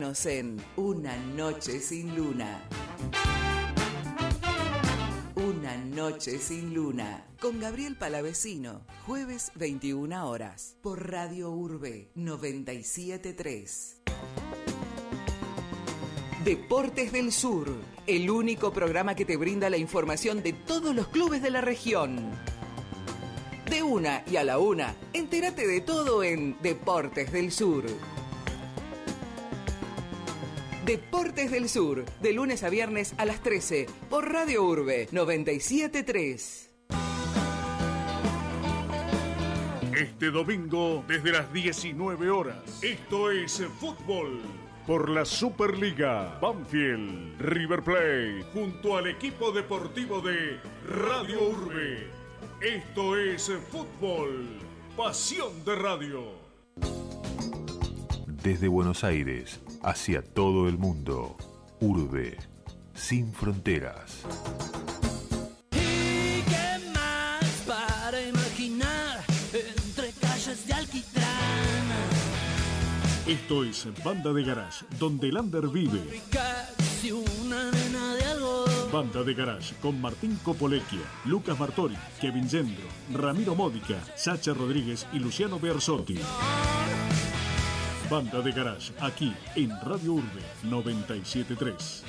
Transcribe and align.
en 0.00 0.60
Una 0.74 1.16
Noche 1.16 1.78
sin 1.78 2.16
Luna. 2.16 2.68
Una 5.36 5.76
Noche 5.76 6.40
sin 6.40 6.74
Luna. 6.74 7.24
Con 7.40 7.60
Gabriel 7.60 7.96
Palavecino. 7.96 8.84
Jueves 9.06 9.52
21 9.54 10.28
horas. 10.28 10.74
Por 10.82 11.12
Radio 11.12 11.52
Urbe 11.52 12.10
973. 12.16 14.00
Deportes 16.44 17.12
del 17.12 17.30
Sur. 17.30 17.72
El 18.08 18.30
único 18.30 18.72
programa 18.72 19.14
que 19.14 19.24
te 19.24 19.36
brinda 19.36 19.70
la 19.70 19.76
información 19.76 20.42
de 20.42 20.54
todos 20.54 20.92
los 20.92 21.06
clubes 21.06 21.40
de 21.40 21.50
la 21.50 21.60
región. 21.60 22.32
De 23.70 23.84
una 23.84 24.24
y 24.26 24.38
a 24.38 24.42
la 24.42 24.58
una, 24.58 24.96
entérate 25.12 25.68
de 25.68 25.80
todo 25.80 26.24
en 26.24 26.60
Deportes 26.62 27.30
del 27.30 27.52
Sur. 27.52 27.84
Deportes 30.84 31.50
del 31.50 31.70
Sur, 31.70 32.04
de 32.20 32.32
lunes 32.34 32.62
a 32.62 32.68
viernes 32.68 33.14
a 33.16 33.24
las 33.24 33.42
13, 33.42 33.86
por 34.10 34.30
Radio 34.30 34.64
Urbe 34.64 35.08
973. 35.12 36.70
Este 39.96 40.30
domingo, 40.30 41.02
desde 41.08 41.32
las 41.32 41.50
19 41.54 42.28
horas, 42.28 42.58
esto 42.82 43.30
es 43.30 43.62
fútbol. 43.80 44.42
Por 44.86 45.08
la 45.08 45.24
Superliga, 45.24 46.38
Banfield, 46.42 47.40
River 47.40 47.82
Plate, 47.82 48.44
junto 48.52 48.98
al 48.98 49.06
equipo 49.06 49.52
deportivo 49.52 50.20
de 50.20 50.58
Radio 50.86 51.48
Urbe. 51.48 52.08
Esto 52.60 53.16
es 53.16 53.50
fútbol, 53.70 54.58
pasión 54.94 55.64
de 55.64 55.76
radio. 55.76 56.44
Desde 58.42 58.68
Buenos 58.68 59.02
Aires 59.02 59.63
hacia 59.84 60.22
todo 60.22 60.68
el 60.68 60.78
mundo. 60.78 61.36
Urbe, 61.80 62.38
sin 62.94 63.32
fronteras. 63.32 64.22
¿Y 65.72 66.42
qué 66.42 66.92
más 66.94 67.44
para 67.66 68.20
imaginar 68.20 69.22
entre 69.52 70.12
calles 70.12 70.66
de 70.66 70.72
alquitrán? 70.72 71.24
Esto 73.26 73.64
es 73.64 73.86
Banda 74.04 74.32
de 74.32 74.44
Garage, 74.44 74.84
donde 74.98 75.32
Lander 75.32 75.68
vive. 75.68 76.22
Casi 76.30 77.12
una 77.12 77.70
nena 77.70 78.14
de 78.14 78.24
algo. 78.24 78.64
Banda 78.92 79.22
de 79.22 79.34
Garage 79.34 79.74
con 79.82 80.00
Martín 80.00 80.38
Copolecchia, 80.42 81.00
Lucas 81.24 81.58
Martori, 81.58 81.96
Kevin 82.20 82.48
Gendro, 82.48 82.84
Ramiro 83.12 83.54
Módica, 83.54 83.96
Sacha 84.16 84.54
Rodríguez 84.54 85.06
y 85.12 85.18
Luciano 85.18 85.58
Berzotti. 85.58 86.18
Banda 88.10 88.40
de 88.40 88.52
Garage, 88.52 88.92
aquí 89.00 89.32
en 89.56 89.70
Radio 89.82 90.14
Urbe 90.14 90.42
973. 90.64 92.04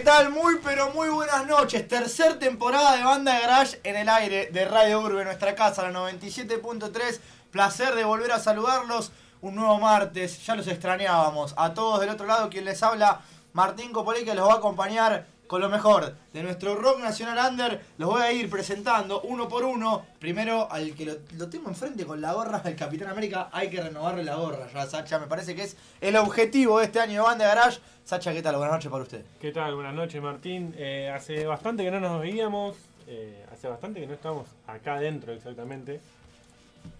¿Qué 0.00 0.06
tal? 0.06 0.30
Muy 0.30 0.56
pero 0.64 0.94
muy 0.94 1.10
buenas 1.10 1.46
noches. 1.46 1.86
Tercer 1.86 2.38
temporada 2.38 2.96
de 2.96 3.04
Banda 3.04 3.38
Garage 3.38 3.78
en 3.84 3.96
el 3.96 4.08
aire 4.08 4.46
de 4.50 4.64
Radio 4.64 5.02
Urbe, 5.02 5.24
nuestra 5.24 5.54
casa, 5.54 5.82
la 5.82 5.92
97.3. 5.92 7.20
Placer 7.50 7.94
de 7.94 8.04
volver 8.04 8.32
a 8.32 8.38
saludarlos 8.38 9.12
un 9.42 9.56
nuevo 9.56 9.78
martes. 9.78 10.42
Ya 10.46 10.56
los 10.56 10.68
extrañábamos. 10.68 11.52
A 11.58 11.74
todos 11.74 12.00
del 12.00 12.08
otro 12.08 12.24
lado, 12.26 12.48
quien 12.48 12.64
les 12.64 12.82
habla, 12.82 13.20
Martín 13.52 13.92
Copolé, 13.92 14.24
que 14.24 14.34
los 14.34 14.48
va 14.48 14.54
a 14.54 14.56
acompañar 14.56 15.26
con 15.50 15.60
lo 15.60 15.68
mejor 15.68 16.14
de 16.32 16.44
nuestro 16.44 16.76
rock 16.76 17.00
nacional 17.00 17.50
under. 17.50 17.80
Los 17.98 18.08
voy 18.08 18.22
a 18.22 18.30
ir 18.30 18.48
presentando 18.48 19.20
uno 19.22 19.48
por 19.48 19.64
uno. 19.64 20.06
Primero 20.20 20.70
al 20.70 20.94
que 20.94 21.04
lo, 21.04 21.14
lo 21.36 21.50
tengo 21.50 21.68
enfrente 21.68 22.06
con 22.06 22.20
la 22.20 22.34
gorra 22.34 22.60
del 22.60 22.76
Capitán 22.76 23.08
América. 23.08 23.48
Hay 23.50 23.68
que 23.68 23.82
renovarle 23.82 24.22
la 24.22 24.36
gorra 24.36 24.68
ya, 24.72 24.86
Sacha. 24.86 25.18
Me 25.18 25.26
parece 25.26 25.56
que 25.56 25.64
es 25.64 25.76
el 26.00 26.14
objetivo 26.14 26.78
de 26.78 26.84
este 26.84 27.00
año 27.00 27.14
de 27.14 27.20
Banda 27.28 27.48
Garage. 27.48 27.80
Sacha, 28.04 28.32
¿qué 28.32 28.42
tal? 28.42 28.54
Buenas 28.58 28.74
noches 28.74 28.92
para 28.92 29.02
usted. 29.02 29.24
¿Qué 29.40 29.50
tal? 29.50 29.74
Buenas 29.74 29.92
noches, 29.92 30.22
Martín. 30.22 30.72
Eh, 30.78 31.10
hace 31.12 31.44
bastante 31.46 31.82
que 31.82 31.90
no 31.90 31.98
nos 31.98 32.20
veíamos. 32.20 32.76
eh, 33.08 33.44
hace 33.52 33.66
bastante 33.66 33.98
que 33.98 34.06
no 34.06 34.14
estábamos 34.14 34.46
acá 34.68 34.94
adentro 34.94 35.32
exactamente. 35.32 36.00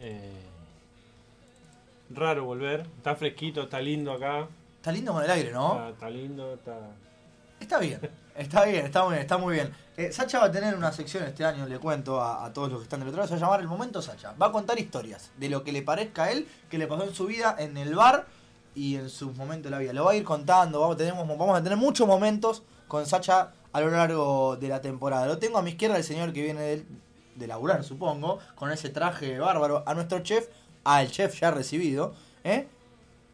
Eh, 0.01 0.29
raro 2.11 2.47
volver. 2.47 2.81
Está 2.97 3.15
fresquito, 3.15 3.63
está 3.63 3.81
lindo 3.81 4.11
acá. 4.13 4.49
Está 4.79 4.91
lindo 4.91 5.13
con 5.13 5.23
el 5.23 5.31
aire, 5.31 5.53
¿no? 5.53 5.75
Está, 5.75 5.89
está 5.91 6.11
lindo, 6.11 6.55
está. 6.55 6.79
Está 7.61 7.79
bien, 7.79 8.01
está 8.41 8.65
bien, 8.65 8.87
está 8.87 9.05
muy 9.05 9.13
bien, 9.13 9.21
está 9.23 9.39
muy 9.39 9.55
bien. 9.55 9.71
Eh, 9.97 10.13
Sacha 10.13 10.39
va 10.39 10.47
a 10.47 10.51
tener 10.51 10.75
una 10.75 10.93
sección 10.93 11.25
este 11.25 11.45
año, 11.45 11.67
le 11.67 11.79
cuento 11.79 12.23
a, 12.23 12.51
todos 12.53 12.71
los 12.71 12.81
que 12.81 12.85
están 12.85 13.01
del 13.01 13.09
otro 13.11 13.19
lado, 13.21 13.29
se 13.29 13.35
va 13.35 13.39
a 13.39 13.41
llamar 13.41 13.61
El 13.61 13.69
Momento 13.69 14.01
Sacha. 14.01 14.33
Va 14.41 14.47
a 14.47 14.53
contar 14.53 14.79
historias 14.79 15.31
de 15.37 15.51
lo 15.51 15.63
que 15.63 15.73
le 15.73 15.83
parezca 15.83 16.25
a 16.25 16.33
él, 16.33 16.49
que 16.71 16.79
le 16.79 16.87
pasó 16.87 17.05
en 17.05 17.15
su 17.15 17.27
vida, 17.27 17.55
en 17.59 17.77
el 17.77 17.95
bar 17.95 18.27
y 18.75 18.97
en 18.97 19.11
sus 19.11 19.37
momentos 19.37 19.65
de 19.65 19.71
la 19.71 19.79
vida. 19.79 19.93
Lo 19.93 20.05
va 20.05 20.13
a 20.13 20.17
ir 20.17 20.25
contando, 20.25 20.81
vamos, 20.81 20.97
tenemos, 20.97 21.27
vamos 21.29 21.59
a 21.59 21.63
tener 21.63 21.77
muchos 21.77 22.07
momentos 22.07 22.63
con 22.89 23.07
Sacha 23.07 23.53
a 23.73 23.81
lo 23.81 23.91
largo 23.91 24.57
de 24.57 24.69
la 24.69 24.81
temporada. 24.81 25.27
Lo 25.27 25.39
tengo 25.39 25.59
a 25.59 25.63
mi 25.63 25.71
izquierda 25.71 25.97
el 25.97 26.05
señor 26.05 26.33
que 26.33 26.43
viene 26.43 26.61
del- 26.63 26.87
de 27.37 27.47
laburar, 27.47 27.85
supongo, 27.85 28.39
con 28.55 28.71
ese 28.71 28.89
traje 28.91 29.39
bárbaro, 29.39 29.83
a 29.87 29.95
nuestro 29.95 30.19
chef, 30.21 30.49
al 30.85 31.11
chef 31.11 31.39
ya 31.41 31.51
recibido, 31.51 32.15
¿eh? 32.45 32.67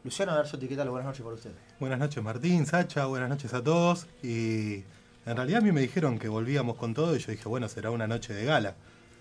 Luciano 0.05 0.35
Garzotti, 0.35 0.69
¿qué 0.69 0.77
tal? 0.77 0.91
Buenas 0.91 1.07
noches 1.07 1.23
para 1.23 1.35
usted. 1.35 1.51
Buenas 1.81 1.99
noches 1.99 2.23
Martín, 2.23 2.65
Sacha, 2.67 3.07
buenas 3.07 3.29
noches 3.29 3.53
a 3.53 3.63
todos. 3.65 4.07
Y 4.23 4.85
en 5.27 5.37
realidad 5.37 5.61
a 5.61 5.65
mí 5.65 5.73
me 5.73 5.81
dijeron 5.81 6.19
que 6.19 6.29
volvíamos 6.29 6.77
con 6.77 6.95
todo 6.95 7.15
y 7.17 7.19
yo 7.19 7.33
dije, 7.33 7.49
bueno, 7.49 7.69
será 7.69 7.91
una 7.91 8.07
noche 8.07 8.33
de 8.33 8.45
gala. 8.45 8.75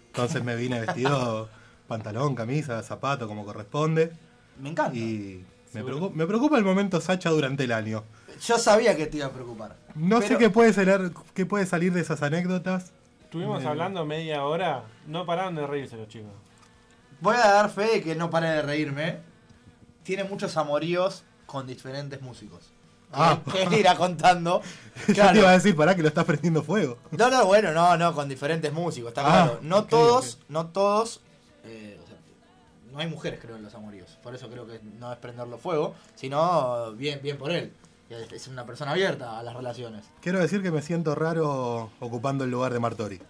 Entonces 0.07 0.43
me 0.43 0.55
vine 0.55 0.79
vestido 0.79 1.49
pantalón, 1.87 2.35
camisa, 2.35 2.81
zapato, 2.83 3.27
como 3.27 3.43
corresponde. 3.45 4.11
Me 4.59 4.69
encanta. 4.69 4.95
Y 4.95 5.43
me 5.73 5.83
preocupa, 5.83 6.15
me 6.15 6.25
preocupa 6.25 6.57
el 6.57 6.63
momento 6.63 7.01
Sacha 7.01 7.29
durante 7.31 7.65
el 7.65 7.71
año. 7.73 8.03
Yo 8.45 8.57
sabía 8.57 8.95
que 8.95 9.07
te 9.07 9.17
iba 9.17 9.27
a 9.27 9.31
preocupar. 9.31 9.75
No 9.95 10.21
sé 10.21 10.27
Pero- 10.29 10.39
qué 10.39 10.49
puede, 10.49 10.71
salir, 10.73 11.11
qué 11.33 11.45
puede 11.45 11.65
salir 11.65 11.91
de 11.93 12.01
esas 12.01 12.21
anécdotas. 12.21 12.91
Estuvimos 13.23 13.63
Me- 13.63 13.69
hablando 13.69 14.05
media 14.05 14.43
hora. 14.45 14.83
No 15.07 15.25
pararon 15.25 15.55
de 15.55 15.65
reírse 15.67 15.97
los 15.97 16.07
chicos. 16.07 16.31
Voy 17.21 17.35
a 17.35 17.39
dar 17.51 17.69
fe 17.69 17.83
de 17.95 18.01
que 18.03 18.15
no 18.15 18.29
pare 18.29 18.47
de 18.49 18.61
reírme. 18.61 19.19
Tiene 20.03 20.23
muchos 20.25 20.55
amoríos 20.57 21.23
con 21.45 21.65
diferentes 21.67 22.21
músicos. 22.21 22.71
Ah. 23.15 23.39
Que 23.69 23.79
irá 23.79 23.95
contando. 23.95 24.61
Claro. 25.13 25.33
te 25.33 25.39
iba 25.39 25.49
a 25.49 25.53
decir, 25.53 25.75
pará 25.75 25.93
que 25.93 26.01
lo 26.01 26.07
estás 26.07 26.23
prendiendo 26.23 26.63
fuego. 26.63 26.97
No, 27.11 27.29
no, 27.29 27.45
bueno, 27.45 27.73
no, 27.73 27.97
no, 27.97 28.13
con 28.15 28.29
diferentes 28.29 28.71
músicos, 28.71 29.09
está 29.09 29.21
Ah, 29.21 29.43
claro. 29.45 29.59
No 29.61 29.79
ok, 29.79 29.89
todos, 29.89 30.39
no 30.47 30.67
todos. 30.67 31.19
eh, 31.65 31.99
o 32.01 32.07
sea, 32.07 32.15
no 32.93 32.99
hay 32.99 33.07
mujeres, 33.07 33.39
creo, 33.41 33.57
en 33.57 33.63
los 33.63 33.75
amoríos. 33.75 34.17
Por 34.23 34.33
eso 34.35 34.49
creo 34.49 34.65
que 34.65 34.79
no 34.97 35.11
es 35.11 35.17
prenderlo 35.17 35.57
fuego, 35.57 35.95
sino 36.15 36.93
bien, 36.93 37.19
bien 37.21 37.37
por 37.37 37.51
él. 37.51 37.73
Es 38.09 38.47
una 38.47 38.65
persona 38.65 38.91
abierta 38.91 39.37
a 39.37 39.43
las 39.43 39.53
relaciones. 39.53 40.05
Quiero 40.21 40.39
decir 40.39 40.61
que 40.63 40.71
me 40.71 40.81
siento 40.81 41.13
raro 41.13 41.89
ocupando 41.99 42.45
el 42.45 42.51
lugar 42.51 42.71
de 42.71 42.79
Martori. 42.79 43.21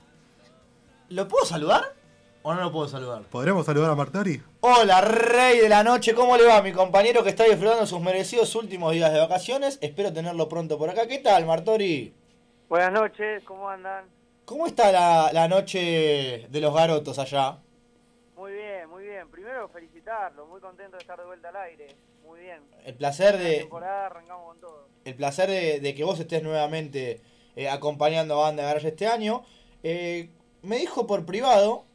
¿Lo 1.09 1.27
puedo 1.27 1.45
saludar? 1.45 1.93
¿O 2.47 2.53
no 2.53 2.61
lo 2.61 2.71
puedo 2.71 2.87
saludar? 2.87 3.23
¿Podremos 3.23 3.65
saludar 3.65 3.89
a 3.89 3.95
Martori? 3.95 4.39
Hola, 4.59 5.01
rey 5.01 5.57
de 5.61 5.67
la 5.67 5.83
noche, 5.83 6.13
¿cómo 6.13 6.37
le 6.37 6.45
va 6.45 6.61
mi 6.61 6.71
compañero 6.73 7.23
que 7.23 7.29
está 7.29 7.43
disfrutando 7.45 7.87
sus 7.87 7.99
merecidos 7.99 8.53
últimos 8.53 8.93
días 8.93 9.11
de 9.11 9.19
vacaciones? 9.19 9.79
Espero 9.81 10.13
tenerlo 10.13 10.47
pronto 10.47 10.77
por 10.77 10.87
acá. 10.87 11.07
¿Qué 11.07 11.17
tal, 11.17 11.47
Martori? 11.47 12.13
Buenas 12.69 12.91
noches, 12.91 13.41
¿cómo 13.45 13.67
andan? 13.67 14.05
¿Cómo 14.45 14.67
está 14.67 14.91
la, 14.91 15.31
la 15.33 15.47
noche 15.47 16.45
de 16.47 16.61
los 16.61 16.71
garotos 16.71 17.17
allá? 17.17 17.57
Muy 18.37 18.51
bien, 18.51 18.87
muy 18.91 19.05
bien. 19.05 19.27
Primero 19.31 19.67
felicitarlo, 19.69 20.45
muy 20.45 20.61
contento 20.61 20.97
de 20.97 21.01
estar 21.01 21.17
de 21.19 21.25
vuelta 21.25 21.49
al 21.49 21.55
aire. 21.55 21.95
Muy 22.27 22.41
bien. 22.41 22.59
El 22.85 22.93
placer 22.93 23.33
La 23.33 23.41
de, 23.41 23.57
temporada 23.61 24.05
arrancamos 24.05 24.45
con 24.49 24.59
todo. 24.59 24.87
el 25.03 25.15
placer 25.15 25.49
de, 25.49 25.79
de 25.79 25.95
que 25.95 26.03
vos 26.03 26.19
estés 26.19 26.43
nuevamente 26.43 27.21
eh, 27.55 27.69
acompañando 27.69 28.35
a 28.35 28.43
Banda 28.43 28.61
de 28.61 28.67
Garage 28.69 28.89
este 28.89 29.07
año. 29.07 29.43
Eh, 29.81 30.29
me 30.61 30.77
dijo 30.77 31.07
por 31.07 31.25
privado 31.25 31.85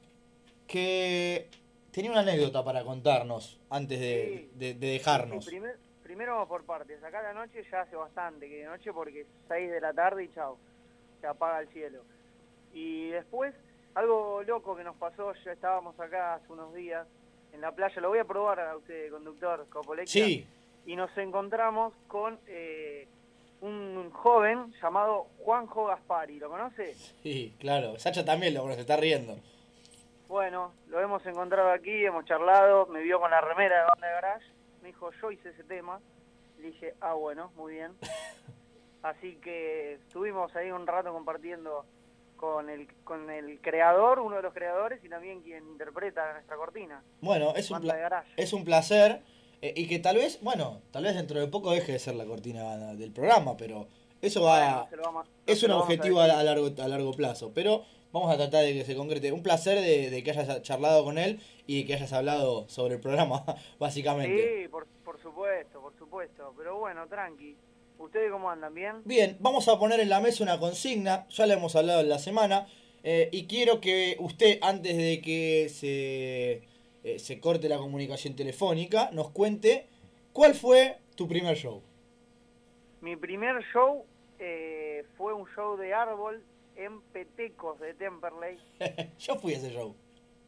que 0.71 1.49
tenía 1.91 2.13
una 2.13 2.21
anécdota 2.21 2.65
para 2.65 2.85
contarnos 2.85 3.59
antes 3.69 3.99
de, 3.99 4.49
Sí. 4.53 4.59
de- 4.59 4.75
de 4.75 4.87
dejarnos. 4.93 5.45
Sí, 5.45 5.51
primer- 5.51 5.77
primero 6.05 6.47
por 6.47 6.65
partes. 6.65 7.03
Acá 7.03 7.21
la 7.23 7.33
noche 7.33 7.65
ya 7.71 7.81
hace 7.83 7.97
bastante 7.97 8.49
que 8.49 8.59
de 8.59 8.65
noche 8.67 8.93
porque 8.93 9.23
es 9.23 9.27
6 9.49 9.71
de 9.71 9.81
la 9.81 9.93
tarde 9.93 10.25
y 10.25 10.29
chao. 10.33 10.57
Se 11.21 11.27
apaga 11.27 11.61
el 11.61 11.69
cielo. 11.69 12.03
Y 12.73 13.09
después, 13.09 13.53
algo 13.95 14.43
loco 14.45 14.77
que 14.77 14.85
nos 14.85 14.95
pasó, 14.97 15.33
ya 15.45 15.53
estábamos 15.53 15.99
acá 15.99 16.35
hace 16.35 16.53
unos 16.53 16.73
días 16.75 17.07
en 17.53 17.61
la 17.61 17.73
playa. 17.73 18.01
Lo 18.01 18.11
voy 18.11 18.21
a 18.21 18.25
probar 18.25 18.61
a 18.61 18.77
usted, 18.77 19.11
conductor 19.11 19.67
Copolexia. 19.69 20.25
Sí, 20.25 20.47
y 20.87 20.95
nos 20.95 21.11
encontramos 21.19 21.93
con 22.07 22.39
eh, 22.47 23.09
un 23.61 24.11
joven 24.13 24.73
llamado 24.81 25.27
Juanjo 25.41 25.87
Gaspari. 25.87 26.39
¿Lo 26.39 26.49
conoce? 26.49 26.95
sí, 27.25 27.53
claro. 27.59 27.99
Sacha 27.99 28.25
también 28.25 28.55
lo 28.55 28.61
conoce, 28.63 28.77
se 28.77 28.81
está 28.83 28.97
riendo. 28.97 29.37
Bueno, 30.31 30.73
lo 30.87 31.01
hemos 31.01 31.27
encontrado 31.27 31.73
aquí, 31.73 32.05
hemos 32.05 32.25
charlado, 32.25 32.87
me 32.87 33.03
vio 33.03 33.19
con 33.19 33.33
la 33.33 33.41
remera 33.41 33.79
de 33.81 33.85
banda 33.85 34.07
de 34.07 34.13
garage, 34.13 34.47
me 34.81 34.87
dijo 34.89 35.11
yo 35.21 35.33
hice 35.33 35.49
ese 35.49 35.65
tema, 35.65 35.99
le 36.61 36.69
dije, 36.69 36.95
ah 37.01 37.15
bueno, 37.15 37.51
muy 37.57 37.73
bien. 37.75 37.91
Así 39.03 39.35
que 39.43 39.95
estuvimos 39.95 40.55
ahí 40.55 40.71
un 40.71 40.87
rato 40.87 41.13
compartiendo 41.13 41.85
con 42.37 42.71
el, 42.71 42.87
con 43.03 43.29
el 43.29 43.61
creador, 43.61 44.21
uno 44.21 44.37
de 44.37 44.43
los 44.43 44.55
creadores 44.55 45.03
y 45.05 45.09
también 45.09 45.41
quien 45.43 45.67
interpreta 45.67 46.33
nuestra 46.35 46.55
cortina. 46.57 47.03
Bueno, 47.21 47.53
es 47.57 47.69
un, 47.73 47.81
pla- 47.81 48.25
es 48.37 48.53
un 48.53 48.65
placer 48.65 49.23
eh, 49.63 49.73
y 49.75 49.89
que 49.89 49.99
tal 49.99 50.15
vez, 50.15 50.39
bueno, 50.43 50.81
tal 50.93 51.03
vez 51.05 51.17
dentro 51.17 51.41
de 51.41 51.49
poco 51.49 51.73
deje 51.73 51.91
de 51.91 51.99
ser 51.99 52.15
la 52.15 52.25
cortina 52.25 52.95
del 52.95 53.11
programa, 53.11 53.57
pero 53.57 53.89
eso 54.23 54.43
va, 54.45 54.87
Bueno, 54.91 55.03
vamos- 55.03 55.29
es 55.45 55.61
un 55.65 55.73
a 55.73 55.79
objetivo 55.79 56.21
a, 56.21 56.27
a 56.27 56.45
largo, 56.45 56.69
a 56.81 56.87
largo 56.87 57.13
plazo, 57.15 57.51
pero 57.53 57.83
vamos 58.13 58.33
a 58.33 58.37
tratar 58.37 58.65
de 58.65 58.75
que 58.75 58.85
se 58.85 58.95
concrete. 58.95 59.33
Un 59.33 59.43
placer 59.43 59.81
de, 59.81 60.11
de 60.11 60.23
que 60.23 60.31
hayas 60.31 60.63
charlado 60.63 61.05
con 61.05 61.19
él 61.19 61.41
y 61.67 61.85
que 61.85 61.95
hayas 61.95 62.13
hablado 62.13 62.69
sobre 62.69 62.95
el 62.95 63.01
programa, 63.01 63.45
básicamente. 63.79 64.63
Sí, 64.63 64.69
por, 64.69 64.87
por 65.05 65.21
supuesto, 65.21 65.81
por 65.81 65.97
supuesto. 65.97 66.55
Pero 66.57 66.79
bueno, 66.79 67.07
tranqui. 67.07 67.57
¿Ustedes 67.99 68.33
cómo 68.33 68.51
andan? 68.51 68.73
¿Bien? 68.73 69.03
Bien, 69.05 69.37
vamos 69.41 69.69
a 69.69 69.79
poner 69.79 70.01
en 70.01 70.09
la 70.09 70.21
mesa 70.21 70.43
una 70.43 70.59
consigna, 70.59 71.27
ya 71.29 71.47
la 71.47 71.55
hemos 71.55 71.77
hablado 71.77 72.01
en 72.01 72.09
la 72.09 72.19
semana, 72.19 72.67
eh, 73.03 73.29
y 73.31 73.47
quiero 73.47 73.81
que 73.81 74.17
usted, 74.21 74.59
antes 74.63 74.97
de 74.97 75.21
que 75.21 75.69
se, 75.69 76.63
eh, 77.05 77.19
se 77.19 77.41
corte 77.41 77.69
la 77.69 77.77
comunicación 77.77 78.35
telefónica, 78.35 79.11
nos 79.13 79.31
cuente 79.31 79.87
cuál 80.33 80.55
fue 80.55 80.97
tu 81.15 81.29
primer 81.29 81.57
show. 81.57 81.83
Mi 83.03 83.17
primer 83.17 83.63
show 83.73 84.05
eh, 84.39 85.05
fue 85.19 85.35
un 85.35 85.47
show 85.55 85.77
de 85.77 85.93
árbol 85.93 86.43
en 86.85 87.01
Petecos 87.13 87.79
de 87.81 87.95
Temperley, 87.95 88.59
Yo 89.19 89.37
fui 89.37 89.55
a 89.55 89.57
ese 89.59 89.71
show. 89.71 89.95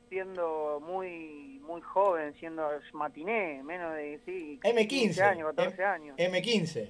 siendo 0.08 0.80
muy 0.86 1.60
muy 1.66 1.80
joven, 1.80 2.34
siendo 2.38 2.68
matiné, 2.92 3.62
menos 3.62 3.94
de 3.94 4.20
sí, 4.26 4.58
M15. 4.62 4.86
15 4.88 5.22
años, 5.22 5.48
14 5.54 5.74
M- 5.82 5.84
años. 5.84 6.16
M15. 6.18 6.88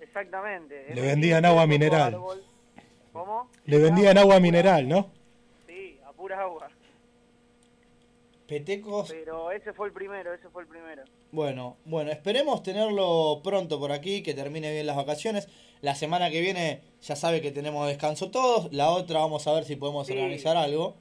Exactamente. 0.00 0.94
Le 0.94 1.00
M15, 1.02 1.04
vendían 1.06 1.44
agua 1.44 1.66
mineral. 1.66 2.14
árbol. 2.14 2.42
¿Cómo? 3.12 3.50
Le 3.66 3.78
vendían 3.78 4.16
agua 4.18 4.40
mineral, 4.40 4.88
¿no? 4.88 5.10
Sí, 5.66 5.98
a 6.06 6.12
pura 6.12 6.40
agua. 6.40 6.70
Petecos. 8.52 9.08
Pero 9.10 9.50
ese 9.50 9.72
fue 9.72 9.86
el 9.88 9.92
primero, 9.94 10.32
ese 10.34 10.48
fue 10.50 10.62
el 10.62 10.68
primero. 10.68 11.02
Bueno, 11.30 11.76
bueno, 11.86 12.10
esperemos 12.10 12.62
tenerlo 12.62 13.40
pronto 13.42 13.78
por 13.80 13.92
aquí, 13.92 14.22
que 14.22 14.34
termine 14.34 14.70
bien 14.72 14.86
las 14.86 14.96
vacaciones. 14.96 15.48
La 15.80 15.94
semana 15.94 16.30
que 16.30 16.40
viene 16.40 16.80
ya 17.00 17.16
sabe 17.16 17.40
que 17.40 17.50
tenemos 17.50 17.86
descanso 17.88 18.30
todos. 18.30 18.72
La 18.72 18.90
otra 18.90 19.20
vamos 19.20 19.46
a 19.46 19.52
ver 19.54 19.64
si 19.64 19.76
podemos 19.76 20.06
Sí. 20.06 20.12
organizar 20.12 20.56
algo, 20.56 20.96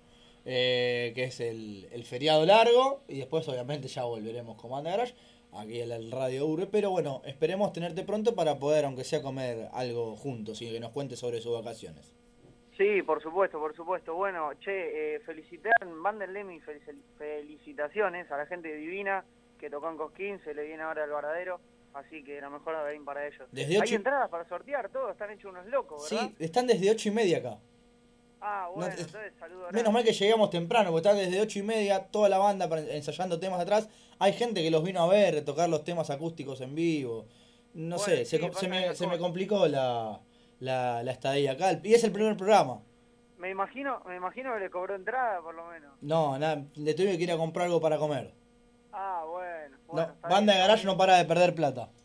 eh, 0.45 1.11
que 1.13 1.25
es 1.25 1.39
el, 1.41 1.87
el 1.91 2.03
feriado 2.05 2.45
largo. 2.45 3.01
Y 3.07 3.17
después 3.17 3.47
obviamente 3.49 3.87
ya 3.89 4.05
volveremos 4.05 4.55
con 4.55 4.71
Banda 4.71 4.91
Garage, 4.91 5.13
aquí 5.51 5.81
en 5.81 5.91
el 5.91 6.09
Radio 6.11 6.45
Ure. 6.47 6.67
Pero 6.67 6.89
bueno, 6.89 7.21
esperemos 7.25 7.73
tenerte 7.73 8.03
pronto 8.03 8.33
para 8.33 8.57
poder, 8.59 8.85
aunque 8.85 9.03
sea 9.03 9.21
comer 9.21 9.67
algo 9.73 10.15
juntos 10.15 10.61
y 10.61 10.71
que 10.71 10.79
nos 10.79 10.91
cuente 10.91 11.15
sobre 11.17 11.41
sus 11.41 11.53
vacaciones. 11.53 12.13
Sí, 12.81 13.03
por 13.03 13.21
supuesto, 13.21 13.59
por 13.59 13.75
supuesto. 13.75 14.15
Bueno, 14.15 14.49
che, 14.59 15.15
eh, 15.15 15.19
felicitar, 15.19 15.85
mándenle 15.85 16.43
mis 16.43 16.63
felici- 16.65 16.99
felicitaciones 17.17 18.31
a 18.31 18.37
la 18.37 18.45
gente 18.47 18.73
divina 18.73 19.23
que 19.59 19.69
tocó 19.69 19.89
en 19.91 19.97
Cosquín, 19.97 20.39
se 20.43 20.55
le 20.55 20.63
viene 20.65 20.81
ahora 20.81 21.03
el 21.03 21.11
Varadero. 21.11 21.59
Así 21.93 22.23
que 22.23 22.41
la 22.41 22.49
mejor 22.49 22.73
también 22.73 23.05
para 23.05 23.27
ellos. 23.27 23.47
Desde 23.51 23.73
Hay 23.75 23.81
ocho- 23.81 23.95
entradas 23.95 24.29
para 24.29 24.47
sortear, 24.47 24.89
todos 24.89 25.11
están 25.11 25.29
hechos 25.29 25.51
unos 25.51 25.67
locos, 25.67 26.09
¿verdad? 26.09 26.29
Sí, 26.29 26.35
están 26.43 26.65
desde 26.65 26.89
ocho 26.89 27.09
y 27.09 27.11
media 27.11 27.37
acá. 27.37 27.57
Ah, 28.39 28.69
bueno, 28.73 28.91
No 28.91 28.99
entonces 28.99 29.33
saludo 29.37 29.67
Menos 29.71 29.93
mal 29.93 30.03
que 30.03 30.13
llegamos 30.13 30.49
temprano, 30.49 30.89
porque 30.89 31.07
están 31.07 31.23
desde 31.23 31.39
ocho 31.41 31.59
y 31.59 31.63
media 31.63 32.07
toda 32.07 32.29
la 32.29 32.39
banda 32.39 32.67
ensayando 32.89 33.39
temas 33.39 33.59
atrás. 33.59 33.89
Hay 34.17 34.33
gente 34.33 34.63
que 34.63 34.71
los 34.71 34.83
vino 34.83 35.03
a 35.03 35.07
ver, 35.07 35.45
tocar 35.45 35.69
los 35.69 35.83
temas 35.83 36.09
acústicos 36.09 36.61
en 36.61 36.73
vivo. 36.73 37.27
No 37.75 37.97
Bueno, 37.97 38.03
sé, 38.15 38.25
se, 38.25 38.37
sí, 38.37 38.43
se 38.43 38.49
pasan 38.49 38.69
me, 38.71 38.95
se 38.95 39.05
me 39.05 39.19
complicó 39.19 39.67
la, 39.67 40.19
la, 40.61 41.03
la 41.03 41.11
estadía 41.11 41.51
acá. 41.51 41.79
Y 41.83 41.93
es 41.93 42.03
el 42.05 42.11
primer 42.13 42.37
programa. 42.37 42.79
Me 43.37 43.49
imagino, 43.49 44.01
me 44.07 44.15
imagino 44.15 44.53
que 44.53 44.59
le 44.59 44.69
cobró 44.69 44.95
entrada, 44.95 45.41
por 45.41 45.55
lo 45.55 45.65
menos. 45.67 45.91
No, 46.01 46.37
nada, 46.37 46.63
le 46.75 46.93
tuve 46.93 47.17
que 47.17 47.23
ir 47.23 47.31
a 47.31 47.37
comprar 47.37 47.65
algo 47.65 47.81
para 47.81 47.97
comer. 47.97 48.31
Ah, 48.93 49.23
bueno. 49.27 49.77
No, 49.87 49.93
bueno 49.93 50.13
banda 50.21 50.53
de 50.53 50.59
garage 50.59 50.85
no 50.85 50.95
para 50.95 51.17
de 51.17 51.25
perder 51.25 51.53
plata. 51.53 51.89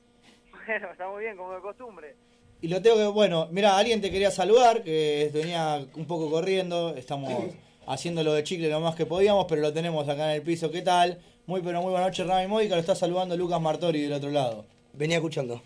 Bueno, 0.67 0.91
está 0.91 1.09
muy 1.09 1.23
bien, 1.23 1.37
como 1.37 1.53
de 1.53 1.61
costumbre. 1.61 2.17
Y 2.61 2.67
lo 2.67 2.83
tengo 2.83 2.97
que, 2.97 3.07
bueno, 3.07 3.47
mira, 3.53 3.77
alguien 3.77 4.01
te 4.01 4.11
quería 4.11 4.33
saludar, 4.33 4.83
que 4.83 5.31
venía 5.33 5.87
un 5.95 6.07
poco 6.07 6.29
corriendo, 6.29 6.97
estamos 6.97 7.55
haciendo 7.87 8.25
lo 8.25 8.33
de 8.33 8.43
chicle 8.43 8.69
lo 8.69 8.81
más 8.81 8.97
que 8.97 9.07
podíamos, 9.07 9.47
pero 9.49 9.63
lo 9.63 9.73
tenemos 9.73 10.09
acá 10.09 10.31
en 10.31 10.37
el 10.37 10.43
piso. 10.43 10.73
¿Qué 10.73 10.83
tal? 10.83 11.21
Muy 11.47 11.61
pero 11.63 11.81
muy 11.83 11.93
buenas 11.93 12.09
noches, 12.09 12.27
Rami 12.27 12.49
Módica, 12.49 12.75
lo 12.75 12.81
está 12.81 12.97
saludando 12.97 13.37
Lucas 13.37 13.61
Martori 13.61 14.03
del 14.03 14.15
otro 14.15 14.31
lado. 14.31 14.65
Venía 14.93 15.19
escuchando. 15.19 15.63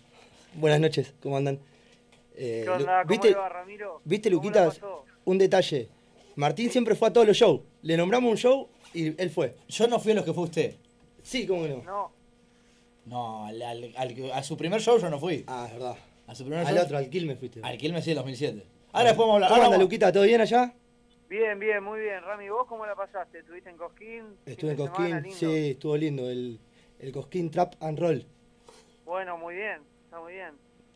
Buenas 0.53 0.79
noches, 0.79 1.15
¿cómo 1.23 1.37
andan? 1.37 1.57
Eh, 2.43 2.61
¿Qué 2.61 2.65
Lu- 2.65 2.73
onda? 2.73 3.01
¿Cómo 3.03 3.09
¿Viste, 3.09 3.29
le 3.29 3.35
va, 3.35 3.49
Ramiro? 3.49 4.01
¿viste 4.03 4.31
¿Cómo 4.31 4.49
la 4.51 4.65
Luquitas? 4.65 4.81
Un 5.25 5.37
detalle. 5.37 5.89
Martín 6.35 6.71
siempre 6.71 6.95
fue 6.95 7.09
a 7.09 7.13
todos 7.13 7.27
los 7.27 7.37
shows. 7.37 7.61
Le 7.83 7.95
nombramos 7.97 8.31
un 8.31 8.37
show 8.37 8.67
y 8.95 9.21
él 9.21 9.29
fue. 9.29 9.55
Yo 9.67 9.87
no 9.87 9.99
fui 9.99 10.13
a 10.13 10.15
los 10.15 10.25
que 10.25 10.33
fue 10.33 10.43
usted. 10.45 10.75
Sí, 11.21 11.45
¿cómo 11.45 11.63
que 11.63 11.69
no? 11.69 11.83
No, 11.83 12.11
No, 13.05 13.45
al- 13.45 13.61
al- 13.61 13.93
al- 13.95 14.31
a 14.31 14.41
su 14.43 14.57
primer 14.57 14.81
show 14.81 14.97
yo 14.97 15.09
no 15.09 15.19
fui. 15.19 15.43
Ah, 15.47 15.65
es 15.67 15.73
verdad. 15.73 15.95
A 16.27 16.33
su 16.35 16.43
primer 16.45 16.65
Al 16.65 16.73
show. 16.75 16.83
otro, 16.83 16.97
al 16.97 17.09
Quilmes 17.09 17.37
fuiste. 17.37 17.59
Al 17.63 17.77
Quilmes 17.77 18.03
sí, 18.03 18.11
el 18.11 18.15
2007. 18.17 18.65
Ahora 18.91 19.09
después 19.09 19.27
vamos 19.27 19.33
a 19.33 19.35
hablar. 19.45 19.49
¿Cómo 19.51 19.63
anda, 19.65 19.77
Luquita? 19.77 20.11
¿Todo 20.11 20.23
bien 20.23 20.41
allá? 20.41 20.73
bien, 21.29 21.59
bien, 21.59 21.81
muy 21.83 21.99
bien. 22.01 22.21
Rami, 22.23 22.49
¿vos 22.49 22.65
cómo 22.67 22.85
la 22.85 22.93
pasaste? 22.95 23.39
¿Estuviste 23.39 23.69
en 23.69 23.77
Cosquín? 23.77 24.23
Estuve 24.45 24.71
en 24.71 24.77
¿Fin 24.77 24.85
de 24.87 24.93
semana, 24.93 25.21
Cosquín. 25.23 25.33
Sí, 25.49 25.69
estuvo 25.71 25.95
lindo. 25.97 26.29
El, 26.29 26.59
el 26.99 27.11
Cosquín 27.11 27.49
Trap 27.51 27.75
and 27.81 27.99
Roll. 27.99 28.25
Bueno, 29.05 29.37
muy 29.37 29.55
bien, 29.55 29.81
está 30.05 30.19
muy 30.19 30.33
bien. 30.33 30.51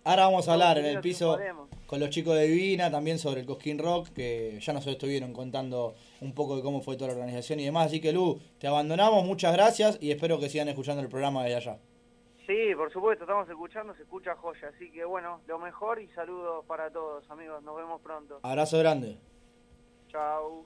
Ahora 0.08 0.26
vamos 0.26 0.48
a 0.48 0.54
hablar 0.54 0.78
en 0.78 0.86
el 0.86 1.02
piso 1.02 1.40
con 1.88 2.00
los 2.00 2.12
chicos 2.12 2.36
de 2.36 2.46
Divina, 2.46 2.92
también 2.92 3.18
sobre 3.18 3.42
el 3.42 3.48
Cosquín 3.48 3.80
Rock, 3.80 4.10
que 4.10 4.60
ya 4.62 4.72
nos 4.72 4.86
estuvieron 4.86 5.34
contando 5.34 5.96
un 6.22 6.32
poco 6.36 6.56
de 6.56 6.62
cómo 6.62 6.80
fue 6.82 6.96
toda 6.96 7.08
la 7.08 7.14
organización 7.16 7.60
y 7.60 7.66
demás. 7.66 7.88
Así 7.88 8.00
que 8.00 8.14
Lu, 8.14 8.40
te 8.60 8.68
abandonamos, 8.68 9.26
muchas 9.26 9.52
gracias 9.54 9.98
y 10.00 10.12
espero 10.12 10.40
que 10.40 10.48
sigan 10.48 10.68
escuchando 10.68 11.02
el 11.02 11.10
programa 11.10 11.44
desde 11.44 11.56
allá. 11.56 11.80
Sí, 12.46 12.76
por 12.78 12.94
supuesto, 12.94 13.24
estamos 13.24 13.50
escuchando, 13.50 13.96
se 13.96 14.04
escucha 14.04 14.36
joya. 14.36 14.68
Así 14.76 14.92
que 14.92 15.04
bueno, 15.06 15.42
lo 15.48 15.58
mejor 15.58 16.00
y 16.00 16.08
saludos 16.10 16.64
para 16.68 16.92
todos, 16.92 17.28
amigos. 17.32 17.64
Nos 17.64 17.76
vemos 17.76 18.00
pronto. 18.02 18.42
Abrazo 18.44 18.78
grande. 18.78 19.18
Chao. 20.10 20.66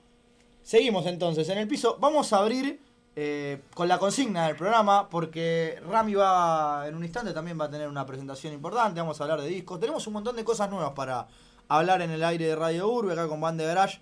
Seguimos 0.60 1.06
entonces 1.06 1.48
en 1.48 1.56
el 1.56 1.66
piso. 1.66 1.96
Vamos 1.98 2.30
a 2.34 2.40
abrir 2.40 2.78
eh, 3.16 3.62
con 3.74 3.88
la 3.88 3.98
consigna 3.98 4.46
del 4.46 4.56
programa 4.56 5.08
porque 5.08 5.82
Rami 5.88 6.14
va 6.14 6.84
en 6.86 6.94
un 6.94 7.02
instante 7.02 7.32
también 7.32 7.60
va 7.60 7.64
a 7.64 7.70
tener 7.70 7.88
una 7.88 8.06
presentación 8.06 8.52
importante. 8.52 9.00
Vamos 9.00 9.20
a 9.20 9.24
hablar 9.24 9.40
de 9.40 9.48
discos. 9.48 9.80
Tenemos 9.80 10.06
un 10.06 10.12
montón 10.12 10.36
de 10.36 10.44
cosas 10.44 10.70
nuevas 10.70 10.92
para 10.92 11.26
hablar 11.68 12.02
en 12.02 12.10
el 12.10 12.22
aire 12.22 12.46
de 12.46 12.56
Radio 12.56 12.88
Urbe 12.88 13.12
acá 13.12 13.28
con 13.28 13.40
Band 13.40 13.60
de 13.60 13.66
Garage. 13.66 14.00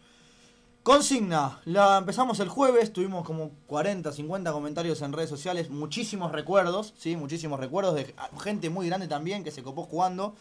Consigna, 0.82 1.60
la 1.66 1.98
empezamos 1.98 2.40
el 2.40 2.48
jueves, 2.48 2.94
tuvimos 2.94 3.26
como 3.26 3.50
40, 3.66 4.10
50 4.10 4.52
comentarios 4.52 5.02
en 5.02 5.12
redes 5.12 5.28
sociales, 5.28 5.68
muchísimos 5.68 6.32
recuerdos, 6.32 6.94
sí, 6.96 7.14
muchísimos 7.14 7.60
recuerdos 7.60 7.94
de 7.94 8.14
gente 8.42 8.70
muy 8.70 8.86
grande 8.86 9.06
también 9.06 9.44
que 9.44 9.50
se 9.50 9.62
copó 9.62 9.82
jugando. 9.82 10.34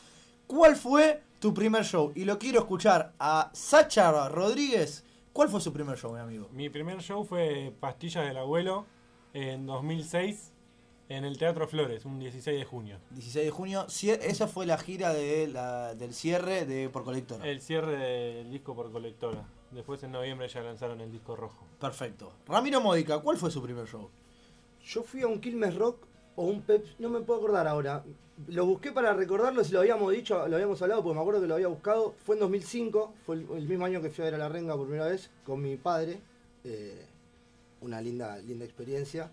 ¿Cuál 0.48 0.78
fue 0.78 1.22
tu 1.40 1.54
primer 1.54 1.84
show? 1.84 2.14
Y 2.16 2.24
lo 2.24 2.40
quiero 2.40 2.60
escuchar 2.60 3.12
a 3.20 3.50
Sacha 3.52 4.30
Rodríguez. 4.30 5.04
¿Cuál 5.38 5.50
fue 5.50 5.62
su 5.62 5.72
primer 5.72 5.96
show, 6.00 6.12
mi 6.12 6.20
amigo? 6.20 6.50
Mi 6.52 6.68
primer 6.68 7.00
show 7.00 7.24
fue 7.24 7.72
Pastillas 7.80 8.26
del 8.26 8.38
Abuelo 8.38 8.88
en 9.36 9.68
2006 9.68 10.52
en 11.10 11.26
el 11.26 11.38
Teatro 11.38 11.68
Flores, 11.68 12.06
un 12.06 12.18
16 12.18 12.58
de 12.58 12.66
junio. 12.66 12.98
16 13.12 13.46
de 13.46 13.52
junio, 13.52 13.86
esa 13.88 14.48
fue 14.48 14.66
la 14.66 14.80
gira 14.80 15.14
de 15.14 15.46
la- 15.46 15.94
del 15.94 16.16
cierre 16.16 16.66
de 16.66 16.90
Por 16.90 17.04
Colectora. 17.04 17.46
El 17.48 17.62
cierre 17.62 17.98
del 18.00 18.50
disco 18.50 18.74
por 18.76 18.92
colectora. 18.92 19.48
Después 19.70 20.02
en 20.02 20.14
noviembre 20.14 20.48
ya 20.48 20.62
lanzaron 20.62 21.02
el 21.02 21.12
disco 21.12 21.36
rojo. 21.36 21.68
Perfecto. 21.80 22.34
Ramiro 22.48 22.82
Módica, 22.82 23.20
¿cuál 23.20 23.38
fue 23.38 23.52
su 23.52 23.62
primer 23.62 23.86
show? 23.88 24.10
Yo 24.88 25.04
fui 25.04 25.22
a 25.22 25.28
un 25.28 25.40
Quilmes 25.40 25.76
Rock 25.76 26.04
o 26.38 26.46
un 26.46 26.62
Pep, 26.62 26.86
no 27.00 27.10
me 27.10 27.20
puedo 27.22 27.40
acordar 27.40 27.68
ahora. 27.68 28.04
Lo 28.48 28.66
busqué 28.68 28.92
para 28.92 29.14
recordarlo, 29.14 29.64
si 29.64 29.74
lo 29.74 29.80
habíamos 29.80 30.14
dicho, 30.14 30.48
lo 30.48 30.56
habíamos 30.56 30.80
hablado, 30.82 31.04
porque 31.04 31.16
me 31.16 31.22
acuerdo 31.22 31.42
que 31.42 31.48
lo 31.48 31.56
había 31.56 31.68
buscado. 31.68 32.14
Fue 32.24 32.36
en 32.36 32.42
2005, 32.42 33.14
fue 33.26 33.36
el, 33.36 33.68
mismo 33.68 33.86
año 33.86 34.02
que 34.02 34.12
fui 34.12 34.22
a 34.22 34.26
ver 34.26 34.36
a 34.36 34.38
La 34.38 34.48
Renga 34.48 34.76
por 34.76 34.86
primera 34.86 35.08
vez 35.08 35.32
con 35.44 35.62
mi 35.62 35.76
padre. 35.78 36.22
Eh, 36.64 37.06
una 37.82 38.00
linda, 38.00 38.38
linda 38.38 38.66
experiencia. 38.66 39.32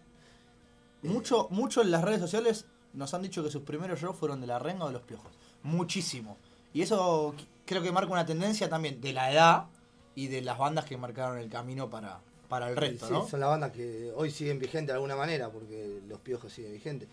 Mucho, 1.02 1.48
mucho 1.50 1.82
en 1.82 1.90
las 1.90 2.02
redes 2.02 2.20
sociales 2.20 2.64
nos 2.94 3.12
han 3.12 3.22
dicho 3.22 3.44
que 3.44 3.50
sus 3.50 3.62
primeros 3.62 4.00
shows 4.00 4.16
fueron 4.16 4.40
de 4.40 4.46
la 4.46 4.58
renga 4.58 4.84
o 4.84 4.86
de 4.86 4.94
los 4.94 5.02
piojos. 5.02 5.30
Muchísimo. 5.62 6.38
Y 6.72 6.80
eso 6.80 7.34
creo 7.66 7.82
que 7.82 7.92
marca 7.92 8.12
una 8.12 8.24
tendencia 8.24 8.70
también 8.70 9.00
de 9.00 9.12
la 9.12 9.30
edad 9.30 9.66
y 10.14 10.28
de 10.28 10.40
las 10.40 10.56
bandas 10.56 10.86
que 10.86 10.96
marcaron 10.96 11.38
el 11.38 11.50
camino 11.50 11.90
para, 11.90 12.20
para 12.54 12.68
el 12.70 12.76
resto, 12.76 13.06
Sí, 13.06 13.12
¿no? 13.12 13.26
Son 13.26 13.40
las 13.40 13.48
bandas 13.48 13.72
que 13.72 14.12
hoy 14.14 14.30
siguen 14.30 14.58
vigentes 14.58 14.88
de 14.88 14.92
alguna 14.94 15.16
manera, 15.16 15.50
porque 15.50 16.00
los 16.08 16.20
piojos 16.20 16.52
siguen 16.52 16.72
vigentes. 16.72 17.08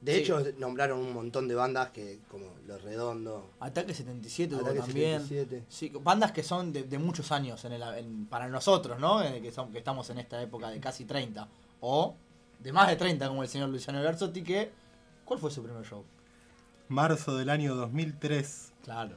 De 0.00 0.14
Sí. 0.14 0.20
hecho, 0.20 0.40
nombraron 0.58 0.98
un 1.00 1.12
montón 1.12 1.48
de 1.48 1.54
bandas 1.54 1.90
que, 1.90 2.20
como 2.30 2.54
Los 2.66 2.82
Redondos. 2.82 3.42
Ataque 3.60 3.94
77 3.94 4.54
hubo 4.54 4.62
Ataque 4.64 4.80
también. 4.80 5.20
77. 5.22 5.64
Sí, 5.68 5.90
bandas 6.02 6.32
que 6.32 6.42
son 6.42 6.72
de, 6.72 6.84
de 6.84 6.98
muchos 6.98 7.32
años 7.32 7.64
en 7.64 7.72
el, 7.72 7.82
en- 7.82 8.26
para 8.26 8.46
nosotros, 8.48 8.98
¿no? 9.00 9.22
Eh, 9.22 9.40
Que, 9.42 9.50
son, 9.50 9.72
que 9.72 9.78
estamos 9.78 10.08
en 10.10 10.18
esta 10.18 10.40
época 10.42 10.68
de 10.70 10.78
casi 10.80 11.04
30. 11.04 11.48
O 11.80 12.14
de 12.60 12.72
más 12.72 12.88
de 12.88 12.96
30, 12.96 13.26
como 13.28 13.42
el 13.42 13.48
señor 13.48 13.70
Luciano 13.70 14.02
Garzotti, 14.02 14.42
que... 14.42 14.70
¿Cuál 15.24 15.40
fue 15.40 15.50
su 15.50 15.62
primer 15.64 15.84
show? 15.84 16.04
Marzo 16.88 17.36
del 17.36 17.50
año 17.50 17.74
2003. 17.74 18.72
Claro. 18.84 19.16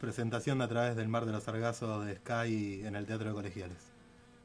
Presentación 0.00 0.60
a 0.62 0.68
través 0.68 0.96
del 0.96 1.08
Mar 1.08 1.24
de 1.26 1.32
los 1.32 1.44
Sargazos 1.44 2.04
de 2.06 2.16
Sky 2.16 2.82
en 2.84 2.96
el 2.96 3.06
Teatro 3.06 3.28
de 3.28 3.34
Colegiales. 3.34 3.78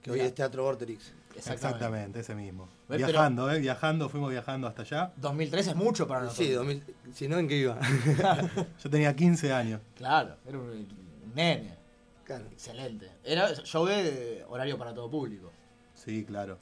Que 0.02 0.12
hoy 0.12 0.20
es 0.22 0.34
Teatro 0.34 0.64
Vorterix. 0.64 1.14
Exactamente, 1.36 2.20
ese 2.20 2.36
mismo. 2.36 2.68
Viajando, 2.90 3.52
¿eh? 3.52 3.60
Viajando, 3.60 4.10
fuimos 4.10 4.32
viajando 4.32 4.68
hasta 4.68 4.82
allá. 4.82 5.14
2003 5.18 5.68
es 5.68 5.76
mucho 5.76 6.08
para 6.08 6.22
nosotros. 6.22 6.48
Sí, 6.48 6.54
2000, 6.54 6.84
si 7.14 7.28
no, 7.28 7.38
¿en 7.40 7.48
qué 7.48 7.58
iba? 7.58 7.80
Yo 8.84 8.90
tenía 8.90 9.16
15 9.16 9.54
años. 9.54 9.82
Claro, 9.96 10.36
era 10.46 10.58
un, 10.58 10.88
nene. 11.34 11.76
Claro. 12.26 12.46
Excelente. 12.52 13.12
Era 13.24 13.54
show 13.64 13.86
de 13.86 14.44
horario 14.50 14.78
para 14.78 14.94
todo 14.94 15.10
público. 15.10 15.52
Sí, 15.96 16.24
claro. 16.26 16.58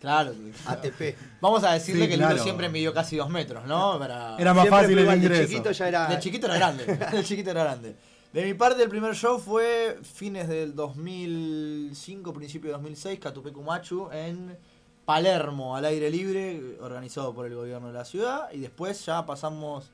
Claro. 0.00 0.32
ATP. 0.66 1.16
Vamos 1.40 1.62
a 1.64 1.72
decirle 1.72 2.02
Sí, 2.04 2.08
que 2.08 2.14
el 2.14 2.20
claro. 2.20 2.34
libro 2.34 2.44
siempre 2.44 2.68
midió 2.68 2.92
casi 2.94 3.16
dos 3.16 3.28
metros, 3.28 3.66
¿no? 3.66 3.98
Para... 3.98 4.36
Era 4.38 4.54
más 4.54 4.64
Siempre 4.64 4.80
fácil 4.82 4.98
el 4.98 5.04
igual, 5.04 5.20
de 5.20 5.26
ingreso. 5.26 5.48
chiquito 5.48 5.70
ya 5.70 5.88
era. 5.88 6.06
De 6.06 6.18
chiquito 6.18 6.46
era 6.46 6.56
grande. 6.56 6.84
De 7.12 7.24
chiquito 7.24 7.50
era 7.50 7.64
grande. 7.64 7.96
De 8.32 8.44
mi 8.44 8.54
parte, 8.54 8.82
el 8.82 8.88
primer 8.88 9.14
show 9.14 9.38
fue 9.38 9.98
fines 10.02 10.48
del 10.48 10.74
2005, 10.76 12.32
principio 12.32 12.68
de 12.68 12.74
2006, 12.74 13.18
Catupecu 13.18 13.60
Machu, 13.62 14.08
en 14.12 14.56
Palermo, 15.04 15.74
al 15.74 15.84
aire 15.86 16.10
libre, 16.10 16.78
organizado 16.80 17.34
por 17.34 17.46
el 17.46 17.54
gobierno 17.56 17.88
de 17.88 17.94
la 17.94 18.04
ciudad. 18.04 18.48
Y 18.52 18.60
después 18.60 19.04
ya 19.04 19.26
pasamos, 19.26 19.90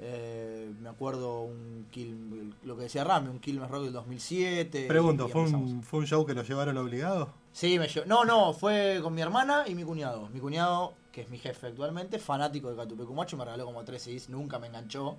eh, 0.00 0.72
me 0.80 0.88
acuerdo, 0.88 1.42
un 1.42 1.86
Quil- 1.92 2.54
lo 2.64 2.76
que 2.76 2.84
decía 2.84 3.04
Rami, 3.04 3.28
un 3.28 3.40
Quilmes 3.40 3.70
Rock 3.70 3.84
del 3.84 3.92
2007. 3.92 4.86
Pregunto, 4.88 5.28
¿fue 5.28 5.42
un, 5.42 5.82
¿fue 5.82 5.98
un 6.00 6.06
show 6.06 6.24
que 6.24 6.32
lo 6.32 6.42
llevaron 6.42 6.78
obligado? 6.78 7.28
Sí, 7.52 7.78
me 7.78 7.88
llevó. 7.88 8.06
No, 8.06 8.24
no, 8.24 8.54
fue 8.54 9.00
con 9.02 9.14
mi 9.14 9.20
hermana 9.20 9.64
y 9.66 9.74
mi 9.74 9.84
cuñado. 9.84 10.30
Mi 10.32 10.40
cuñado, 10.40 10.94
que 11.12 11.20
es 11.22 11.28
mi 11.28 11.36
jefe 11.38 11.66
actualmente, 11.66 12.18
fanático 12.18 12.70
de 12.70 12.76
Catupecu 12.76 13.12
Macho, 13.12 13.36
me 13.36 13.44
regaló 13.44 13.66
como 13.66 13.84
tres 13.84 14.02
CDs, 14.02 14.30
nunca 14.30 14.58
me 14.58 14.68
enganchó. 14.68 15.18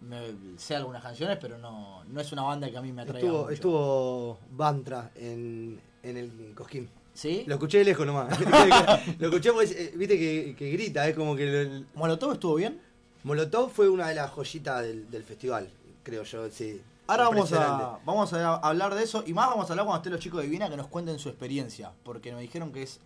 Me, 0.00 0.18
sé 0.56 0.74
algunas 0.76 1.02
canciones, 1.02 1.36
pero 1.40 1.58
no, 1.58 2.04
no 2.04 2.20
es 2.20 2.32
una 2.32 2.42
banda 2.42 2.70
que 2.70 2.76
a 2.78 2.82
mí 2.82 2.90
me 2.92 3.02
atraiga 3.02 3.26
Estuvo, 3.26 3.42
mucho. 3.42 3.52
estuvo 3.52 4.38
Bantra 4.52 5.10
en, 5.14 5.80
en 6.02 6.16
el 6.16 6.52
Cosquín. 6.54 6.88
¿Sí? 7.12 7.44
Lo 7.46 7.54
escuché 7.56 7.78
de 7.78 7.84
lejos 7.84 8.06
nomás. 8.06 8.38
lo 9.18 9.26
escuché 9.28 9.52
porque, 9.52 9.70
eh, 9.70 9.92
viste 9.96 10.18
que, 10.18 10.54
que 10.56 10.70
grita, 10.70 11.06
es 11.06 11.14
como 11.14 11.36
que 11.36 11.44
el, 11.62 11.86
¿Molotov 11.94 12.32
estuvo 12.32 12.54
bien? 12.54 12.80
Molotov 13.24 13.70
fue 13.70 13.88
una 13.90 14.08
de 14.08 14.14
las 14.14 14.30
joyitas 14.30 14.82
del, 14.82 15.10
del 15.10 15.22
festival, 15.22 15.68
creo 16.02 16.22
yo, 16.22 16.48
sí. 16.50 16.80
Ahora 17.06 17.24
vamos 17.24 17.52
a, 17.52 17.98
vamos 18.06 18.32
a 18.32 18.54
hablar 18.56 18.94
de 18.94 19.02
eso 19.02 19.24
y 19.26 19.34
más 19.34 19.48
vamos 19.48 19.68
a 19.68 19.72
hablar 19.72 19.84
cuando 19.84 19.98
estén 19.98 20.12
los 20.12 20.22
chicos 20.22 20.38
de 20.40 20.46
Divina 20.46 20.70
que 20.70 20.76
nos 20.78 20.86
cuenten 20.86 21.18
su 21.18 21.28
experiencia, 21.28 21.92
porque 22.04 22.30
nos 22.32 22.40
dijeron 22.40 22.72
que 22.72 22.84
es... 22.84 23.00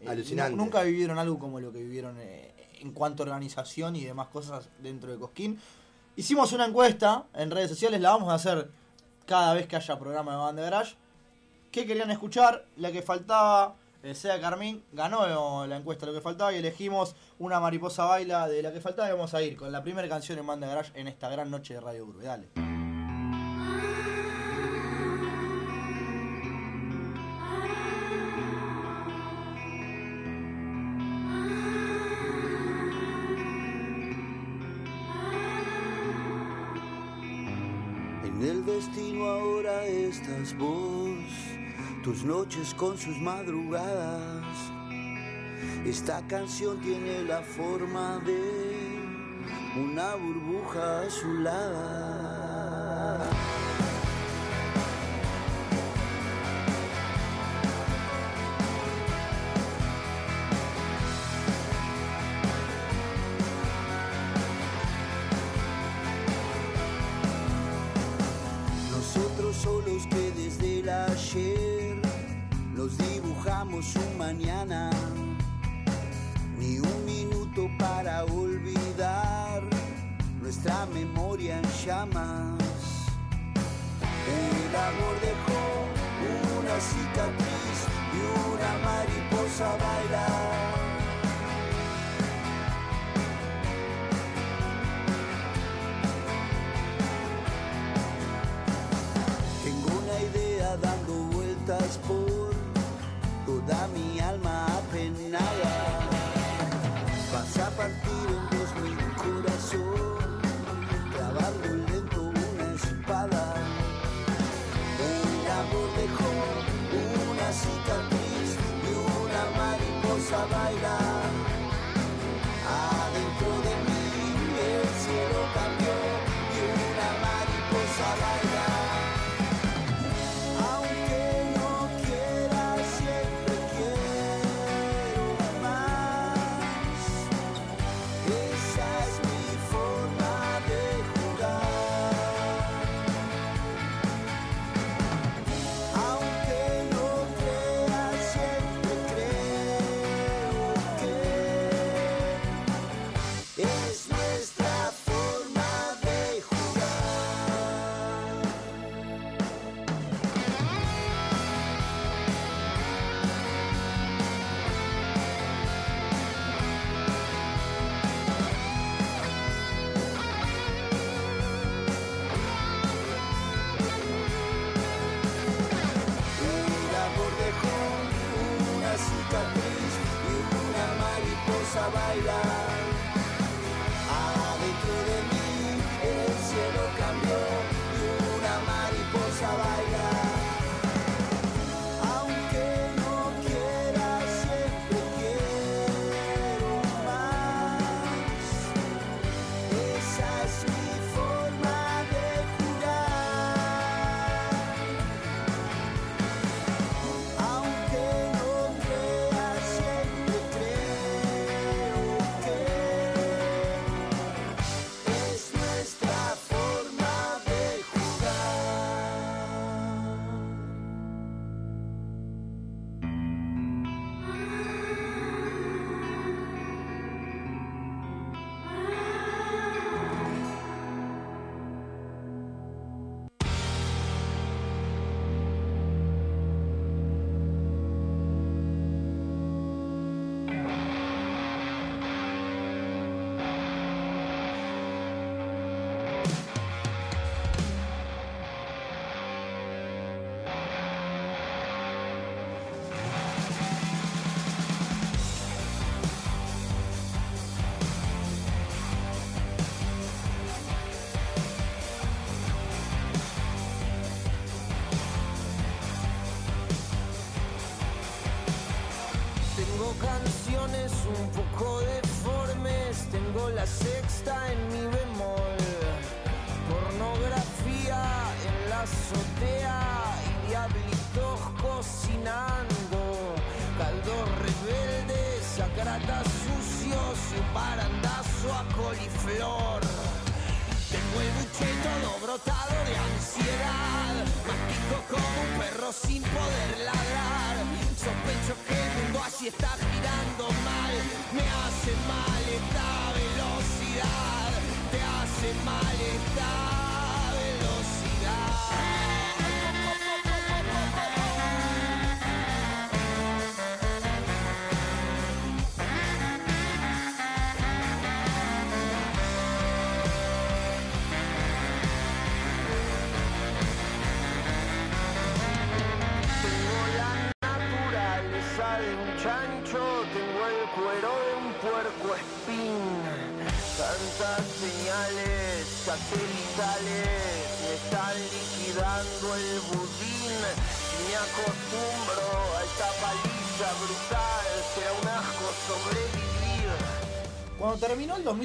eh, 0.00 0.08
Alucinante. 0.08 0.56
nu- 0.56 0.64
nunca 0.64 0.82
vivieron 0.82 1.18
algo 1.18 1.38
como 1.38 1.60
lo 1.60 1.72
que 1.72 1.78
vivieron 1.78 2.16
eh, 2.18 2.52
en 2.80 2.90
cuanto 2.92 3.22
a 3.22 3.26
organización 3.26 3.94
y 3.96 4.04
demás 4.04 4.26
cosas 4.28 4.68
dentro 4.82 5.10
de 5.12 5.18
Cosquín. 5.18 5.58
Hicimos 6.16 6.52
una 6.52 6.66
encuesta 6.66 7.24
en 7.34 7.50
redes 7.50 7.70
sociales, 7.70 8.00
la 8.00 8.10
vamos 8.10 8.30
a 8.30 8.34
hacer 8.34 8.70
cada 9.26 9.52
vez 9.52 9.66
que 9.66 9.74
haya 9.74 9.98
programa 9.98 10.32
de 10.32 10.38
Band 10.38 10.58
de 10.58 10.64
Garage. 10.64 10.94
¿Qué 11.72 11.86
querían 11.86 12.10
escuchar? 12.12 12.66
La 12.76 12.92
que 12.92 13.02
faltaba 13.02 13.74
eh, 14.04 14.14
Sea 14.14 14.40
Carmín, 14.40 14.84
ganó 14.92 15.66
la 15.66 15.76
encuesta 15.76 16.06
lo 16.06 16.14
que 16.14 16.20
faltaba 16.20 16.52
y 16.52 16.58
elegimos 16.58 17.16
una 17.40 17.58
mariposa 17.58 18.04
baila 18.04 18.46
de 18.46 18.62
la 18.62 18.72
que 18.72 18.80
faltaba 18.80 19.08
y 19.08 19.12
vamos 19.12 19.34
a 19.34 19.42
ir 19.42 19.56
con 19.56 19.72
la 19.72 19.82
primera 19.82 20.08
canción 20.08 20.38
en 20.38 20.46
Banda 20.46 20.68
Garage 20.68 20.92
en 20.94 21.08
esta 21.08 21.28
gran 21.28 21.50
noche 21.50 21.74
de 21.74 21.80
Radio 21.80 22.04
Urbe. 22.06 22.22
Dale. 22.22 22.83
En 38.34 38.42
el 38.42 38.66
destino 38.66 39.26
ahora 39.26 39.86
estás 39.86 40.58
vos, 40.58 41.24
tus 42.02 42.24
noches 42.24 42.74
con 42.74 42.98
sus 42.98 43.16
madrugadas. 43.20 44.56
Esta 45.86 46.20
canción 46.26 46.80
tiene 46.80 47.22
la 47.22 47.42
forma 47.42 48.18
de 48.26 48.98
una 49.80 50.16
burbuja 50.16 51.02
azulada. 51.02 52.03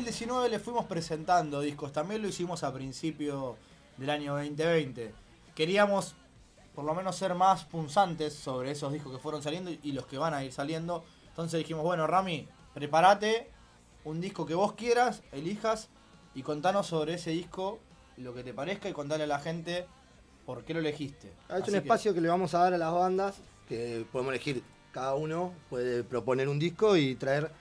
2019 0.10 0.50
le 0.50 0.58
fuimos 0.60 0.86
presentando 0.88 1.62
discos, 1.62 1.94
también 1.94 2.22
lo 2.24 2.28
hicimos 2.28 2.64
a 2.64 2.74
principio 2.74 3.58
del 3.98 4.10
año 4.10 4.34
2020. 4.34 5.14
Queríamos 5.54 6.16
por 6.74 6.84
lo 6.84 6.96
menos 6.96 7.16
ser 7.16 7.36
más 7.36 7.66
punzantes 7.66 8.34
sobre 8.34 8.72
esos 8.72 8.92
discos 8.92 9.12
que 9.14 9.20
fueron 9.20 9.44
saliendo 9.44 9.70
y 9.70 9.92
los 9.92 10.08
que 10.08 10.18
van 10.18 10.34
a 10.34 10.44
ir 10.44 10.52
saliendo. 10.52 11.04
Entonces 11.28 11.60
dijimos, 11.60 11.84
bueno 11.84 12.08
Rami, 12.08 12.48
prepárate 12.74 13.50
un 14.04 14.20
disco 14.20 14.48
que 14.48 14.56
vos 14.56 14.74
quieras, 14.74 15.22
elijas 15.32 15.90
y 16.34 16.42
contanos 16.42 16.88
sobre 16.88 17.14
ese 17.14 17.30
disco 17.30 17.78
lo 18.18 18.34
que 18.34 18.44
te 18.44 18.52
parezca 18.54 18.90
y 18.90 18.94
contale 18.94 19.26
a 19.26 19.28
la 19.28 19.40
gente 19.40 19.86
por 20.44 20.64
qué 20.64 20.74
lo 20.74 20.80
elegiste. 20.80 21.32
Es 21.50 21.60
un 21.60 21.64
que- 21.66 21.78
espacio 21.78 22.16
que 22.16 22.22
le 22.22 22.30
vamos 22.30 22.56
a 22.56 22.60
dar 22.60 22.74
a 22.74 22.78
las 22.80 22.92
bandas, 22.92 23.36
que 23.68 24.08
podemos 24.12 24.34
elegir 24.34 24.64
cada 24.92 25.14
uno, 25.14 25.54
puede 25.70 26.04
proponer 26.04 26.50
un 26.50 26.58
disco 26.58 26.98
y 26.98 27.14
traer 27.14 27.52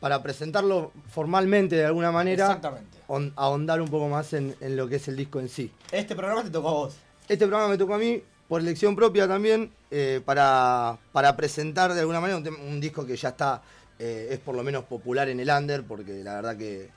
para 0.00 0.22
presentarlo 0.22 0.92
formalmente 1.10 1.76
de 1.76 1.84
alguna 1.84 2.10
manera, 2.10 2.46
Exactamente. 2.46 2.98
on- 3.08 3.32
ahondar 3.36 3.80
un 3.82 3.88
poco 3.88 4.08
más 4.08 4.32
en, 4.32 4.56
en 4.60 4.76
lo 4.76 4.88
que 4.88 4.96
es 4.96 5.06
el 5.08 5.16
disco 5.16 5.38
en 5.40 5.48
sí. 5.48 5.70
Este 5.92 6.16
programa 6.16 6.42
te 6.42 6.50
tocó 6.50 6.68
a 6.68 6.72
vos. 6.72 6.96
Este 7.28 7.46
programa 7.46 7.68
me 7.68 7.78
tocó 7.78 7.94
a 7.94 7.98
mí 7.98 8.22
por 8.48 8.60
elección 8.62 8.96
propia 8.96 9.28
también, 9.28 9.70
eh, 9.90 10.20
para, 10.24 10.98
para 11.12 11.36
presentar 11.36 11.92
de 11.94 12.00
alguna 12.00 12.20
manera 12.20 12.38
un, 12.38 12.80
disco 12.80 13.06
que 13.06 13.16
ya 13.16 13.28
está, 13.28 13.62
eh, 13.98 14.28
es 14.32 14.38
por 14.40 14.56
lo 14.56 14.62
menos 14.64 14.84
popular 14.84 15.28
en 15.28 15.38
el 15.38 15.48
under, 15.50 15.84
porque 15.84 16.24
la 16.24 16.34
verdad 16.36 16.56
que 16.56 16.88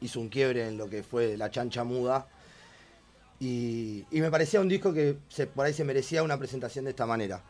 hizo 0.00 0.18
un 0.18 0.28
quiebre 0.30 0.66
en 0.66 0.78
lo 0.78 0.88
que 0.88 1.02
fue 1.02 1.36
la 1.36 1.50
chancha 1.50 1.84
muda. 1.84 2.26
Y, 3.38 4.04
y 4.10 4.20
me 4.20 4.30
parecía 4.30 4.60
un 4.60 4.68
disco 4.68 4.92
que 4.92 5.16
se- 5.28 5.46
por 5.46 5.64
ahí 5.66 5.72
se 5.72 5.84
merecía 5.84 6.22
una 6.22 6.38
presentación 6.38 6.84
de 6.86 6.90
esta 6.90 7.06
manera. 7.06 7.40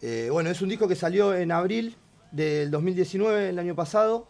Eh, 0.00 0.28
bueno, 0.30 0.50
es 0.50 0.60
un 0.60 0.68
disco 0.68 0.88
que 0.88 0.96
salió 0.96 1.34
en 1.34 1.52
abril 1.52 1.96
del 2.32 2.70
2019, 2.70 3.50
el 3.50 3.58
año 3.58 3.76
pasado. 3.76 4.26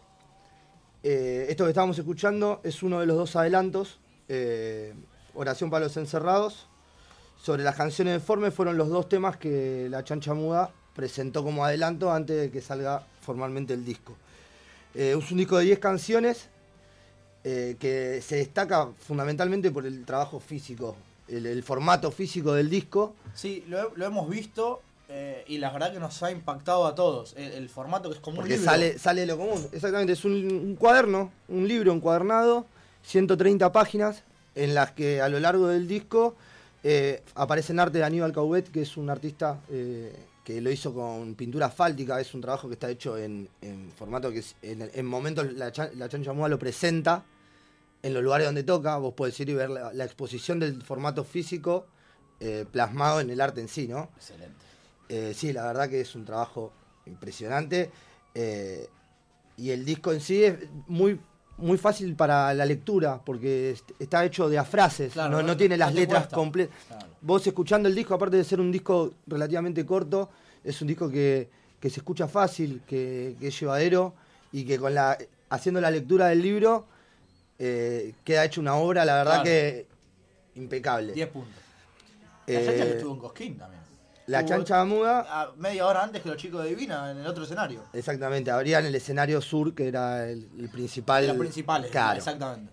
Eh, 1.01 1.47
esto 1.49 1.63
que 1.63 1.71
estábamos 1.71 1.97
escuchando 1.97 2.61
es 2.63 2.83
uno 2.83 2.99
de 2.99 3.05
los 3.05 3.17
dos 3.17 3.35
adelantos. 3.35 3.99
eh, 4.29 4.93
Oración 5.35 5.71
para 5.71 5.85
los 5.85 5.97
encerrados. 5.97 6.67
Sobre 7.41 7.63
las 7.63 7.75
canciones 7.75 8.13
de 8.13 8.19
Forme 8.19 8.51
fueron 8.51 8.77
los 8.77 8.87
dos 8.89 9.09
temas 9.09 9.35
que 9.37 9.87
la 9.89 10.03
Chancha 10.03 10.35
Muda 10.35 10.69
presentó 10.95 11.43
como 11.43 11.65
adelanto 11.65 12.11
antes 12.13 12.39
de 12.39 12.51
que 12.51 12.61
salga 12.61 13.03
formalmente 13.21 13.73
el 13.73 13.83
disco. 13.83 14.15
Eh, 14.93 15.15
es 15.17 15.31
un 15.31 15.39
disco 15.39 15.57
de 15.57 15.65
10 15.65 15.79
canciones 15.79 16.49
que 17.43 18.23
se 18.25 18.37
destaca 18.37 18.87
fundamentalmente 18.97 19.69
por 19.69 19.85
el 19.85 20.05
trabajo 20.05 20.39
físico, 20.39 20.95
el, 21.27 21.61
formato 21.61 22.09
físico 22.09 22.53
del 22.53 22.69
disco. 22.69 23.15
Sí, 23.33 23.65
lo 23.67 24.05
hemos 24.05 24.29
visto 24.29 24.81
eh, 25.15 25.43
y 25.47 25.59
la 25.59 25.71
verdad 25.71 25.93
que 25.93 25.99
nos 25.99 26.23
ha 26.23 26.31
impactado 26.31 26.87
a 26.87 26.95
todos. 26.95 27.35
El, 27.37 27.51
el 27.53 27.69
formato 27.69 28.09
que 28.09 28.15
es 28.15 28.21
como 28.21 28.37
Porque 28.37 28.53
un 28.53 28.59
libro. 28.61 28.71
sale, 28.71 28.97
sale 28.97 29.21
de 29.21 29.27
lo 29.27 29.37
común. 29.37 29.67
Exactamente, 29.71 30.13
es 30.13 30.25
un, 30.25 30.33
un 30.33 30.75
cuaderno, 30.75 31.31
un 31.49 31.67
libro 31.67 31.93
encuadernado, 31.93 32.65
130 33.03 33.71
páginas, 33.71 34.23
en 34.55 34.73
las 34.73 34.91
que 34.91 35.21
a 35.21 35.29
lo 35.29 35.39
largo 35.39 35.67
del 35.67 35.87
disco 35.87 36.35
eh, 36.83 37.21
aparece 37.35 37.73
en 37.73 37.79
arte 37.79 37.99
de 37.99 38.03
Aníbal 38.05 38.33
Caubet, 38.33 38.71
que 38.71 38.81
es 38.81 38.97
un 38.97 39.11
artista 39.11 39.59
eh, 39.69 40.15
que 40.43 40.59
lo 40.61 40.71
hizo 40.71 40.93
con 40.95 41.35
pintura 41.35 41.67
asfáltica, 41.67 42.19
es 42.19 42.33
un 42.33 42.41
trabajo 42.41 42.67
que 42.67 42.73
está 42.73 42.89
hecho 42.89 43.15
en, 43.15 43.47
en 43.61 43.91
formato 43.95 44.31
que 44.31 44.39
es- 44.39 44.55
en, 44.63 44.89
en 44.93 45.05
momentos 45.05 45.53
la, 45.53 45.71
Chan- 45.71 45.91
la 45.95 46.07
lo 46.49 46.57
presenta 46.59 47.23
en 48.01 48.13
los 48.15 48.23
lugares 48.23 48.47
donde 48.47 48.63
toca, 48.63 48.97
vos 48.97 49.13
podés 49.13 49.39
ir 49.39 49.49
y 49.49 49.53
ver 49.53 49.69
la, 49.69 49.93
la 49.93 50.03
exposición 50.05 50.59
del 50.59 50.81
formato 50.81 51.23
físico 51.23 51.85
plasmado 52.71 53.21
en 53.21 53.29
el 53.29 53.39
arte 53.39 53.61
en 53.61 53.67
sí, 53.69 53.87
¿no? 53.87 54.09
Excelente. 54.17 54.62
Eh, 55.09 55.33
sí, 55.35 55.53
la 55.53 55.65
verdad 55.65 55.89
que 55.89 56.01
es 56.01 56.15
un 56.15 56.25
trabajo 56.25 56.71
impresionante. 57.05 57.91
eh, 58.35 58.87
y 59.57 59.69
el 59.69 59.85
disco 59.85 60.11
en 60.11 60.19
sí 60.19 60.43
es 60.43 60.55
muy, 60.87 61.19
muy 61.57 61.77
fácil 61.77 62.15
para 62.15 62.51
la 62.55 62.65
lectura, 62.65 63.21
porque 63.23 63.69
est- 63.71 63.91
está 63.99 64.25
hecho 64.25 64.49
de 64.49 64.57
a 64.57 64.65
frases, 64.65 65.13
Claro, 65.13 65.29
no, 65.29 65.41
no- 65.41 65.49
no 65.49 65.57
tiene 65.57 65.77
las 65.77 65.93
no 65.93 65.99
letras 65.99 66.27
completas. 66.29 66.75
Claro. 66.87 67.05
Vos 67.21 67.45
escuchando 67.45 67.87
el 67.87 67.93
disco, 67.93 68.15
aparte 68.15 68.37
de 68.37 68.43
ser 68.43 68.59
un 68.59 68.71
disco 68.71 69.13
relativamente 69.27 69.85
corto, 69.85 70.31
es 70.63 70.81
un 70.81 70.87
disco 70.87 71.07
que, 71.11 71.47
que 71.79 71.89
se 71.91 71.99
escucha 71.99 72.27
fácil, 72.27 72.81
que, 72.87 73.35
que 73.39 73.47
es 73.49 73.59
llevadero 73.59 74.15
y 74.51 74.65
que 74.65 74.79
con 74.79 74.95
la 74.95 75.15
haciendo 75.49 75.79
la 75.79 75.91
lectura 75.91 76.27
del 76.29 76.41
libro 76.41 76.87
eh, 77.59 78.15
queda 78.23 78.45
hecho 78.45 78.59
una 78.61 78.73
obra, 78.75 79.05
la 79.05 79.13
verdad 79.17 79.31
Claro. 79.33 79.43
que 79.43 79.85
impecable. 80.55 81.13
10 81.13 81.27
puntos. 81.29 81.53
La 82.47 82.53
Eh, 82.55 82.93
estuvo 82.95 83.13
en 83.13 83.19
Cosquín 83.19 83.57
también. 83.59 83.82
La 84.27 84.45
chancha 84.45 84.83
muda 84.85 85.25
a 85.29 85.51
media 85.57 85.85
hora 85.85 86.03
antes 86.03 86.21
que 86.21 86.29
los 86.29 86.37
chicos 86.37 86.63
de 86.63 86.69
Divina 86.69 87.11
en 87.11 87.17
el 87.17 87.27
otro 87.27 87.43
escenario. 87.43 87.83
Exactamente, 87.93 88.51
abrían 88.51 88.85
el 88.85 88.95
escenario 88.95 89.41
sur, 89.41 89.73
que 89.75 89.87
era 89.87 90.29
el, 90.29 90.47
el 90.57 90.69
principal. 90.69 91.27
Las 91.27 91.35
principales, 91.37 91.91
Claro. 91.91 92.17
exactamente. 92.17 92.71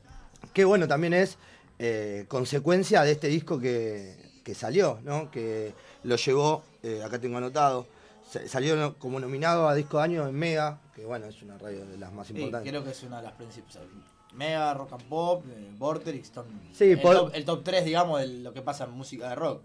Que 0.52 0.64
bueno, 0.64 0.86
también 0.88 1.12
es 1.14 1.38
eh, 1.78 2.24
consecuencia 2.28 3.02
de 3.02 3.12
este 3.12 3.28
disco 3.28 3.58
que, 3.58 4.16
que 4.44 4.54
salió, 4.54 5.00
¿no? 5.02 5.30
Que 5.30 5.74
lo 6.04 6.16
llevó, 6.16 6.62
eh, 6.82 7.02
acá 7.04 7.18
tengo 7.18 7.38
anotado, 7.38 7.86
sa- 8.30 8.46
salió 8.48 8.96
como 8.98 9.18
nominado 9.20 9.68
a 9.68 9.74
disco 9.74 9.98
de 9.98 10.04
año 10.04 10.28
en 10.28 10.34
Mega, 10.34 10.78
que 10.94 11.04
bueno, 11.04 11.26
es 11.26 11.42
una 11.42 11.58
radio 11.58 11.84
de 11.84 11.98
las 11.98 12.12
más 12.12 12.26
Sí, 12.28 12.34
importantes. 12.34 12.70
creo 12.70 12.84
que 12.84 12.90
es 12.90 13.02
una 13.02 13.16
de 13.18 13.22
las 13.24 13.32
principales. 13.32 13.88
Mega, 14.34 14.72
Rock 14.74 14.92
and 14.92 15.02
Pop, 15.08 15.44
eh, 15.48 15.70
Vorterix, 15.76 16.30
Sí, 16.72 16.84
el, 16.92 17.00
por- 17.00 17.16
top, 17.16 17.30
el 17.34 17.44
top 17.44 17.64
3, 17.64 17.84
digamos, 17.84 18.20
de 18.20 18.28
lo 18.28 18.52
que 18.52 18.62
pasa 18.62 18.84
en 18.84 18.92
música 18.92 19.28
de 19.30 19.34
rock. 19.34 19.62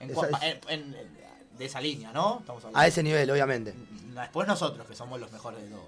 En- 0.00 0.10
en- 0.10 0.94
en- 0.94 0.96
de 1.58 1.64
esa 1.64 1.80
línea, 1.80 2.12
¿no? 2.12 2.38
Estamos 2.40 2.64
hablando. 2.64 2.78
A 2.78 2.86
ese 2.86 3.02
nivel, 3.02 3.30
obviamente. 3.30 3.74
Después 4.14 4.46
nosotros, 4.46 4.86
que 4.86 4.94
somos 4.94 5.20
los 5.20 5.30
mejores 5.32 5.62
de 5.62 5.68
todos. 5.68 5.84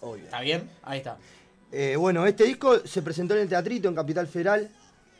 Obvio. 0.00 0.24
¿Está 0.24 0.40
bien? 0.40 0.70
Ahí 0.82 0.98
está. 0.98 1.16
Eh, 1.70 1.96
bueno, 1.96 2.26
este 2.26 2.44
disco 2.44 2.80
se 2.86 3.02
presentó 3.02 3.34
en 3.34 3.42
el 3.42 3.48
Teatrito, 3.48 3.88
en 3.88 3.94
Capital 3.94 4.26
Federal, 4.26 4.70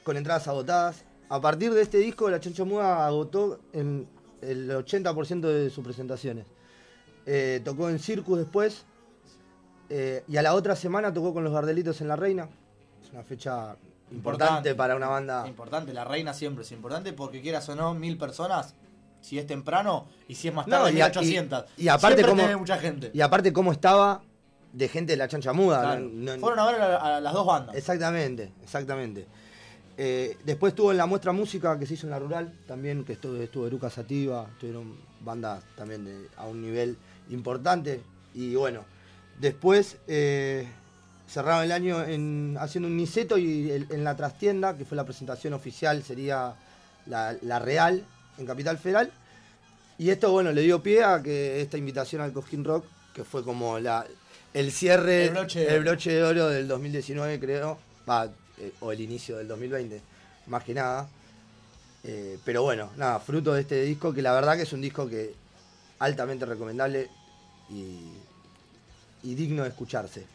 con 0.02 0.16
entradas 0.16 0.48
agotadas. 0.48 1.04
A 1.28 1.40
partir 1.40 1.72
de 1.72 1.82
este 1.82 1.98
disco, 1.98 2.28
la 2.28 2.40
Chancha 2.40 2.64
Muda 2.64 3.06
agotó 3.06 3.60
en 3.72 4.06
el 4.42 4.70
80% 4.70 5.40
de 5.40 5.70
sus 5.70 5.82
presentaciones. 5.84 6.46
Eh, 7.24 7.60
tocó 7.64 7.88
en 7.88 7.98
Circus 7.98 8.38
después, 8.38 8.84
eh, 9.88 10.24
y 10.28 10.36
a 10.36 10.42
la 10.42 10.54
otra 10.54 10.76
semana 10.76 11.12
tocó 11.12 11.32
con 11.32 11.44
los 11.44 11.52
Gardelitos 11.52 12.00
en 12.00 12.08
La 12.08 12.16
Reina. 12.16 12.48
Es 13.02 13.12
una 13.12 13.22
fecha 13.22 13.76
importante, 14.10 14.74
para 14.74 14.96
una 14.96 15.08
banda. 15.08 15.46
Importante, 15.46 15.92
la 15.92 16.04
reina 16.04 16.34
siempre 16.34 16.64
es 16.64 16.72
importante 16.72 17.12
porque 17.12 17.40
quieras 17.40 17.68
o 17.68 17.76
no, 17.76 17.94
mil 17.94 18.18
personas, 18.18 18.74
si 19.22 19.38
es 19.38 19.46
temprano 19.46 20.06
y 20.28 20.34
si 20.34 20.48
es 20.48 20.54
más 20.54 20.66
No, 20.66 20.76
tarde, 20.78 20.90
y 20.92 21.00
a- 21.00 21.06
1800. 21.06 21.64
y- 21.78 21.84
y 21.84 21.88
aparte 21.88 22.22
tenés 22.22 22.58
mucha 22.58 22.76
gente. 22.76 23.10
Y 23.14 23.20
aparte, 23.22 23.52
cómo 23.52 23.72
estaba 23.72 24.20
de 24.72 24.88
gente 24.88 25.12
de 25.12 25.16
la 25.16 25.28
Chancha 25.28 25.52
Muda. 25.54 25.80
Claro. 25.80 26.00
no- 26.12 26.34
no- 26.36 26.40
Fueron 26.40 26.58
a 26.58 26.66
ver 26.70 26.80
a, 26.82 27.16
a 27.16 27.20
las 27.20 27.32
dos 27.32 27.46
bandas. 27.46 27.74
Exactamente, 27.76 28.52
exactamente. 28.62 29.26
Eh, 29.98 30.36
después 30.44 30.72
estuvo 30.72 30.90
en 30.90 30.96
la 30.98 31.06
muestra 31.06 31.32
música 31.32 31.78
que 31.78 31.86
se 31.86 31.94
hizo 31.94 32.06
en 32.06 32.10
la 32.10 32.18
rural, 32.18 32.52
también 32.66 33.04
que 33.04 33.12
estuvo, 33.14 33.36
estuvo 33.36 33.66
Eruca 33.66 33.90
Sativa, 33.90 34.46
tuvieron 34.58 34.96
bandas 35.20 35.62
también 35.76 36.04
de- 36.04 36.28
a 36.36 36.46
un 36.46 36.60
nivel 36.62 36.96
importante. 37.30 38.02
Y 38.34 38.54
bueno, 38.54 38.84
después 39.38 39.98
eh, 40.08 40.66
cerraron 41.28 41.64
el 41.64 41.72
año 41.72 42.02
en, 42.04 42.56
haciendo 42.58 42.88
un 42.88 42.96
Niceto 42.96 43.36
y 43.38 43.70
el- 43.70 43.86
en 43.90 44.02
la 44.04 44.16
trastienda, 44.16 44.76
que 44.76 44.84
fue 44.86 44.96
la 44.96 45.04
presentación 45.04 45.52
oficial, 45.52 46.02
sería 46.02 46.54
la, 47.06 47.36
la 47.42 47.58
Real 47.58 48.04
en 48.42 48.46
Capital 48.46 48.78
Federal. 48.78 49.10
Y 49.98 50.10
esto, 50.10 50.30
bueno, 50.30 50.52
le 50.52 50.62
dio 50.62 50.82
pie 50.82 51.02
a 51.04 51.22
que 51.22 51.60
esta 51.60 51.78
invitación 51.78 52.20
al 52.22 52.32
Cosquín 52.32 52.64
Rock, 52.64 52.84
que 53.14 53.24
fue 53.24 53.44
como 53.44 53.78
la, 53.78 54.04
el 54.52 54.72
cierre, 54.72 55.26
El 55.26 55.30
broche 55.30 55.60
de 55.60 55.66
el 55.68 55.74
oro. 55.74 55.82
broche 55.82 56.12
de 56.12 56.22
oro 56.22 56.48
del 56.48 56.68
2019, 56.68 57.40
creo, 57.40 57.78
va, 58.08 58.26
eh, 58.58 58.72
o 58.80 58.92
el 58.92 59.00
inicio 59.00 59.36
del 59.38 59.48
2020, 59.48 60.00
más 60.46 60.64
que 60.64 60.74
nada. 60.74 61.08
Eh, 62.04 62.38
pero 62.44 62.62
bueno, 62.62 62.90
nada, 62.96 63.20
fruto 63.20 63.54
de 63.54 63.60
este 63.60 63.82
disco, 63.82 64.12
que 64.12 64.22
la 64.22 64.32
verdad 64.32 64.56
que 64.56 64.62
es 64.62 64.72
un 64.72 64.80
disco 64.80 65.08
que 65.08 65.34
altamente 66.00 66.44
recomendable 66.46 67.08
y, 67.70 68.12
y 69.22 69.34
digno 69.34 69.62
de 69.62 69.68
escucharse. 69.68 70.26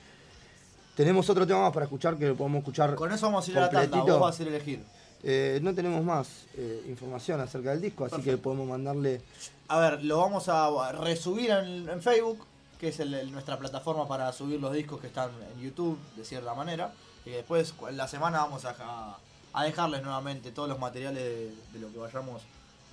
Tenemos 0.95 1.29
otro 1.29 1.45
tema 1.45 1.61
más 1.61 1.73
para 1.73 1.85
escuchar 1.85 2.17
que 2.17 2.27
lo 2.29 2.35
podemos 2.35 2.59
escuchar. 2.59 2.95
Con 2.95 3.11
eso 3.11 3.27
vamos 3.27 3.47
a 3.47 3.51
ir 3.51 3.57
a 3.57 3.61
la 3.61 3.69
tanda, 3.69 3.97
vos 3.99 4.19
vas 4.19 4.31
a 4.31 4.35
hacer 4.35 4.47
elegir. 4.47 4.81
Eh, 5.23 5.59
no 5.63 5.73
tenemos 5.73 6.03
más 6.03 6.45
eh, 6.55 6.83
información 6.87 7.39
acerca 7.41 7.71
del 7.71 7.81
disco, 7.81 8.05
así 8.05 8.21
que 8.21 8.37
podemos 8.37 8.67
mandarle. 8.67 9.21
A 9.67 9.79
ver, 9.79 10.03
lo 10.03 10.17
vamos 10.19 10.47
a 10.49 10.91
resubir 10.93 11.49
en, 11.51 11.89
en 11.89 12.01
Facebook, 12.01 12.45
que 12.79 12.89
es 12.89 12.99
el- 12.99 13.13
el- 13.13 13.31
nuestra 13.31 13.57
plataforma 13.57 14.07
para 14.07 14.31
subir 14.31 14.59
los 14.61 14.71
discos 14.73 15.01
que 15.01 15.07
están 15.07 15.31
en 15.55 15.61
YouTube, 15.61 15.97
de 16.15 16.23
cierta 16.23 16.53
manera. 16.53 16.93
Y 17.25 17.31
después, 17.31 17.73
en 17.89 17.97
la 17.97 18.07
semana, 18.07 18.39
vamos 18.39 18.63
a, 18.65 18.75
a- 18.79 19.17
a 19.53 19.63
dejarles 19.63 20.03
nuevamente 20.03 20.51
todos 20.51 20.69
los 20.69 20.77
materiales 20.79 21.23
de, 21.23 21.53
de 21.73 21.79
lo 21.79 21.91
que 21.91 21.97
vayamos 21.97 22.43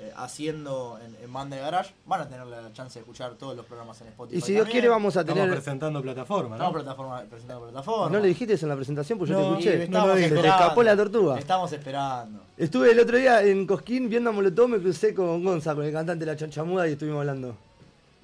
eh, 0.00 0.12
haciendo 0.16 0.98
en, 1.04 1.16
en 1.24 1.32
Banda 1.32 1.56
de 1.56 1.62
Garage, 1.62 1.94
van 2.06 2.20
a 2.22 2.28
tener 2.28 2.46
la 2.46 2.72
chance 2.72 2.94
de 2.98 3.00
escuchar 3.02 3.34
todos 3.34 3.56
los 3.56 3.64
programas 3.64 4.00
en 4.00 4.08
Spotify. 4.08 4.38
Y 4.38 4.40
si 4.40 4.52
Dios 4.52 4.62
también. 4.64 4.72
quiere, 4.72 4.88
vamos 4.88 5.16
a 5.16 5.20
Estamos 5.20 5.40
tener. 5.42 5.54
presentando 5.56 6.02
plataforma, 6.02 6.56
Estamos 6.56 6.72
¿no? 6.74 6.82
plataforma, 6.82 7.22
presentando 7.30 7.62
plataforma. 7.64 8.10
¿No 8.16 8.20
le 8.22 8.28
dijiste 8.28 8.54
eso 8.54 8.66
en 8.66 8.70
la 8.70 8.76
presentación? 8.76 9.18
Pues 9.18 9.30
yo 9.30 9.38
No, 9.38 9.42
te 9.58 9.84
escuché. 9.84 9.86
Se 10.28 10.34
te 10.42 10.48
escapó 10.48 10.82
la 10.82 10.96
tortuga. 10.96 11.38
Estamos 11.38 11.72
esperando. 11.72 12.40
Estuve 12.56 12.90
el 12.92 12.98
otro 13.00 13.16
día 13.18 13.42
en 13.42 13.66
Cosquín 13.66 14.08
viendo 14.08 14.30
a 14.30 14.32
Molotov, 14.32 14.68
me 14.68 14.78
crucé 14.80 15.14
con 15.14 15.44
Gonza, 15.44 15.74
con 15.74 15.84
el 15.84 15.92
cantante 15.92 16.24
de 16.24 16.30
La 16.32 16.36
Chanchamuda 16.36 16.88
y 16.88 16.92
estuvimos 16.92 17.20
hablando. 17.20 17.56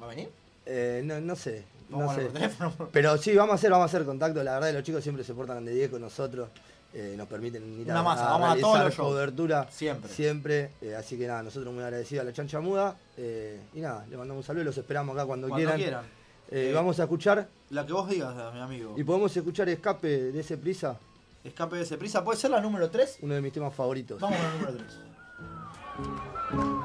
¿Va 0.00 0.06
a 0.06 0.08
venir? 0.10 0.28
Eh, 0.66 1.02
no, 1.04 1.20
no 1.20 1.36
sé. 1.36 1.64
Vamos 1.88 2.16
no 2.16 2.22
sé. 2.22 2.30
Pero 2.92 3.16
sí, 3.18 3.34
vamos 3.34 3.52
a 3.52 3.54
hacer, 3.56 3.70
vamos 3.70 3.82
a 3.84 3.86
hacer 3.86 4.04
contacto. 4.06 4.42
La 4.44 4.54
verdad, 4.54 4.72
los 4.74 4.82
chicos 4.84 5.02
siempre 5.02 5.24
se 5.24 5.34
portan 5.34 5.64
de 5.64 5.72
10 5.74 5.90
con 5.90 6.00
nosotros. 6.00 6.48
Eh, 6.94 7.14
nos 7.16 7.26
permiten 7.28 7.80
ir 7.80 7.86
Una 7.90 8.02
masa, 8.02 8.24
vamos 8.24 8.48
a 8.50 8.54
realizar 8.54 8.70
todos 8.72 8.84
los 8.84 8.94
shows. 8.94 9.08
cobertura 9.12 9.68
Siempre. 9.70 10.10
siempre 10.12 10.70
eh, 10.82 10.94
así 10.96 11.16
que 11.16 11.26
nada 11.26 11.42
nosotros 11.42 11.72
muy 11.72 11.82
agradecidos 11.84 12.22
a 12.22 12.24
la 12.24 12.32
chancha 12.32 12.60
muda 12.60 12.96
eh, 13.16 13.60
y 13.74 13.80
nada 13.80 14.04
le 14.10 14.16
mandamos 14.16 14.42
un 14.42 14.46
saludo 14.46 14.62
y 14.62 14.66
los 14.66 14.76
esperamos 14.78 15.14
acá 15.16 15.24
cuando, 15.26 15.48
Cuando 15.48 15.70
quieran, 15.76 16.04
quieran. 16.50 16.74
Vamos 16.74 16.98
a 16.98 17.04
escuchar 17.04 17.46
La 17.70 17.86
que 17.86 17.92
vos 17.92 18.08
digas, 18.08 18.34
mi 18.54 18.60
amigo. 18.60 18.94
y 18.96 19.04
podemos 19.04 19.36
escuchar 19.36 19.68
escape 19.68 20.32
de 20.32 20.40
ese 20.40 20.56
prisa 20.56 20.96
Escape 21.44 21.76
de 21.76 21.82
ese 21.82 21.96
prisa, 21.96 22.22
¿puede 22.24 22.38
ser 22.38 22.50
la 22.50 22.60
número 22.60 22.90
3? 22.90 23.18
uno 23.22 23.34
de 23.34 23.40
mis 23.40 23.52
temas 23.52 23.72
favoritos 23.74 24.20
Vamos 24.20 24.36
con 24.38 24.46
la 24.46 24.52
número 24.72 24.84
3. 24.84 26.79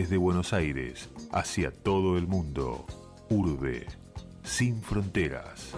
Desde 0.00 0.16
Buenos 0.16 0.54
Aires 0.54 1.10
hacia 1.30 1.70
todo 1.70 2.16
el 2.16 2.26
mundo. 2.26 2.86
Urbe, 3.28 3.86
sin 4.42 4.80
fronteras. 4.80 5.74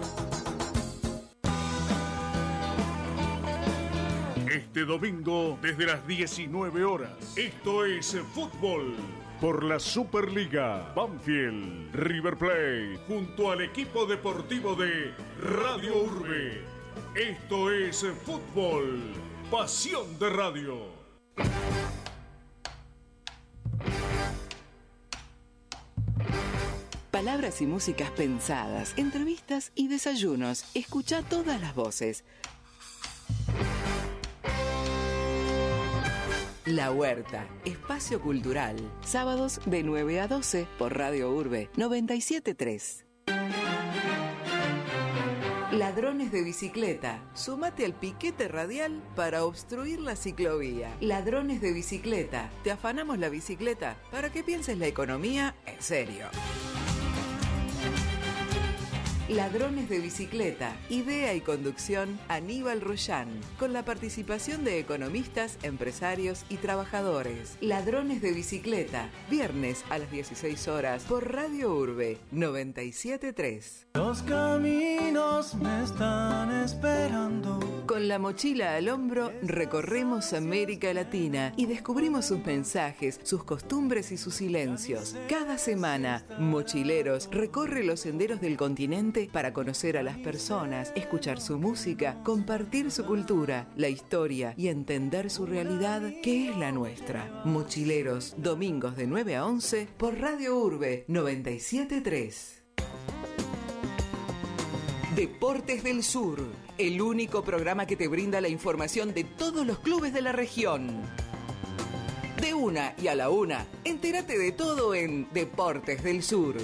Este 4.49 4.85
domingo 4.85 5.59
desde 5.61 5.87
las 5.87 6.07
19 6.07 6.85
horas. 6.85 7.11
Esto 7.35 7.83
es 7.83 8.17
fútbol 8.33 8.95
por 9.41 9.61
la 9.61 9.77
Superliga. 9.77 10.93
Banfield, 10.95 11.93
River 11.93 12.37
Plate, 12.37 12.99
junto 13.09 13.51
al 13.51 13.59
equipo 13.59 14.05
deportivo 14.05 14.73
de 14.75 15.13
Radio 15.41 16.01
Urbe. 16.01 16.61
Esto 17.13 17.69
es 17.69 18.05
fútbol, 18.23 19.01
pasión 19.51 20.17
de 20.17 20.29
radio. 20.29 21.92
Palabras 27.13 27.61
y 27.61 27.67
músicas 27.67 28.09
pensadas, 28.09 28.95
entrevistas 28.97 29.71
y 29.75 29.87
desayunos. 29.87 30.65
Escucha 30.73 31.21
todas 31.21 31.61
las 31.61 31.75
voces. 31.75 32.23
La 36.65 36.91
Huerta, 36.91 37.47
espacio 37.65 38.19
cultural. 38.19 38.77
Sábados 39.05 39.61
de 39.67 39.83
9 39.83 40.21
a 40.21 40.27
12 40.27 40.65
por 40.79 40.97
Radio 40.97 41.31
Urbe 41.31 41.69
973. 41.77 43.05
Ladrones 45.71 46.31
de 46.31 46.41
bicicleta. 46.41 47.23
Sumate 47.35 47.85
al 47.85 47.93
piquete 47.93 48.47
radial 48.47 49.03
para 49.15 49.45
obstruir 49.45 49.99
la 49.99 50.15
ciclovía. 50.15 50.97
Ladrones 50.99 51.61
de 51.61 51.73
bicicleta. 51.73 52.49
Te 52.63 52.71
afanamos 52.71 53.19
la 53.19 53.29
bicicleta 53.29 53.97
para 54.09 54.31
que 54.31 54.43
pienses 54.43 54.79
la 54.79 54.87
economía 54.87 55.55
en 55.67 55.79
serio. 55.79 56.25
Ladrones 59.35 59.89
de 59.89 59.99
bicicleta, 59.99 60.75
idea 60.91 61.33
y 61.33 61.41
conducción 61.41 62.19
Aníbal 62.27 62.81
Royán, 62.81 63.29
con 63.57 63.73
la 63.73 63.83
participación 63.83 64.63
de 64.63 64.77
economistas, 64.77 65.57
empresarios 65.63 66.45
y 66.49 66.57
trabajadores. 66.57 67.57
Ladrones 67.59 68.21
de 68.21 68.31
bicicleta, 68.31 69.09
viernes 69.31 69.85
a 69.89 69.97
las 69.97 70.11
16 70.11 70.67
horas 70.67 71.05
por 71.05 71.33
Radio 71.33 71.73
Urbe 71.73 72.19
973. 72.29 73.87
Los 73.95 74.21
caminos 74.21 75.55
me 75.55 75.83
están 75.83 76.51
esperando. 76.63 77.59
Con 77.87 78.07
la 78.07 78.17
mochila 78.17 78.75
al 78.75 78.87
hombro 78.87 79.31
recorremos 79.41 80.31
América 80.33 80.93
Latina 80.93 81.53
y 81.57 81.65
descubrimos 81.65 82.25
sus 82.25 82.43
mensajes, 82.45 83.19
sus 83.23 83.43
costumbres 83.43 84.11
y 84.11 84.17
sus 84.17 84.35
silencios. 84.35 85.17
Cada 85.27 85.57
semana, 85.57 86.25
Mochileros 86.39 87.27
recorre 87.29 87.83
los 87.83 87.99
senderos 87.99 88.39
del 88.39 88.55
continente 88.55 89.22
para 89.31 89.53
conocer 89.53 89.97
a 89.97 90.03
las 90.03 90.17
personas, 90.17 90.91
escuchar 90.95 91.39
su 91.39 91.57
música, 91.59 92.21
compartir 92.23 92.91
su 92.91 93.05
cultura, 93.05 93.67
la 93.75 93.89
historia 93.89 94.53
y 94.57 94.67
entender 94.67 95.29
su 95.29 95.45
realidad 95.45 96.01
que 96.21 96.49
es 96.49 96.57
la 96.57 96.71
nuestra. 96.71 97.41
Mochileros, 97.45 98.35
domingos 98.37 98.95
de 98.95 99.07
9 99.07 99.35
a 99.35 99.45
11 99.45 99.87
por 99.97 100.19
Radio 100.19 100.57
Urbe 100.57 101.05
973. 101.07 102.63
Deportes 105.15 105.83
del 105.83 106.03
Sur, 106.03 106.39
el 106.79 106.99
único 106.99 107.43
programa 107.43 107.85
que 107.85 107.95
te 107.95 108.07
brinda 108.07 108.41
la 108.41 108.47
información 108.47 109.13
de 109.13 109.23
todos 109.23 109.65
los 109.65 109.77
clubes 109.77 110.11
de 110.11 110.23
la 110.23 110.31
región. 110.31 111.03
De 112.41 112.55
una 112.55 112.95
y 113.01 113.07
a 113.07 113.15
la 113.15 113.29
una, 113.29 113.67
entérate 113.83 114.37
de 114.39 114.51
todo 114.51 114.95
en 114.95 115.27
Deportes 115.31 116.03
del 116.03 116.23
Sur. 116.23 116.55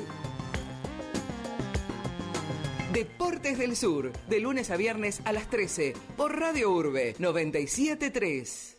Deportes 2.94 3.60
del 3.60 3.76
Sur, 3.76 4.12
de 4.28 4.40
lunes 4.40 4.72
a 4.72 4.76
viernes 4.76 5.22
a 5.24 5.32
las 5.32 5.48
13, 5.48 5.94
por 6.18 6.40
Radio 6.40 6.72
Urbe 6.72 7.16
973. 7.20 8.78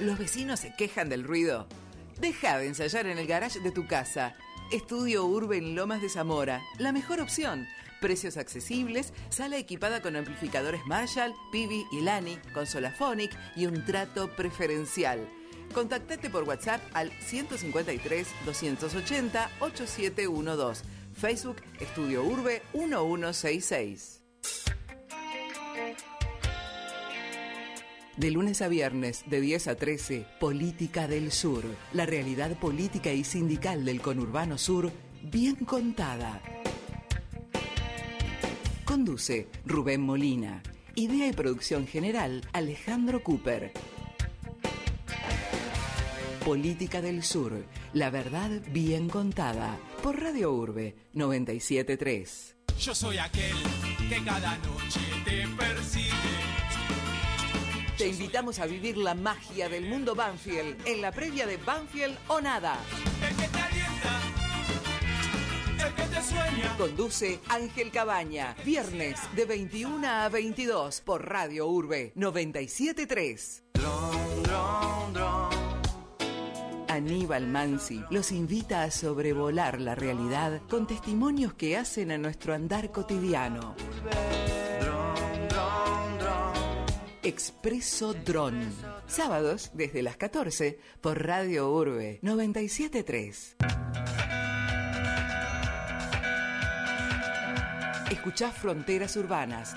¿Los 0.00 0.18
vecinos 0.18 0.60
se 0.60 0.74
quejan 0.76 1.08
del 1.08 1.24
ruido? 1.24 1.66
Deja 2.20 2.58
de 2.58 2.66
ensayar 2.66 3.06
en 3.06 3.16
el 3.16 3.26
garage 3.26 3.60
de 3.60 3.70
tu 3.70 3.86
casa. 3.86 4.36
Estudio 4.70 5.24
Urbe 5.24 5.56
en 5.56 5.74
Lomas 5.74 6.02
de 6.02 6.10
Zamora, 6.10 6.60
la 6.78 6.92
mejor 6.92 7.22
opción. 7.22 7.66
Precios 8.02 8.36
accesibles, 8.36 9.14
sala 9.30 9.56
equipada 9.56 10.02
con 10.02 10.16
amplificadores 10.16 10.84
Marshall, 10.84 11.34
Pivi 11.50 11.86
y 11.90 12.02
Lani, 12.02 12.38
consola 12.52 12.90
Phonic 12.90 13.34
y 13.56 13.64
un 13.64 13.86
trato 13.86 14.36
preferencial. 14.36 15.26
Contactate 15.74 16.30
por 16.30 16.44
WhatsApp 16.44 16.80
al 16.92 17.10
153 17.10 18.28
280 18.46 19.50
8712. 19.58 20.84
Facebook 21.12 21.56
Estudio 21.80 22.22
Urbe 22.22 22.62
1166. 22.72 24.22
De 28.16 28.30
lunes 28.30 28.62
a 28.62 28.68
viernes, 28.68 29.24
de 29.26 29.40
10 29.40 29.66
a 29.66 29.74
13, 29.74 30.26
Política 30.38 31.08
del 31.08 31.32
Sur. 31.32 31.64
La 31.92 32.06
realidad 32.06 32.56
política 32.56 33.12
y 33.12 33.24
sindical 33.24 33.84
del 33.84 34.00
conurbano 34.00 34.56
sur, 34.56 34.92
bien 35.22 35.56
contada. 35.56 36.40
Conduce 38.84 39.48
Rubén 39.66 40.02
Molina. 40.02 40.62
Idea 40.94 41.26
y 41.26 41.32
producción 41.32 41.88
general, 41.88 42.42
Alejandro 42.52 43.24
Cooper. 43.24 43.72
Política 46.44 47.00
del 47.00 47.22
Sur. 47.22 47.64
La 47.94 48.10
verdad 48.10 48.50
bien 48.70 49.08
contada. 49.08 49.78
Por 50.02 50.20
Radio 50.20 50.52
Urbe 50.52 50.94
973. 51.14 52.56
Yo 52.78 52.94
soy 52.94 53.16
aquel 53.16 53.56
que 54.10 54.22
cada 54.22 54.58
noche 54.58 55.00
te 55.24 55.48
persigue. 55.56 56.10
Te 57.96 58.08
invitamos 58.08 58.58
a 58.58 58.66
vivir 58.66 58.98
la 58.98 59.14
magia 59.14 59.70
del 59.70 59.86
mundo 59.88 60.14
Banfield 60.14 60.86
en 60.86 61.00
la 61.00 61.12
previa 61.12 61.46
de 61.46 61.56
Banfield 61.56 62.18
o 62.28 62.42
Nada. 62.42 62.78
El 63.26 63.36
que 63.36 63.48
te 63.48 63.58
alienta, 63.58 64.20
el 65.86 65.94
que 65.94 66.02
te 66.02 66.22
sueña. 66.22 66.76
Conduce 66.76 67.40
Ángel 67.48 67.90
Cabaña. 67.90 68.54
Viernes 68.66 69.18
de 69.34 69.46
21 69.46 70.06
a 70.06 70.28
22 70.28 71.00
por 71.00 71.26
Radio 71.26 71.68
Urbe 71.68 72.12
973. 72.16 73.62
Aníbal 76.94 77.48
Mansi 77.48 78.04
los 78.10 78.30
invita 78.30 78.84
a 78.84 78.90
sobrevolar 78.92 79.80
la 79.80 79.96
realidad 79.96 80.62
con 80.70 80.86
testimonios 80.86 81.52
que 81.54 81.76
hacen 81.76 82.12
a 82.12 82.18
nuestro 82.18 82.54
andar 82.54 82.92
cotidiano. 82.92 83.74
Expreso 87.24 88.14
Dron. 88.14 88.72
Sábados 89.08 89.72
desde 89.74 90.02
las 90.02 90.16
14 90.16 90.78
por 91.00 91.26
Radio 91.26 91.72
Urbe 91.72 92.20
973. 92.22 93.56
Escuchá 98.12 98.52
Fronteras 98.52 99.16
Urbanas. 99.16 99.74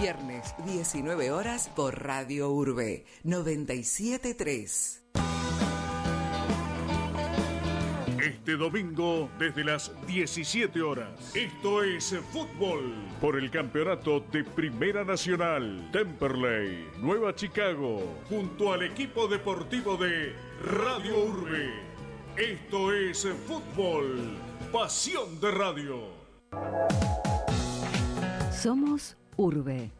Viernes 0.00 0.54
19 0.66 1.30
horas 1.30 1.70
por 1.74 2.02
Radio 2.02 2.50
Urbe 2.50 3.06
973. 3.22 5.04
Este 8.26 8.56
domingo 8.56 9.30
desde 9.38 9.62
las 9.62 9.92
17 10.04 10.82
horas. 10.82 11.32
Esto 11.32 11.84
es 11.84 12.12
fútbol 12.32 12.92
por 13.20 13.38
el 13.38 13.52
campeonato 13.52 14.18
de 14.32 14.42
Primera 14.42 15.04
Nacional. 15.04 15.88
Temperley, 15.92 16.88
Nueva 16.98 17.36
Chicago, 17.36 18.02
junto 18.28 18.72
al 18.72 18.82
equipo 18.82 19.28
deportivo 19.28 19.96
de 19.96 20.34
Radio 20.60 21.16
Urbe. 21.24 21.70
Esto 22.36 22.92
es 22.92 23.28
fútbol, 23.46 24.36
pasión 24.72 25.38
de 25.40 25.50
radio. 25.52 26.00
Somos 28.50 29.16
Urbe. 29.36 29.92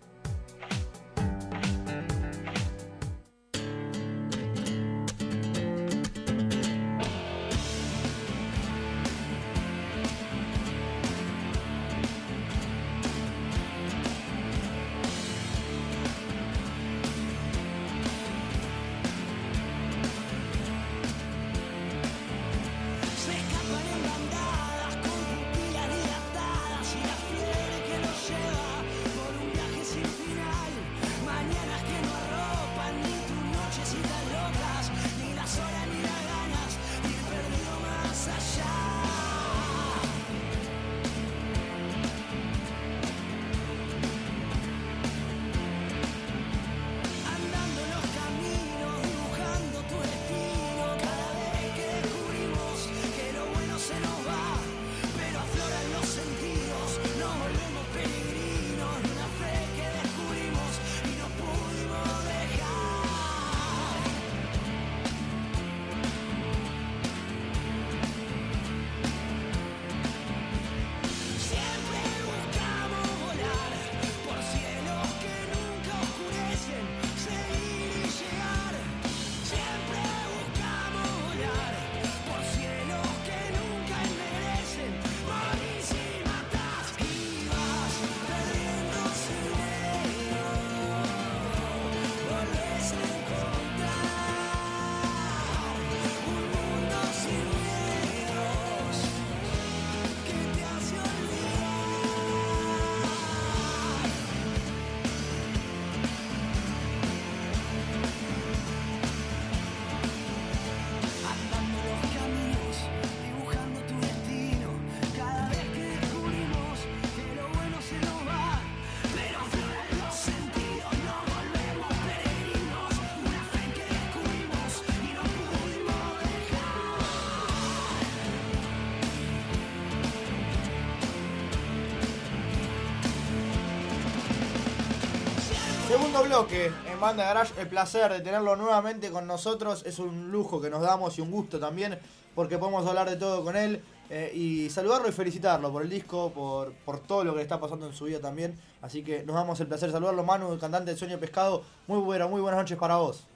Segundo 136.06 136.36
bloque 136.36 136.70
en 136.88 137.00
Banda 137.00 137.24
Garage, 137.24 137.60
el 137.60 137.66
placer 137.66 138.12
de 138.12 138.20
tenerlo 138.20 138.54
nuevamente 138.54 139.10
con 139.10 139.26
nosotros. 139.26 139.82
Es 139.84 139.98
un 139.98 140.30
lujo 140.30 140.60
que 140.60 140.70
nos 140.70 140.80
damos 140.80 141.18
y 141.18 141.20
un 141.20 141.32
gusto 141.32 141.58
también 141.58 141.98
porque 142.32 142.58
podemos 142.58 142.86
hablar 142.86 143.10
de 143.10 143.16
todo 143.16 143.42
con 143.42 143.56
él 143.56 143.82
eh, 144.08 144.30
y 144.32 144.70
saludarlo 144.70 145.08
y 145.08 145.12
felicitarlo 145.12 145.72
por 145.72 145.82
el 145.82 145.90
disco, 145.90 146.30
por, 146.30 146.72
por 146.84 147.00
todo 147.00 147.24
lo 147.24 147.32
que 147.32 147.38
le 147.38 147.42
está 147.42 147.58
pasando 147.58 147.88
en 147.88 147.92
su 147.92 148.04
vida 148.04 148.20
también. 148.20 148.56
Así 148.82 149.02
que 149.02 149.24
nos 149.24 149.34
damos 149.34 149.58
el 149.58 149.66
placer 149.66 149.88
de 149.88 149.94
saludarlo. 149.94 150.22
Manu, 150.22 150.52
el 150.52 150.60
cantante 150.60 150.92
de 150.92 150.96
Sueño 150.96 151.18
Pescado, 151.18 151.64
muy 151.88 151.98
buena, 151.98 152.28
muy 152.28 152.40
buenas 152.40 152.60
noches 152.60 152.78
para 152.78 152.98
vos. 152.98 153.26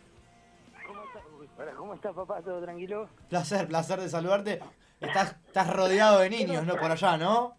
¿cómo 1.76 1.94
estás, 1.94 2.14
papá? 2.14 2.40
¿Todo 2.40 2.62
tranquilo? 2.62 3.08
Placer, 3.28 3.66
placer 3.66 4.00
de 4.00 4.08
saludarte. 4.08 4.60
Estás, 5.00 5.34
estás 5.44 5.74
rodeado 5.74 6.20
de 6.20 6.30
niños, 6.30 6.64
¿no? 6.64 6.76
Por 6.76 6.92
allá, 6.92 7.16
¿no? 7.16 7.56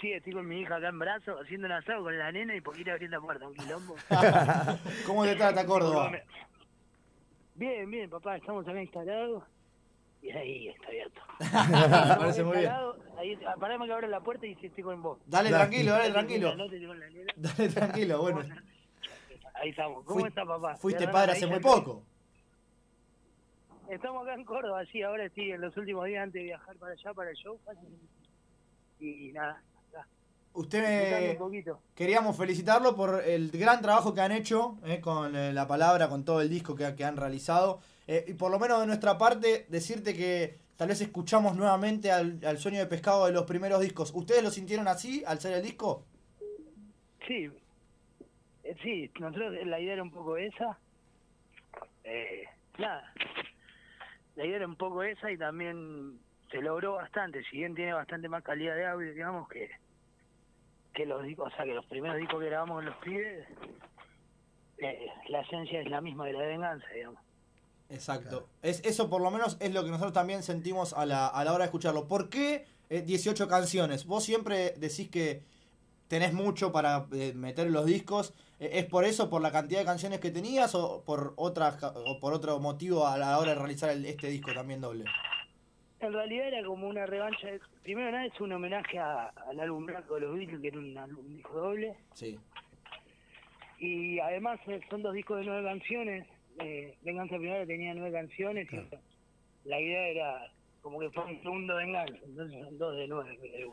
Sí, 0.00 0.12
estoy 0.12 0.32
con 0.32 0.46
mi 0.46 0.60
hija 0.60 0.76
acá 0.76 0.88
en 0.88 0.98
brazos, 0.98 1.40
haciendo 1.42 1.66
un 1.66 1.72
asado 1.72 2.04
con 2.04 2.16
la 2.16 2.30
nena 2.30 2.54
y 2.54 2.60
poquito 2.60 2.92
abriendo 2.92 3.16
la 3.16 3.22
puerta, 3.22 3.48
un 3.48 3.54
quilombo. 3.54 3.96
¿Cómo 5.06 5.24
te 5.24 5.34
trata 5.34 5.66
Córdoba? 5.66 6.12
Bien, 7.56 7.90
bien, 7.90 8.08
papá, 8.08 8.36
estamos 8.36 8.66
acá 8.68 8.80
instalados. 8.80 9.42
Y 10.22 10.30
ahí 10.30 10.68
está 10.68 10.86
abierto. 10.88 11.20
Me 12.10 12.16
parece 12.16 12.44
muy 12.44 12.58
bien. 12.58 12.72
Ahí, 13.18 13.38
ah, 13.46 13.54
parame 13.58 13.86
que 13.86 13.92
abro 13.92 14.08
la 14.08 14.20
puerta 14.20 14.46
y 14.46 14.52
estoy 14.52 14.84
con 14.84 15.02
vos. 15.02 15.18
Dale 15.26 15.48
tranquilo, 15.50 15.92
dale 15.92 16.10
tranquilo. 16.10 16.54
La 16.54 17.08
nena. 17.08 17.32
Dale 17.36 17.68
tranquilo, 17.68 18.22
bueno. 18.22 18.40
Ahí 19.54 19.70
estamos. 19.70 20.04
¿Cómo 20.04 20.20
Fui- 20.20 20.28
está, 20.28 20.44
papá? 20.44 20.76
Fuiste 20.76 21.08
padre 21.08 21.32
hace 21.32 21.46
muy 21.46 21.60
poco. 21.60 22.04
Estamos 23.88 24.22
acá 24.22 24.34
en 24.34 24.44
Córdoba, 24.44 24.84
sí, 24.92 25.02
ahora 25.02 25.28
sí, 25.30 25.50
en 25.50 25.62
los 25.62 25.76
últimos 25.76 26.04
días 26.06 26.22
antes 26.22 26.40
de 26.40 26.44
viajar 26.44 26.76
para 26.76 26.92
allá, 26.92 27.14
para 27.14 27.30
el 27.30 27.36
show. 27.36 27.58
Y, 29.00 29.28
y 29.28 29.32
nada. 29.32 29.62
Usted 30.58 30.82
me-. 30.82 31.74
Queríamos 31.94 32.36
felicitarlo 32.36 32.96
por 32.96 33.22
el 33.24 33.50
gran 33.50 33.80
trabajo 33.80 34.12
que 34.12 34.20
han 34.20 34.32
hecho 34.32 34.76
eh, 34.84 35.00
con 35.00 35.36
eh, 35.36 35.52
la 35.52 35.66
palabra, 35.66 36.08
con 36.08 36.24
todo 36.24 36.40
el 36.40 36.48
disco 36.48 36.74
que, 36.74 36.94
que 36.96 37.04
han 37.04 37.16
realizado. 37.16 37.80
Eh, 38.08 38.24
y 38.26 38.34
por 38.34 38.50
lo 38.50 38.58
menos 38.58 38.80
de 38.80 38.86
nuestra 38.86 39.16
parte, 39.18 39.66
decirte 39.68 40.16
que 40.16 40.58
tal 40.76 40.88
vez 40.88 41.00
escuchamos 41.00 41.54
nuevamente 41.56 42.10
al, 42.10 42.40
al 42.44 42.58
sueño 42.58 42.78
de 42.80 42.86
pescado 42.86 43.26
de 43.26 43.32
los 43.32 43.44
primeros 43.44 43.80
discos. 43.80 44.12
¿Ustedes 44.14 44.42
lo 44.42 44.50
sintieron 44.50 44.88
así 44.88 45.22
al 45.26 45.38
ser 45.40 45.52
el 45.52 45.62
disco? 45.62 46.04
Sí, 47.26 47.50
eh, 48.64 48.76
sí, 48.82 49.10
nosotros 49.20 49.54
la 49.64 49.78
idea 49.78 49.92
era 49.92 50.02
un 50.02 50.10
poco 50.10 50.36
esa. 50.36 50.78
Eh, 52.02 52.44
nada, 52.78 53.12
la 54.34 54.44
idea 54.44 54.56
era 54.56 54.66
un 54.66 54.76
poco 54.76 55.02
esa 55.02 55.30
y 55.30 55.36
también 55.36 56.18
se 56.50 56.62
logró 56.62 56.94
bastante, 56.94 57.44
si 57.44 57.58
bien 57.58 57.74
tiene 57.74 57.92
bastante 57.92 58.28
más 58.28 58.42
calidad 58.42 58.74
de 58.74 58.86
audio, 58.86 59.12
digamos, 59.12 59.48
que, 59.48 59.68
que 60.98 61.06
los 61.06 61.22
discos, 61.22 61.52
o 61.52 61.56
sea, 61.56 61.64
que 61.64 61.74
los 61.74 61.86
primeros 61.86 62.16
discos 62.18 62.40
que 62.40 62.46
grabamos 62.46 62.76
con 62.78 62.84
los 62.86 62.96
pibes, 62.96 63.46
eh, 64.78 65.06
la 65.28 65.40
esencia 65.42 65.80
es 65.80 65.88
la 65.88 66.00
misma 66.00 66.26
de 66.26 66.32
la 66.32 66.40
de 66.40 66.46
venganza, 66.48 66.86
digamos. 66.94 67.20
Exacto. 67.88 68.48
Es, 68.62 68.84
eso 68.84 69.08
por 69.08 69.22
lo 69.22 69.30
menos 69.30 69.56
es 69.60 69.72
lo 69.72 69.82
que 69.84 69.90
nosotros 69.90 70.12
también 70.12 70.42
sentimos 70.42 70.92
a 70.92 71.06
la, 71.06 71.26
a 71.28 71.44
la 71.44 71.52
hora 71.52 71.64
de 71.64 71.66
escucharlo. 71.66 72.06
¿Por 72.08 72.28
qué 72.28 72.66
eh, 72.90 73.02
18 73.02 73.46
canciones? 73.48 74.06
Vos 74.06 74.24
siempre 74.24 74.74
decís 74.76 75.08
que 75.08 75.42
tenés 76.08 76.32
mucho 76.32 76.72
para 76.72 77.06
eh, 77.12 77.32
meter 77.34 77.68
en 77.68 77.72
los 77.72 77.86
discos. 77.86 78.34
Eh, 78.58 78.70
¿Es 78.74 78.84
por 78.86 79.04
eso, 79.04 79.30
por 79.30 79.40
la 79.40 79.52
cantidad 79.52 79.78
de 79.80 79.86
canciones 79.86 80.18
que 80.20 80.30
tenías 80.30 80.74
o 80.74 81.02
por 81.04 81.32
otras 81.36 81.82
o 81.82 82.18
por 82.20 82.34
otro 82.34 82.58
motivo 82.58 83.06
a 83.06 83.16
la 83.16 83.38
hora 83.38 83.52
de 83.52 83.58
realizar 83.58 83.88
el- 83.90 84.04
este 84.04 84.26
disco 84.28 84.52
también 84.52 84.80
doble? 84.80 85.04
En 86.00 86.12
realidad 86.12 86.48
era 86.48 86.64
como 86.64 86.88
una 86.88 87.06
revancha, 87.06 87.48
de- 87.48 87.60
primero 87.82 88.10
nada 88.12 88.26
es 88.26 88.40
un 88.40 88.52
homenaje 88.52 88.98
a- 88.98 89.32
al 89.48 89.58
álbum 89.60 89.84
blanco 89.86 90.14
de 90.14 90.20
los 90.20 90.34
Beatles, 90.36 90.60
que 90.60 90.68
era 90.68 90.78
un 90.78 90.96
álbum 90.96 91.26
disco 91.28 91.52
doble. 91.58 91.94
Sí. 92.14 92.38
Y 93.80 94.18
además 94.20 94.60
eh, 94.66 94.80
son 94.90 95.02
dos 95.02 95.14
discos 95.14 95.38
de 95.40 95.46
nueve 95.46 95.64
canciones. 95.68 96.26
Eh, 96.60 96.96
Venganza 97.02 97.36
Primera 97.36 97.64
tenía 97.66 97.94
nueve 97.94 98.12
canciones 98.12 98.68
y 98.72 99.68
la 99.68 99.80
idea 99.80 100.08
era 100.08 100.52
como 100.82 100.98
que 101.00 101.10
fue 101.10 101.24
un 101.24 101.42
segundo 101.42 101.76
Venganza. 101.76 102.14
Entonces 102.24 102.64
son 102.64 102.78
dos 102.78 102.96
de 102.96 103.08
nueve. 103.08 103.38
de. 103.40 103.66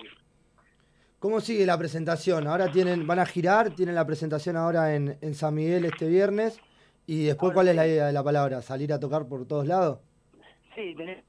¿Cómo 1.19 1.39
sigue 1.41 1.65
la 1.65 1.77
presentación? 1.77 2.45
Ahora 2.47 2.71
tienen, 2.71 3.07
van 3.07 3.19
a 3.19 3.25
girar, 3.25 3.71
tienen 3.75 3.95
la 3.95 4.05
presentación 4.05 4.57
ahora 4.57 4.95
en, 4.95 5.17
en 5.21 5.33
San 5.33 5.55
Miguel 5.55 5.85
este 5.85 6.07
viernes. 6.07 6.59
Y 7.07 7.25
después, 7.25 7.53
¿cuál 7.53 7.67
es 7.67 7.75
la 7.75 7.87
idea 7.87 8.07
de 8.07 8.13
la 8.13 8.23
palabra? 8.23 8.61
¿Salir 8.61 8.91
a 8.93 8.99
tocar 8.99 9.27
por 9.27 9.47
todos 9.47 9.65
lados? 9.67 9.99
Sí, 10.75 10.93
tenemos, 10.95 11.23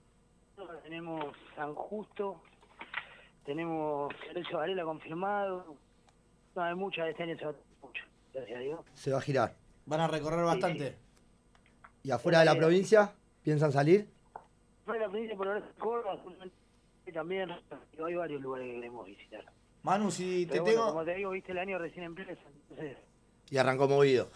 tenemos 0.87 1.24
San 1.57 1.74
Justo, 1.74 2.41
tenemos 3.45 4.14
Florencio 4.14 4.59
Varela 4.59 4.84
confirmado. 4.84 5.76
No, 6.55 6.62
hay 6.62 6.76
muchas, 6.76 7.09
este 7.09 7.24
año 7.24 7.37
se 7.37 7.45
va 7.45 7.51
a 7.51 7.55
mucho, 7.84 8.05
gracias 8.32 8.57
a 8.57 8.61
Dios. 8.61 8.80
Se 8.95 9.11
va 9.11 9.18
a 9.18 9.20
girar. 9.20 9.55
Van 9.84 10.01
a 10.01 10.07
recorrer 10.07 10.45
bastante. 10.45 10.97
¿Y 12.05 12.12
afuera 12.12 12.39
de 12.39 12.45
la 12.45 12.55
provincia? 12.55 13.12
¿Piensan 13.43 13.72
salir? 13.72 14.09
Fue 14.84 14.99
la 15.01 15.09
provincia 15.09 15.37
por 15.37 15.49
ahora 15.49 15.59
es 15.59 15.74
Córdoba, 15.76 16.22
también 17.12 17.51
hay 17.51 18.14
varios 18.14 18.43
lugares 18.43 18.68
que 18.68 18.74
queremos 18.74 19.07
visitar. 19.07 19.45
Manu, 19.82 20.11
si 20.11 20.47
te 20.47 20.61
bueno, 20.61 20.76
tengo... 20.76 20.89
como 20.89 21.05
te 21.05 21.14
digo, 21.14 21.30
viste 21.30 21.53
el 21.53 21.59
año 21.59 21.78
recién 21.78 22.05
empieza, 22.05 22.32
entonces 22.32 22.97
Y 23.51 23.57
arrancó 23.57 23.89
movido. 23.89 24.30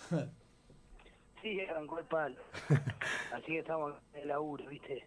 sí, 1.43 1.61
arrancó 1.61 1.99
el 1.99 2.07
palo. 2.07 2.41
Así 3.35 3.47
que 3.47 3.59
estamos 3.59 3.95
en 4.15 4.23
el 4.23 4.29
laburo, 4.29 4.67
viste. 4.67 5.05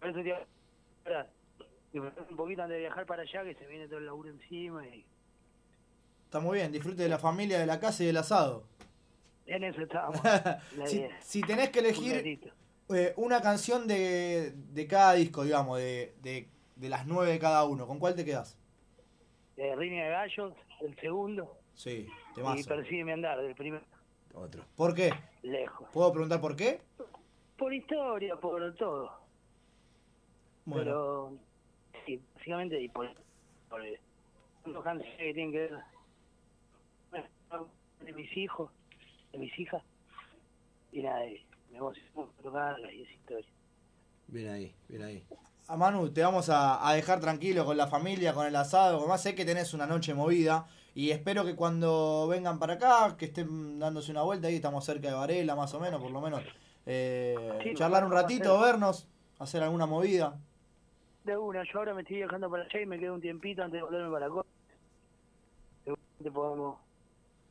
Por 0.00 0.08
eso 0.08 0.22
te 0.22 0.59
ahora, 1.04 1.26
un 1.94 2.36
poquito 2.36 2.62
antes 2.62 2.74
de 2.76 2.80
viajar 2.80 3.06
para 3.06 3.22
allá, 3.22 3.44
que 3.44 3.54
se 3.54 3.66
viene 3.66 3.86
todo 3.88 3.98
el 3.98 4.06
laburo 4.06 4.28
encima 4.30 4.86
y 4.86 5.04
Está 6.24 6.38
muy 6.38 6.58
bien, 6.58 6.70
disfrute 6.70 7.02
de 7.02 7.08
la 7.08 7.18
familia, 7.18 7.58
de 7.58 7.66
la 7.66 7.80
casa 7.80 8.04
y 8.04 8.06
del 8.06 8.16
asado. 8.18 8.62
en 9.46 9.64
eso 9.64 9.82
estábamos. 9.82 10.22
la 10.76 10.86
si, 11.20 11.40
tenés 11.42 11.70
que 11.70 11.80
elegir 11.80 12.40
eh, 12.90 13.12
una 13.16 13.42
canción 13.42 13.88
de, 13.88 14.52
de 14.54 14.86
cada 14.86 15.14
disco, 15.14 15.42
digamos, 15.42 15.78
de, 15.78 16.14
de, 16.22 16.48
de 16.76 16.88
las 16.88 17.04
nueve 17.06 17.32
de 17.32 17.38
cada 17.40 17.64
uno, 17.64 17.84
¿con 17.86 17.98
cuál 17.98 18.14
te 18.14 18.24
quedás? 18.24 18.56
Eh, 19.56 19.74
Riña 19.74 20.04
de 20.04 20.10
Gallos, 20.10 20.54
el 20.82 20.96
segundo, 21.00 21.56
Sí, 21.74 22.06
y 22.30 22.34
temazo. 22.34 22.68
Persígueme 22.68 23.12
andar, 23.12 23.40
del 23.42 23.54
primero, 23.56 23.84
Otro. 24.34 24.64
¿Por 24.76 24.94
qué? 24.94 25.12
lejos. 25.42 25.88
¿Puedo 25.92 26.12
preguntar 26.12 26.40
por 26.40 26.54
qué? 26.54 26.80
Por 27.56 27.74
historia, 27.74 28.36
por 28.36 28.72
todo. 28.76 29.19
Bueno. 30.64 30.84
Pero, 30.84 31.32
sí, 32.06 32.20
básicamente, 32.34 32.80
y 32.80 32.88
por, 32.88 33.08
por 33.68 33.82
canciones 34.84 35.16
que 35.16 35.34
tienen 35.34 35.52
que 35.52 35.58
ver 35.58 35.80
bueno, 37.48 37.68
de 38.04 38.12
mis 38.12 38.36
hijos, 38.36 38.70
de 39.32 39.38
mis 39.38 39.58
hijas, 39.58 39.82
y 40.92 41.02
nada, 41.02 41.26
y 41.26 41.44
me 41.70 41.78
emociono 41.78 42.28
tocarlas 42.42 42.92
y 42.92 43.02
esa 43.02 43.12
historia. 43.12 43.46
Bien 44.28 44.48
ahí, 44.48 44.74
bien 44.88 45.02
ahí. 45.02 45.24
A 45.68 45.76
Manu, 45.76 46.10
te 46.12 46.22
vamos 46.22 46.48
a, 46.48 46.88
a 46.88 46.94
dejar 46.94 47.20
tranquilo 47.20 47.64
con 47.64 47.76
la 47.76 47.86
familia, 47.86 48.34
con 48.34 48.46
el 48.46 48.56
asado. 48.56 48.98
Además, 48.98 49.22
sé 49.22 49.34
que 49.34 49.44
tenés 49.44 49.72
una 49.74 49.86
noche 49.86 50.14
movida. 50.14 50.66
Y 50.94 51.10
espero 51.10 51.44
que 51.44 51.54
cuando 51.54 52.26
vengan 52.28 52.58
para 52.58 52.74
acá, 52.74 53.16
que 53.16 53.26
estén 53.26 53.78
dándose 53.78 54.10
una 54.10 54.22
vuelta, 54.22 54.48
ahí 54.48 54.56
estamos 54.56 54.84
cerca 54.84 55.08
de 55.08 55.14
Varela, 55.14 55.54
más 55.54 55.72
o 55.74 55.80
menos, 55.80 56.00
por 56.00 56.10
lo 56.10 56.20
menos. 56.20 56.42
eh, 56.86 57.60
Sí, 57.62 57.74
charlar 57.74 58.04
un 58.04 58.10
ratito, 58.10 58.56
hacer. 58.56 58.72
vernos, 58.72 59.06
hacer 59.38 59.62
alguna 59.62 59.86
movida. 59.86 60.38
De 61.24 61.36
una, 61.36 61.62
yo 61.64 61.78
ahora 61.78 61.94
me 61.94 62.02
estoy 62.02 62.16
viajando 62.16 62.50
para 62.50 62.64
allá 62.64 62.80
y 62.80 62.86
me 62.86 62.98
quedo 62.98 63.14
un 63.14 63.20
tiempito 63.20 63.62
antes 63.62 63.78
de 63.78 63.82
volverme 63.84 64.10
para 64.10 64.26
acá. 64.26 64.42
Seguramente 65.84 66.30
podamos 66.32 66.78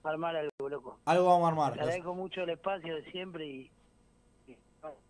armar 0.03 0.35
algo, 0.35 0.69
loco. 0.69 0.97
Algo 1.05 1.25
vamos 1.27 1.47
a 1.47 1.49
Te 1.49 1.61
armar. 1.61 1.79
agradezco 1.79 2.15
mucho 2.15 2.41
el 2.41 2.49
espacio 2.49 2.95
de 2.95 3.11
siempre 3.11 3.45
y, 3.45 3.71
y, 4.47 4.57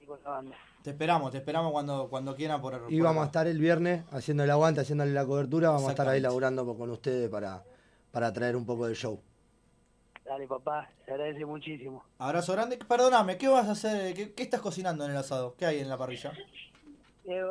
y 0.01 0.05
con 0.05 0.19
la 0.23 0.29
banda. 0.29 0.55
Te 0.83 0.89
esperamos, 0.91 1.31
te 1.31 1.37
esperamos 1.37 1.71
cuando, 1.71 2.07
cuando 2.09 2.35
quieran 2.35 2.61
por 2.61 2.73
Y 2.89 2.97
por 2.97 3.05
vamos 3.05 3.23
a 3.23 3.25
estar 3.27 3.47
el 3.47 3.59
viernes 3.59 4.03
haciendo 4.11 4.43
el 4.43 4.51
aguante, 4.51 4.81
haciéndole 4.81 5.11
la 5.11 5.25
cobertura. 5.25 5.69
Vamos 5.69 5.87
a 5.87 5.91
estar 5.91 6.07
ahí 6.07 6.19
laburando 6.19 6.65
con 6.75 6.89
ustedes 6.89 7.29
para, 7.29 7.63
para 8.11 8.33
traer 8.33 8.55
un 8.55 8.65
poco 8.65 8.87
del 8.87 8.95
show. 8.95 9.21
Dale, 10.25 10.47
papá, 10.47 10.89
se 11.05 11.11
agradece 11.11 11.45
muchísimo. 11.45 12.03
Abrazo 12.19 12.53
grande. 12.53 12.77
Perdóname, 12.77 13.37
¿qué 13.37 13.47
vas 13.47 13.67
a 13.67 13.71
hacer? 13.71 14.13
¿Qué, 14.13 14.33
qué 14.33 14.43
estás 14.43 14.61
cocinando 14.61 15.05
en 15.05 15.11
el 15.11 15.17
asado? 15.17 15.55
¿Qué 15.57 15.65
hay 15.65 15.79
en 15.79 15.89
la 15.89 15.97
parrilla? 15.97 16.33
Eh, 17.31 17.43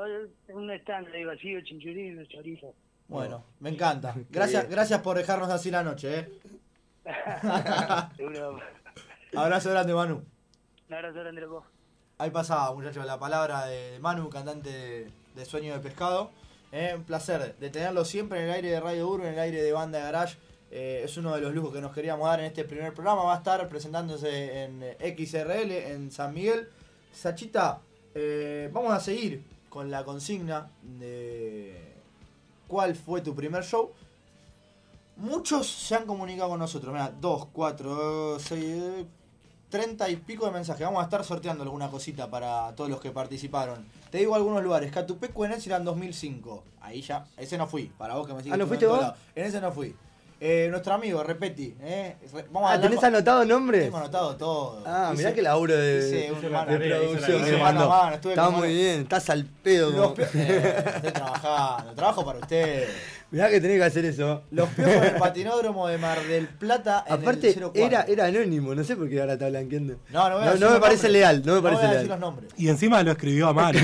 un 0.49 0.70
stand, 0.72 1.07
el 1.14 2.29
chorizo. 2.29 2.74
Bueno, 3.07 3.45
me 3.61 3.70
encanta. 3.70 4.12
Gracias, 4.31 4.68
gracias 4.68 5.01
por 5.03 5.16
dejarnos 5.16 5.49
así 5.51 5.70
la 5.70 5.85
noche, 5.85 6.18
¿eh? 6.18 6.29
De 9.31 9.39
Abrazo 9.39 9.70
grande, 9.70 9.95
Manu. 9.95 10.24
Un 10.89 10.95
abrazo 10.95 11.20
grande, 11.20 11.43
loco. 11.43 11.64
Ahí 12.18 12.31
pasaba, 12.31 12.74
muchachos, 12.74 13.07
la 13.07 13.20
palabra 13.20 13.66
de 13.66 14.01
Manu, 14.01 14.29
cantante 14.29 14.68
de, 14.68 15.11
de 15.37 15.45
Sueño 15.45 15.74
de 15.74 15.81
Pescado. 15.81 16.33
Eh, 16.72 16.95
un 16.97 17.05
placer 17.05 17.57
de 17.57 17.70
tenerlo 17.70 18.05
siempre 18.05 18.41
en 18.41 18.47
el 18.47 18.51
aire 18.51 18.70
de 18.70 18.81
Radio 18.81 19.09
Urban, 19.09 19.29
en 19.29 19.35
el 19.35 19.41
aire 19.41 19.62
de 19.62 19.72
Banda 19.72 20.01
Garage. 20.01 20.39
Eh, 20.72 21.03
es 21.05 21.16
uno 21.16 21.35
de 21.37 21.41
los 21.41 21.55
lujos 21.55 21.72
que 21.72 21.81
nos 21.81 21.93
queríamos 21.93 22.26
dar 22.26 22.41
en 22.41 22.47
este 22.47 22.64
primer 22.64 22.95
programa. 22.95 23.22
Va 23.22 23.35
a 23.35 23.39
estar 23.39 23.68
presentándose 23.68 24.64
en 24.64 24.83
XRL, 24.99 25.70
en 25.70 26.11
San 26.11 26.35
Miguel. 26.35 26.68
Sachita, 27.12 27.81
eh, 28.14 28.68
vamos 28.72 28.93
a 28.93 28.99
seguir 28.99 29.58
con 29.69 29.91
la 29.91 30.05
consigna 30.05 30.71
de 30.83 31.95
cuál 32.66 32.95
fue 32.95 33.21
tu 33.21 33.35
primer 33.35 33.64
show. 33.64 33.93
Muchos 35.16 35.69
se 35.69 35.95
han 35.97 36.07
comunicado 36.07 36.51
con 36.51 36.61
nosotros. 36.61 36.93
Mira, 36.93 37.12
2, 37.21 37.47
4, 37.53 38.39
6, 38.39 38.83
30 39.69 40.09
y 40.11 40.16
pico 40.16 40.47
de 40.47 40.53
mensajes. 40.53 40.85
Vamos 40.87 41.01
a 41.01 41.05
estar 41.05 41.25
sorteando 41.25 41.64
alguna 41.64 41.91
cosita 41.91 42.31
para 42.31 42.73
todos 42.77 42.89
los 42.89 43.01
que 43.01 43.11
participaron. 43.11 43.85
Te 44.11 44.19
digo 44.19 44.35
algunos 44.35 44.62
lugares. 44.62 44.93
Catupecu 44.93 45.45
en 45.45 45.53
ese 45.53 45.69
era 45.69 45.79
en 45.79 45.85
2005. 45.85 46.62
Ahí 46.81 47.03
ya. 47.03 47.27
Ese 47.37 47.59
no 47.59 47.66
fui. 47.66 47.87
Para 47.99 48.14
vos 48.14 48.27
que 48.27 48.33
me 48.35 48.41
sigues 48.41 48.55
Ah, 48.55 48.57
¿no 48.57 48.66
fuiste 48.66 48.87
vos? 48.87 49.05
En 49.35 49.45
ese 49.45 49.61
no 49.61 49.73
fui. 49.73 49.95
Eh, 50.41 50.68
nuestro 50.70 50.95
amigo, 50.95 51.20
Repeti. 51.24 51.74
Eh. 51.80 52.16
Re- 52.32 52.47
Vamos 52.53 52.70
a 52.70 52.74
Ah, 52.74 52.80
¿tenés 52.80 52.99
con- 53.01 53.07
anotado 53.07 53.45
nombres? 53.45 53.84
Tengo 53.84 53.97
anotado 53.97 54.36
todo. 54.36 54.82
Ah, 54.86 55.12
mirá 55.16 55.30
Hice- 55.30 55.34
que 55.34 55.43
laburo 55.43 55.76
de, 55.76 55.99
hice 55.99 56.32
un 56.32 56.41
de 56.41 56.47
hice 56.47 57.28
producción 57.28 57.61
mano 57.61 57.82
a 57.82 57.89
mano, 58.05 58.14
estuve 58.14 58.32
Está 58.34 58.45
con 58.45 58.53
muy 58.55 58.61
mano- 58.68 58.72
bien, 58.74 59.01
estás 59.01 59.30
al 59.30 59.45
pedo. 59.47 59.91
Los 59.91 60.18
eh, 60.36 60.84
estoy 60.95 61.11
trabajando, 61.12 61.93
trabajo 61.95 62.24
para 62.24 62.39
usted. 62.39 62.89
Mirá 63.30 63.51
que 63.51 63.61
tenés 63.61 63.76
que 63.78 63.84
hacer 63.84 64.05
eso. 64.07 64.43
Los 64.53 64.68
piojos 64.70 65.01
del 65.03 65.16
patinódromo 65.16 65.86
de 65.89 65.99
Mar 65.99 66.18
del 66.22 66.47
Plata 66.49 67.05
en 67.07 67.14
Aparte, 67.14 67.49
el 67.49 67.55
04. 67.61 67.82
era, 67.84 68.03
era 68.05 68.24
anónimo, 68.26 68.74
no 68.74 68.84
sé 68.84 68.97
por 68.97 69.07
qué 69.09 69.20
ahora 69.20 69.32
está 69.34 69.49
blanqueando. 69.49 69.97
No, 70.11 70.28
no 70.30 70.34
voy 70.36 70.43
a 70.43 70.47
no, 70.47 70.51
decir 70.53 70.61
no 70.61 70.66
me 70.68 70.72
los 70.72 70.80
parece 70.80 71.03
nombres. 71.09 71.12
leal, 71.12 71.43
no 71.45 71.53
me 71.53 71.57
No 71.59 71.62
parece 71.62 71.80
voy 71.82 71.91
a 71.91 71.93
decir 71.95 72.09
leal. 72.09 72.20
los 72.20 72.30
nombres. 72.30 72.53
Y 72.57 72.68
encima 72.68 73.03
lo 73.03 73.11
escribió 73.11 73.49
a 73.49 73.53
mano. 73.53 73.78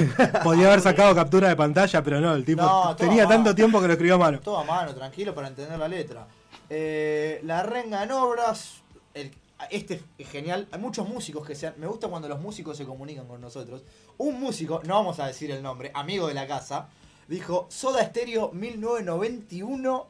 Podía 0.44 0.68
haber 0.68 0.80
sacado 0.80 1.14
captura 1.16 1.48
de 1.48 1.56
pantalla, 1.56 2.02
pero 2.02 2.20
no, 2.20 2.32
el 2.34 2.44
tipo 2.44 2.62
No, 2.62 2.94
tenía 2.96 3.26
tanto 3.26 3.54
tiempo 3.54 3.80
que 3.82 3.88
lo 3.88 3.92
escribió 3.94 4.14
a 4.14 4.18
mano. 4.18 4.38
Todo 4.40 4.58
a 4.58 4.64
mano, 4.64 4.94
tranquilo, 4.94 5.34
para 5.34 5.48
entender 5.48 5.78
la 5.78 5.88
letra. 5.88 6.26
Eh, 6.70 7.40
la 7.44 7.62
renga 7.62 8.02
en 8.02 8.12
obras. 8.12 8.82
el- 9.14 9.30
este 9.70 10.02
es 10.18 10.28
genial. 10.28 10.66
Hay 10.72 10.80
muchos 10.80 11.08
músicos 11.08 11.46
que 11.46 11.54
sean. 11.54 11.74
Me 11.78 11.86
gusta 11.86 12.08
cuando 12.08 12.28
los 12.28 12.40
músicos 12.40 12.76
se 12.76 12.84
comunican 12.84 13.26
con 13.26 13.40
nosotros. 13.40 13.82
Un 14.18 14.38
músico, 14.40 14.80
no 14.84 14.94
vamos 14.94 15.20
a 15.20 15.26
decir 15.26 15.50
el 15.50 15.62
nombre, 15.62 15.90
amigo 15.94 16.26
de 16.28 16.34
la 16.34 16.46
casa, 16.46 16.88
dijo 17.28 17.66
Soda 17.70 18.04
Stereo 18.04 18.50
1991 18.52 20.06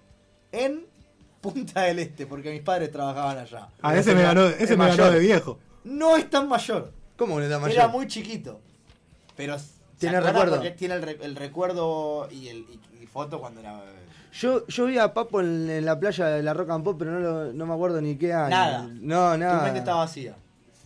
en 0.52 0.86
Punta 1.40 1.82
del 1.82 1.98
Este, 1.98 2.26
porque 2.26 2.50
mis 2.50 2.62
padres 2.62 2.90
trabajaban 2.90 3.36
allá. 3.38 3.68
A 3.82 3.94
ese 3.96 4.14
me 4.14 4.22
ganó, 4.22 4.46
ese 4.46 4.62
es 4.64 4.70
me 4.70 4.76
ganó 4.86 4.96
mayor. 4.96 5.12
de 5.12 5.18
viejo. 5.18 5.58
No 5.84 6.16
es 6.16 6.30
tan 6.30 6.48
mayor. 6.48 6.90
¿Cómo 7.16 7.36
no 7.38 7.44
está 7.44 7.58
mayor? 7.58 7.76
Era 7.76 7.88
muy 7.88 8.06
chiquito. 8.06 8.60
Pero 9.36 9.58
¿se 9.58 9.66
Tiene 9.98 10.20
recuerdo. 10.22 10.60
Tiene 10.74 10.94
el, 10.94 11.02
re- 11.02 11.18
el 11.22 11.36
recuerdo 11.36 12.28
y, 12.30 12.48
el, 12.48 12.58
y, 12.60 13.02
y 13.02 13.06
foto 13.06 13.40
cuando 13.40 13.60
era. 13.60 13.82
Yo, 14.40 14.66
yo 14.66 14.86
vi 14.86 14.98
a 14.98 15.14
Papo 15.14 15.40
en, 15.40 15.68
en 15.70 15.84
la 15.84 15.98
playa 15.98 16.26
de 16.26 16.42
la 16.42 16.54
Rock 16.54 16.70
and 16.70 16.84
Pop, 16.84 16.96
pero 16.98 17.12
no, 17.12 17.20
lo- 17.20 17.52
no 17.52 17.66
me 17.66 17.74
acuerdo 17.74 18.00
ni 18.00 18.16
qué 18.16 18.32
año. 18.32 18.50
Nada. 18.50 18.88
No, 19.00 19.36
nada. 19.36 19.58
Tu 19.58 19.64
mente 19.64 19.78
está 19.80 19.94
vacía. 19.94 20.36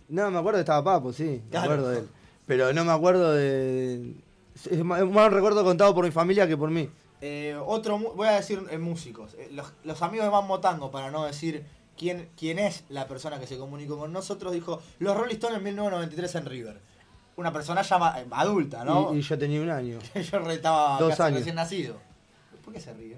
No, 0.07 0.29
me 0.31 0.37
acuerdo 0.39 0.57
que 0.57 0.61
estaba 0.61 0.83
Papo, 0.83 1.11
sí. 1.13 1.41
Me 1.51 1.57
acuerdo 1.57 1.89
de 1.89 1.99
él. 1.99 2.07
Pero 2.45 2.73
no 2.73 2.83
me 2.85 2.91
acuerdo 2.91 3.33
de. 3.33 4.13
Es 4.69 4.83
más 4.83 5.01
es 5.01 5.07
más 5.09 5.27
un 5.27 5.33
recuerdo 5.33 5.63
contado 5.63 5.93
por 5.95 6.03
mi 6.05 6.11
familia 6.11 6.47
que 6.47 6.57
por 6.57 6.69
mí. 6.69 6.89
Eh, 7.21 7.57
otro, 7.65 7.97
voy 7.97 8.27
a 8.27 8.31
decir 8.31 8.61
eh, 8.71 8.77
músicos. 8.77 9.33
Eh, 9.35 9.49
los, 9.51 9.71
los 9.83 10.01
amigos 10.01 10.25
de 10.25 10.31
Mambo 10.31 10.59
Tango, 10.59 10.89
para 10.91 11.11
no 11.11 11.25
decir 11.25 11.65
quién, 11.97 12.29
quién 12.37 12.59
es 12.59 12.83
la 12.89 13.07
persona 13.07 13.39
que 13.39 13.47
se 13.47 13.57
comunicó 13.57 13.97
con 13.97 14.11
nosotros, 14.13 14.53
dijo 14.53 14.81
los 14.99 15.15
Rolling 15.17 15.35
Stones 15.35 15.57
en 15.57 15.63
1993 15.65 16.35
en 16.35 16.45
River. 16.45 16.81
Una 17.35 17.51
persona 17.53 17.81
ya 17.81 17.97
eh, 18.19 18.25
adulta, 18.31 18.83
¿no? 18.85 19.13
Y, 19.13 19.19
y 19.19 19.21
yo 19.21 19.37
tenía 19.37 19.61
un 19.61 19.69
año. 19.69 19.99
Yo 20.13 20.49
estaba 20.51 20.99
Dos 20.99 21.09
casi 21.09 21.21
años. 21.23 21.37
recién 21.39 21.55
nacido. 21.55 21.95
¿Por 22.65 22.73
qué 22.73 22.79
se 22.79 22.93
ríe? 22.93 23.17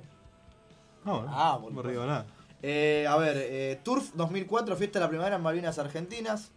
No, 1.05 1.25
Ah, 1.27 1.57
no 1.59 1.67
por 1.69 1.73
me 1.85 1.91
río 1.91 2.05
nada. 2.05 2.25
Eh, 2.61 3.05
a 3.09 3.17
ver, 3.17 3.35
eh, 3.37 3.79
Turf 3.83 4.11
2004, 4.13 4.75
fiesta 4.75 4.99
de 4.99 5.05
la 5.05 5.09
primavera 5.09 5.35
en 5.37 5.41
Malvinas 5.41 5.79
Argentinas. 5.79 6.51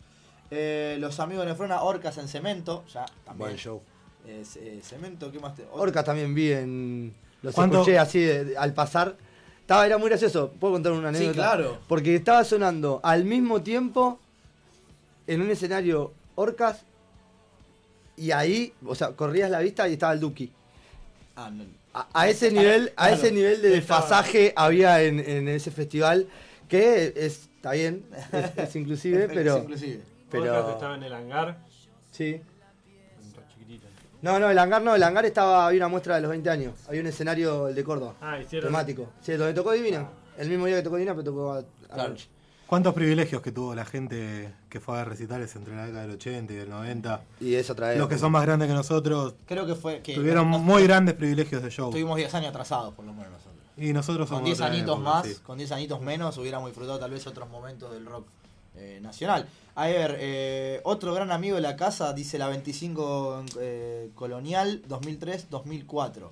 Eh, 0.50 0.96
los 1.00 1.18
amigos 1.20 1.44
de 1.46 1.52
Nefrona, 1.52 1.82
Orcas 1.82 2.18
en 2.18 2.28
Cemento. 2.28 2.84
Ya, 2.92 3.06
también. 3.24 3.48
Buen 3.50 3.56
show. 3.56 3.80
Eh, 4.26 4.42
ce- 4.44 4.80
cemento, 4.82 5.30
¿qué 5.32 5.38
más 5.38 5.54
te.? 5.54 5.66
Orcas 5.72 6.04
también 6.04 6.34
vi 6.34 6.52
en. 6.52 7.14
Los 7.42 7.54
¿Cuánto- 7.54 7.78
escuché 7.78 7.98
así 7.98 8.20
de- 8.20 8.44
de- 8.44 8.58
al 8.58 8.72
pasar. 8.74 9.16
Estaba, 9.60 9.86
era 9.86 9.96
muy 9.98 10.08
gracioso. 10.10 10.50
¿Puedo 10.60 10.74
contar 10.74 10.92
una 10.92 11.10
Sí, 11.12 11.16
anécdota? 11.24 11.34
claro. 11.54 11.78
Porque 11.88 12.14
estaba 12.14 12.44
sonando 12.44 13.00
al 13.02 13.24
mismo 13.24 13.62
tiempo 13.62 14.18
en 15.26 15.40
un 15.40 15.50
escenario 15.50 16.12
Orcas 16.34 16.84
y 18.16 18.30
ahí, 18.30 18.72
o 18.84 18.94
sea, 18.94 19.12
corrías 19.12 19.50
la 19.50 19.60
vista 19.60 19.88
y 19.88 19.94
estaba 19.94 20.12
el 20.12 20.20
Duki. 20.20 20.52
Ah, 21.36 21.50
no. 21.50 21.64
A, 21.94 22.08
a 22.12 22.28
ese 22.28 22.50
nivel, 22.50 22.92
a 22.96 23.06
Claro. 23.08 23.14
ese 23.22 23.32
nivel 23.32 23.62
de 23.62 23.78
Estaba- 23.78 24.00
desfasaje 24.00 24.52
había 24.56 25.02
en, 25.02 25.20
en 25.20 25.48
ese 25.48 25.70
festival 25.70 26.28
que 26.68 27.12
es, 27.16 27.48
está 27.54 27.72
bien, 27.72 28.04
es, 28.32 28.58
es 28.68 28.76
inclusive, 28.76 29.24
Es 29.24 29.30
pero. 29.32 29.58
inclusive. 29.58 30.00
Pero... 30.30 30.70
Estaba 30.72 30.96
en 30.96 31.02
el 31.04 31.12
hangar. 31.12 31.58
Sí. 32.10 32.40
No, 34.22 34.40
no, 34.40 34.50
el 34.50 34.58
hangar 34.58 34.80
no, 34.82 34.94
el 34.94 35.02
hangar 35.02 35.26
estaba, 35.26 35.66
había 35.66 35.80
una 35.80 35.88
muestra 35.88 36.14
de 36.16 36.22
los 36.22 36.30
20 36.30 36.48
años. 36.48 36.72
Había 36.88 37.02
un 37.02 37.06
escenario, 37.08 37.68
el 37.68 37.74
de 37.74 37.84
Córdoba. 37.84 38.14
Ah, 38.22 38.40
hicieron. 38.40 38.68
Temático. 38.68 39.10
Sí, 39.20 39.32
donde 39.34 39.52
tocó 39.52 39.72
Divina. 39.72 40.08
El 40.38 40.48
mismo 40.48 40.64
día 40.66 40.76
que 40.76 40.82
tocó 40.82 40.96
Divina, 40.96 41.12
pero 41.12 41.24
tocó 41.24 41.52
a, 41.52 41.58
a 41.58 41.62
Claro. 41.94 42.08
Ronchi. 42.08 42.26
¿Cuántos 42.66 42.94
privilegios 42.94 43.42
que 43.42 43.52
tuvo 43.52 43.74
la 43.74 43.84
gente 43.84 44.52
que 44.70 44.80
fue 44.80 44.98
a 44.98 45.04
recitales 45.04 45.54
entre 45.54 45.76
la 45.76 45.84
década 45.86 46.02
del 46.02 46.12
80 46.12 46.52
y 46.52 46.56
del 46.56 46.70
90? 46.70 47.20
Y 47.40 47.54
es 47.54 47.68
otra 47.70 47.88
vez. 47.88 47.98
Los 47.98 48.08
que 48.08 48.18
son 48.18 48.32
más 48.32 48.42
grandes 48.44 48.68
que 48.68 48.74
nosotros 48.74 49.34
Creo 49.46 49.66
que 49.66 49.74
fue. 49.74 50.00
Que 50.00 50.14
tuvieron 50.14 50.50
nos- 50.50 50.60
muy 50.60 50.82
grandes 50.84 51.14
privilegios 51.14 51.62
de 51.62 51.70
show. 51.70 51.90
Tuvimos 51.90 52.16
10 52.16 52.34
años 52.34 52.48
atrasados, 52.48 52.94
por 52.94 53.04
lo 53.04 53.12
menos 53.12 53.30
nosotros. 53.32 53.54
Y 53.76 53.92
nosotros 53.92 54.28
somos 54.28 54.40
Con 54.40 54.44
10 54.46 54.58
otra 54.60 54.72
añitos 54.72 54.96
época, 54.96 55.10
más, 55.10 55.26
sí. 55.26 55.34
con 55.44 55.58
10 55.58 55.72
añitos 55.72 56.00
menos, 56.00 56.38
hubiéramos 56.38 56.68
disfrutado 56.70 56.98
tal 56.98 57.10
vez 57.10 57.26
otros 57.26 57.48
momentos 57.50 57.92
del 57.92 58.06
rock 58.06 58.26
eh, 58.76 58.98
nacional. 59.02 59.46
A 59.76 59.86
ver, 59.86 60.16
eh, 60.18 60.80
otro 60.84 61.12
gran 61.14 61.30
amigo 61.32 61.56
de 61.56 61.62
la 61.62 61.76
casa 61.76 62.12
dice 62.12 62.38
la 62.38 62.48
25 62.48 63.44
eh, 63.60 64.10
Colonial 64.14 64.82
2003-2004. 64.88 66.30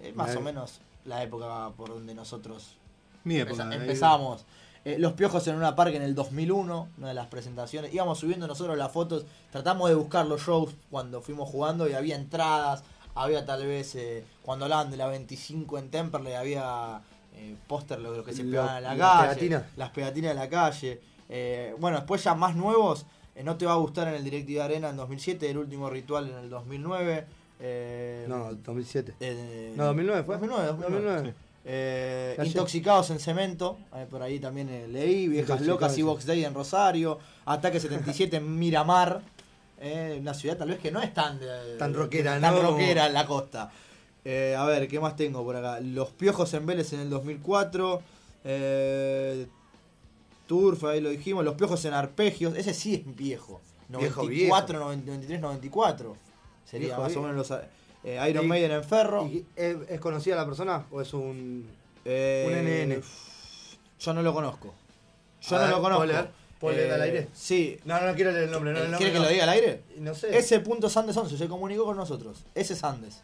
Eh, 0.00 0.12
más 0.14 0.28
Bien. 0.28 0.38
o 0.38 0.40
menos 0.40 0.80
la 1.04 1.22
época 1.22 1.70
por 1.76 1.90
donde 1.90 2.14
nosotros 2.14 2.76
Mi 3.24 3.36
empeza- 3.38 3.62
época. 3.64 3.68
ahí- 3.76 3.80
empezamos. 3.80 4.44
Eh, 4.88 4.98
los 4.98 5.12
piojos 5.12 5.46
en 5.48 5.56
una 5.56 5.76
parque 5.76 5.96
en 5.96 6.02
el 6.02 6.14
2001, 6.14 6.88
una 6.96 7.08
de 7.08 7.14
las 7.14 7.26
presentaciones. 7.26 7.92
Íbamos 7.92 8.18
subiendo 8.18 8.46
nosotros 8.46 8.78
las 8.78 8.90
fotos, 8.90 9.26
tratamos 9.52 9.88
de 9.90 9.94
buscar 9.94 10.24
los 10.26 10.40
shows 10.40 10.74
cuando 10.90 11.20
fuimos 11.20 11.48
jugando 11.50 11.86
y 11.88 11.92
había 11.92 12.16
entradas, 12.16 12.82
había 13.14 13.44
tal 13.44 13.66
vez, 13.66 13.94
eh, 13.96 14.24
cuando 14.42 14.64
hablaban 14.64 14.90
de 14.90 14.96
la 14.96 15.06
25 15.08 15.76
en 15.78 15.90
Temperley, 15.90 16.32
había 16.34 17.02
eh, 17.34 17.54
póster 17.66 17.98
lo, 18.00 18.16
lo 18.16 18.24
que 18.24 18.32
se 18.32 18.44
Lo- 18.44 18.50
pegaban 18.62 18.76
en 18.78 18.82
la 18.84 18.94
las 18.94 19.10
calle, 19.12 19.28
pegatinas. 19.28 19.62
las 19.76 19.90
pegatinas 19.90 20.30
de 20.30 20.34
la 20.40 20.48
calle. 20.48 21.00
Eh, 21.28 21.74
bueno, 21.78 21.98
después 21.98 22.24
ya 22.24 22.34
más 22.34 22.56
nuevos, 22.56 23.04
eh, 23.34 23.42
no 23.44 23.56
te 23.58 23.66
va 23.66 23.74
a 23.74 23.76
gustar 23.76 24.08
en 24.08 24.14
el 24.14 24.24
Directive 24.24 24.62
Arena 24.62 24.88
en 24.88 24.96
2007, 24.96 25.50
el 25.50 25.58
último 25.58 25.90
ritual 25.90 26.30
en 26.30 26.36
el 26.38 26.48
2009. 26.48 27.26
eh, 27.60 28.24
No, 28.28 28.54
2007. 28.54 29.14
eh, 29.20 29.74
No, 29.76 29.84
2009 29.86 30.22
fue. 30.22 30.36
2009, 30.36 30.66
2009. 30.68 31.04
2009. 31.14 31.34
Eh, 31.64 32.36
intoxicados 32.44 33.10
en 33.10 33.18
cemento, 33.18 33.78
eh, 33.94 34.06
por 34.08 34.22
ahí 34.22 34.38
también 34.38 34.68
eh, 34.70 34.88
leí, 34.88 35.28
Viejas 35.28 35.60
Locas 35.62 35.98
y 35.98 36.02
Box 36.02 36.24
Day 36.24 36.44
en 36.44 36.54
Rosario, 36.54 37.18
Ataque 37.44 37.78
77 37.78 38.36
en 38.36 38.58
Miramar, 38.58 39.20
una 40.18 40.34
ciudad 40.34 40.56
tal 40.56 40.70
vez 40.70 40.78
que 40.78 40.90
no 40.90 41.00
es 41.00 41.12
tan, 41.12 41.38
Tan 41.78 41.94
rockera, 41.94 42.40
tan 42.40 42.54
¿no? 42.54 42.62
rockera 42.62 43.06
en 43.06 43.12
la 43.12 43.26
costa. 43.26 43.70
A 44.24 44.64
ver, 44.66 44.88
¿qué 44.88 44.98
más 44.98 45.14
tengo 45.14 45.44
por 45.44 45.56
acá? 45.56 45.80
Los 45.80 46.10
Piojos 46.10 46.52
en 46.54 46.66
Vélez 46.66 46.92
en 46.92 47.00
el 47.00 47.10
2004, 47.10 48.02
eh, 48.44 49.46
Turf, 50.46 50.84
ahí 50.84 51.00
lo 51.00 51.10
dijimos, 51.10 51.44
Los 51.44 51.54
Piojos 51.54 51.84
en 51.84 51.92
Arpegios, 51.92 52.56
ese 52.56 52.72
sí 52.72 52.94
es 52.94 53.16
viejo, 53.16 53.60
Viejo, 53.88 54.22
94, 54.22 54.78
93, 54.78 55.40
94, 55.40 56.16
sería 56.64 56.86
Viejo, 56.88 57.02
más 57.02 57.16
o 57.16 57.22
menos 57.22 57.36
los... 57.36 57.60
eh, 58.04 58.24
Iron 58.30 58.44
Y- 58.44 58.48
Maiden 58.48 58.70
en 58.72 58.84
Ferro. 58.84 59.26
¿Y 59.26 59.44
¿Es, 59.56 59.76
es 59.88 60.00
conocida 60.00 60.36
la 60.36 60.46
persona 60.46 60.84
o 60.90 61.00
es 61.00 61.12
un, 61.14 61.68
Eh, 62.04 62.46
un 62.90 62.92
NN? 62.94 63.02
Yo 64.00 64.12
no 64.14 64.22
lo 64.22 64.32
conozco. 64.32 64.74
Yo 65.42 65.56
A 65.56 65.58
no 65.60 65.64
ver, 65.66 65.74
lo 65.76 65.82
conozco. 65.82 66.04
¿puedo 66.04 66.12
leer? 66.12 66.30
¿Puedo 66.60 66.76
leer 66.76 66.92
al 66.92 67.02
aire? 67.02 67.28
Sí. 67.34 67.78
No, 67.84 68.00
no 68.00 68.14
quiero 68.14 68.30
leer 68.32 68.44
el 68.44 68.50
nombre. 68.50 68.72
No, 68.72 68.78
el 68.78 68.84
Eh, 68.86 68.88
nombre 68.90 68.98
¿Quiere 68.98 69.12
que 69.12 69.18
no. 69.18 69.24
lo 69.24 69.30
diga 69.30 69.44
al 69.44 69.50
aire? 69.50 69.82
No 69.98 70.14
sé. 70.14 70.36
Ese 70.36 70.58
punto 70.60 70.88
Sandes 70.90 71.16
11 71.16 71.36
se 71.38 71.46
comunicó 71.48 71.84
con 71.84 71.96
nosotros. 71.96 72.44
Ese 72.54 72.74
Sandes. 72.74 73.22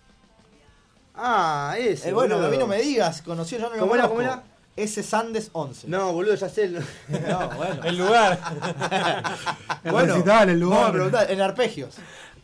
Ah, 1.15 1.77
ese. 1.79 2.09
Eh, 2.09 2.13
bueno, 2.13 2.37
a 2.45 2.49
mí 2.49 2.57
no 2.57 2.67
me 2.67 2.79
digas, 2.79 3.23
conocí, 3.23 3.57
yo 3.57 3.63
no 3.63 3.71
lo 3.71 3.79
¿Cómo 3.81 3.95
era, 3.95 4.09
conozco. 4.09 4.17
cómo 4.17 4.23
era? 4.23 4.43
Ese 4.77 5.05
Sandes 5.05 5.51
11. 5.53 5.87
No, 5.87 6.13
boludo, 6.13 6.35
ya 6.35 6.49
sé. 6.49 6.65
el- 6.65 6.85
No, 7.09 7.51
bueno. 7.57 7.85
El 7.85 7.97
lugar. 7.99 8.39
El 9.85 9.93
Bueno, 9.93 10.15
recital, 10.15 10.49
el 10.51 10.59
lugar. 10.61 10.93
Preguntar, 10.93 11.31
en 11.31 11.41
arpegios. 11.41 11.97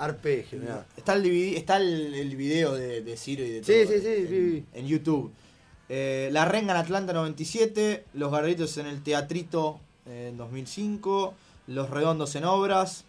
Arpegio, 0.04 0.58
mirá. 0.58 0.86
Está 0.96 1.12
el, 1.14 1.22
DVD 1.22 1.56
está 1.56 1.76
el, 1.76 2.14
el 2.14 2.36
video 2.36 2.74
de, 2.74 3.02
de 3.02 3.16
Ciro 3.16 3.44
y 3.44 3.50
de 3.50 3.60
todo 3.60 3.66
sí, 3.72 3.86
sí, 3.86 3.94
en, 4.08 4.28
sí, 4.28 4.64
en 4.72 4.86
YouTube. 4.86 5.32
Eh, 5.88 6.28
la 6.32 6.44
Renga 6.44 6.72
en 6.74 6.78
Atlanta 6.80 7.12
97, 7.12 8.04
Los 8.14 8.30
Garritos 8.30 8.76
en 8.78 8.86
el 8.86 9.02
Teatrito 9.02 9.80
eh, 10.06 10.28
en 10.30 10.36
2005, 10.36 11.34
Los 11.66 11.90
Redondos 11.90 12.34
en 12.36 12.44
Obras. 12.44 13.04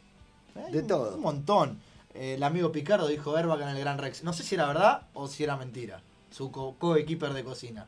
Eh, 0.56 0.72
De 0.72 0.84
todo. 0.84 1.16
Un 1.16 1.22
montón. 1.22 1.80
Eh, 2.14 2.34
el 2.36 2.44
amigo 2.44 2.72
Picardo 2.72 3.08
dijo 3.08 3.36
Airbag 3.38 3.62
en 3.62 3.70
el 3.70 3.80
Gran 3.80 3.98
Rex. 3.98 4.24
No 4.24 4.34
sé 4.34 4.44
si 4.44 4.56
era 4.56 4.68
verdad 4.68 5.04
o 5.14 5.28
si 5.28 5.44
era 5.44 5.56
mentira. 5.58 6.02
Su 6.32 6.52
co- 6.52 6.76
co-equiper 6.80 7.34
de 7.34 7.44
cocina. 7.44 7.88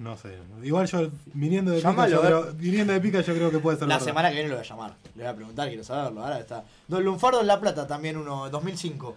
No 0.00 0.16
sé. 0.16 0.38
Igual 0.62 0.86
yo, 0.86 1.08
viniendo 1.34 1.72
de, 1.72 1.82
pica, 1.82 2.08
yo 2.08 2.22
creo, 2.22 2.52
viniendo 2.54 2.92
de 2.94 3.00
pica, 3.00 3.20
yo 3.20 3.34
creo 3.34 3.50
que 3.50 3.58
puede 3.58 3.76
ser 3.76 3.86
La 3.86 3.96
verdad. 3.96 4.06
semana 4.06 4.28
que 4.30 4.34
viene 4.36 4.48
lo 4.48 4.56
voy 4.56 4.64
a 4.64 4.68
llamar. 4.68 4.94
Le 5.14 5.22
voy 5.24 5.30
a 5.32 5.36
preguntar, 5.36 5.68
quiero 5.68 5.84
saberlo. 5.84 6.22
Ahora 6.24 6.38
está. 6.40 6.64
Don 6.88 7.04
Lunfardo 7.04 7.42
en 7.42 7.46
La 7.46 7.60
Plata 7.60 7.86
también 7.86 8.16
uno, 8.16 8.48
2005. 8.48 9.14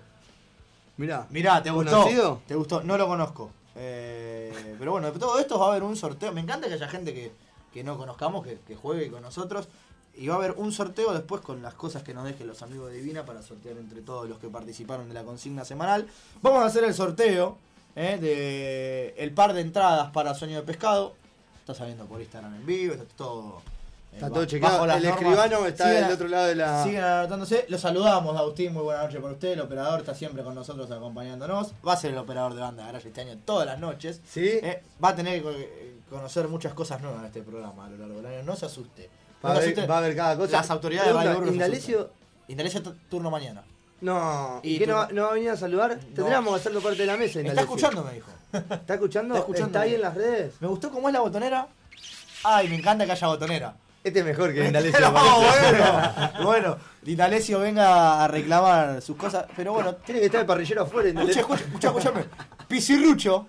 Mirá. 0.98 1.26
Mirá, 1.30 1.64
¿te 1.64 1.72
gustó? 1.72 1.92
¿Conocido? 2.00 2.42
¿Te 2.46 2.56
gustó? 2.56 2.84
No 2.84 2.98
lo 2.98 3.08
conozco. 3.08 3.50
Eh, 3.76 4.54
Eh, 4.56 4.76
pero 4.78 4.92
bueno, 4.92 5.10
de 5.12 5.18
todo 5.18 5.40
esto 5.40 5.58
va 5.58 5.68
a 5.68 5.70
haber 5.70 5.84
un 5.84 5.96
sorteo. 5.96 6.32
Me 6.34 6.42
encanta 6.42 6.68
que 6.68 6.74
haya 6.74 6.88
gente 6.90 7.14
que, 7.14 7.32
que 7.74 7.84
no 7.84 7.98
conozcamos, 7.98 8.44
que, 8.46 8.60
que 8.68 8.76
juegue 8.76 9.10
con 9.10 9.22
nosotros. 9.22 9.68
Y 10.16 10.28
va 10.28 10.36
a 10.36 10.38
haber 10.38 10.52
un 10.58 10.72
sorteo 10.72 11.12
después 11.14 11.42
con 11.42 11.62
las 11.64 11.74
cosas 11.74 12.04
que 12.04 12.14
nos 12.14 12.26
dejen 12.26 12.46
los 12.46 12.62
amigos 12.62 12.92
de 12.92 12.98
Divina 12.98 13.26
para 13.26 13.42
sortear 13.42 13.78
entre 13.78 14.02
todos 14.02 14.30
los 14.30 14.38
que 14.38 14.48
participaron 14.50 15.08
de 15.08 15.14
la 15.16 15.24
consigna 15.24 15.66
semanal. 15.66 16.08
Vamos 16.42 16.62
a 16.62 16.66
hacer 16.66 16.84
el 16.84 16.94
sorteo 16.94 17.58
eh, 17.96 18.18
de 18.20 19.14
el 19.24 19.32
par 19.32 19.54
de 19.54 19.62
entradas 19.62 20.12
para 20.12 20.34
Sueño 20.34 20.58
de 20.58 20.64
Pescado. 20.64 21.16
Está 21.60 21.74
saliendo 21.74 22.06
por 22.06 22.20
Instagram 22.22 22.56
en 22.56 22.66
vivo, 22.66 22.94
está 22.94 23.06
todo. 23.16 23.62
eh, 24.12 24.16
Está 24.16 24.30
todo 24.30 24.46
chequeado. 24.46 24.74
bajo 24.76 24.86
las 24.88 24.98
El 24.98 25.04
normas. 25.04 25.22
escribano 25.22 25.66
está 25.66 25.86
Siguen- 25.90 26.04
del 26.04 26.12
otro 26.14 26.28
lado 26.28 26.46
de 26.48 26.56
la. 26.56 26.84
Siguen 26.84 27.04
anotándose. 27.04 27.66
Lo 27.70 27.78
saludamos, 27.78 28.38
Agustín. 28.38 28.74
Muy 28.74 28.84
buena 28.84 29.04
noche 29.04 29.20
para 29.20 29.34
usted. 29.34 29.52
El 29.54 29.62
operador 29.62 30.00
está 30.02 30.14
siempre 30.14 30.44
con 30.44 30.56
nosotros 30.56 30.92
acompañándonos. 30.92 31.74
Va 31.88 31.94
a 31.94 31.98
ser 31.98 32.12
el 32.12 32.18
operador 32.18 32.54
de 32.54 32.62
banda 32.62 32.84
de 32.84 32.88
Garage 32.88 33.08
este 33.08 33.22
año 33.22 33.38
todas 33.46 33.66
las 33.66 33.80
noches. 33.80 34.22
Sí. 34.28 34.46
Eh, 34.62 34.84
va 35.04 35.10
a 35.10 35.16
tener 35.16 35.42
que 35.42 35.50
eh, 35.50 35.96
conocer 36.10 36.48
muchas 36.50 36.74
cosas 36.74 37.02
nuevas 37.02 37.22
en 37.22 37.26
este 37.28 37.42
programa 37.44 37.86
a 37.86 37.90
lo 37.90 37.98
largo 37.98 38.16
del 38.18 38.26
año. 38.26 38.44
No 38.44 38.56
se 38.56 38.66
asuste. 38.66 39.10
No 39.42 39.50
Va 39.50 39.56
a 39.56 39.58
asuste. 39.60 39.88
va 39.88 39.96
a 39.96 39.98
haber 40.00 40.16
cada 40.16 40.36
cosa. 40.38 40.52
Las 40.58 40.70
autoridades 40.70 41.14
de 41.46 41.52
¿Indalecio? 41.52 42.10
Indalecio 42.50 42.82
turno 43.10 43.32
mañana. 43.32 43.64
No. 44.04 44.60
Y 44.64 44.76
¿Y 44.76 44.80
qué 44.80 44.86
tú- 44.86 44.92
no, 44.92 44.98
va- 44.98 45.08
no 45.12 45.24
va 45.24 45.30
a 45.30 45.34
venir 45.34 45.50
a 45.50 45.58
saludar? 45.58 45.98
Tendríamos 46.14 46.54
que 46.54 46.60
hacerlo 46.60 46.82
parte 46.82 46.98
de 47.00 47.06
la 47.06 47.18
mesa. 47.18 47.40
Está 47.40 47.62
escuchando, 47.62 48.04
me 48.04 48.14
dijo. 48.14 48.32
¿Está 48.52 48.94
escuchando? 48.96 49.36
Está 49.36 49.48
escuchando. 49.50 49.80
ahí 49.80 49.96
en 49.96 50.02
las 50.02 50.14
redes? 50.14 50.54
Me 50.60 50.68
gustó 50.68 50.92
cómo 50.92 51.08
es 51.10 51.14
la 51.14 51.22
botonera. 51.22 51.68
Ay, 52.44 52.68
me 52.70 52.76
encanta 52.76 53.06
que 53.06 53.14
haya 53.14 53.28
botonera. 53.28 53.76
Este 54.04 54.20
es 54.20 54.26
mejor 54.26 54.54
que 54.54 54.66
Indalecio. 54.66 55.00
No, 55.00 55.14
parece. 55.14 55.78
bueno, 55.78 56.44
bueno, 56.44 56.78
Indalecio 57.06 57.60
venga 57.62 58.22
a 58.24 58.28
reclamar 58.28 59.02
sus 59.02 59.16
cosas, 59.16 59.46
pero 59.56 59.72
bueno. 59.72 59.96
Tiene 59.96 60.20
que 60.20 60.26
estar 60.26 60.42
el 60.42 60.48
parrillero 60.48 60.82
afuera. 60.84 61.08
Escucha, 61.10 61.40
escucha, 61.40 61.64
escucha, 61.64 61.88
escuchame. 61.88 62.26
Pisirrucho. 62.68 63.48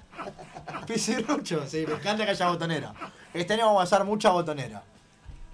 Pisirrucho, 0.86 1.64
sí, 1.66 1.84
me 1.88 1.94
encanta 1.94 2.24
que 2.24 2.30
haya 2.30 2.48
botonera. 2.48 2.94
Este 3.32 3.54
año 3.54 3.66
vamos 3.66 3.80
a 3.80 3.82
hacer 3.82 4.06
mucha 4.06 4.30
botonera. 4.30 4.82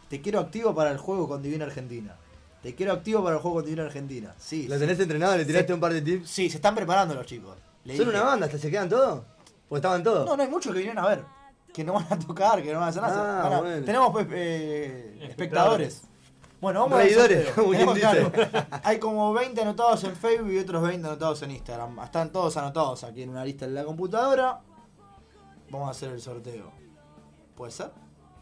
Te 0.09 0.21
quiero 0.21 0.41
activo 0.41 0.75
para 0.75 0.91
el 0.91 0.99
juego 0.99 1.27
con 1.29 1.43
Divina 1.43 1.65
Argentina. 1.65 2.15
Te 2.63 2.75
quiero 2.75 2.93
activo 2.93 3.23
para 3.25 3.37
el 3.37 3.43
juego 3.43 3.57
con 3.57 3.65
Divina 3.65 3.85
Argentina. 3.85 4.35
Sí. 4.39 4.69
¿Lo 4.69 4.75
sí. 4.75 4.81
tenés 4.81 5.01
entrenado? 5.01 5.37
¿Le 5.37 5.45
tiraste 5.45 5.73
un 5.73 5.81
par 5.81 5.93
de 5.95 6.03
tips? 6.03 6.29
Sí, 6.29 6.51
se 6.51 6.57
están 6.57 6.75
preparando 6.75 7.15
los 7.15 7.25
chicos. 7.27 7.57
Le 7.85 7.97
¿Son 7.97 8.07
dije- 8.07 8.19
una 8.19 8.27
banda? 8.27 8.47
¿Hasta 8.47 8.59
se 8.59 8.71
quedan 8.71 8.89
todos? 8.89 9.23
¿O 9.69 9.77
estaban 9.77 10.03
todos? 10.03 10.27
No, 10.27 10.37
no 10.37 10.43
hay 10.43 10.49
muchos 10.49 10.73
que 10.73 10.79
vinieron 10.79 11.03
a 11.05 11.09
ver. 11.09 11.25
Que 11.73 11.85
no 11.85 11.95
van 11.95 12.07
a 12.11 12.19
tocar, 12.19 12.63
que 12.63 12.73
no 12.73 12.81
van 12.81 12.89
a 12.89 12.91
hacer 12.91 13.03
nada. 13.03 13.41
Ah, 13.41 13.43
Van 13.45 13.53
a- 13.55 13.61
bueno. 13.61 13.85
Tenemos 13.87 14.11
pues, 14.13 14.27
eh, 14.31 15.19
espectadores. 15.23 16.03
Bueno, 16.61 16.81
vamos 16.81 16.99
Reidores, 16.99 17.57
a 18.05 18.13
ver. 18.13 18.69
Hay 18.83 18.99
como 18.99 19.33
20 19.33 19.63
anotados 19.63 20.05
en 20.05 20.15
Facebook 20.15 20.51
y 20.51 20.59
otros 20.59 20.83
20 20.83 21.07
anotados 21.07 21.41
en 21.43 21.53
Instagram. 21.53 21.99
Están 22.01 22.31
todos 22.31 22.55
anotados 22.59 23.03
aquí 23.05 23.23
en 23.23 23.31
una 23.31 23.47
lista 23.47 23.65
en 23.65 23.75
la 23.75 23.85
computadora. 23.85 24.61
Vamos 25.71 25.89
a 25.89 25.93
hacer 25.93 26.11
el 26.11 26.21
sorteo. 26.21 26.71
¿Puede 27.55 27.73
ser? 27.73 27.91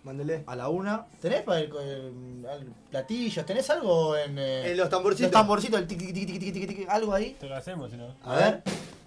Mándele. 0.05 0.44
A 0.46 0.57
la 0.57 0.68
una. 0.68 1.07
¿Tenés 1.20 1.42
para 1.42 1.61
el, 1.61 1.66
el- 1.76 2.46
el- 2.51 2.72
platillos? 2.90 3.44
¿Tenés 3.44 3.68
algo 3.70 4.16
en. 4.16 4.38
eh, 4.38 4.70
En 4.70 4.76
los 4.76 4.88
tamborcitos. 4.88 5.30
Los 5.30 5.32
tamborcitos, 5.32 5.80
el 5.80 5.86
tiqui, 5.86 6.12
tiqui, 6.12 6.26
tiqui, 6.26 6.38
tiqui, 6.38 6.53
tiqui, 6.53 6.66
tiqui, 6.66 6.86
algo 6.88 7.12
ahí. 7.14 7.36
Te 7.40 7.46
lo 7.49 7.57
hacemos, 7.57 7.90
si 7.90 7.96
no. 7.96 8.14
A 8.24 8.36
ver. 8.36 8.62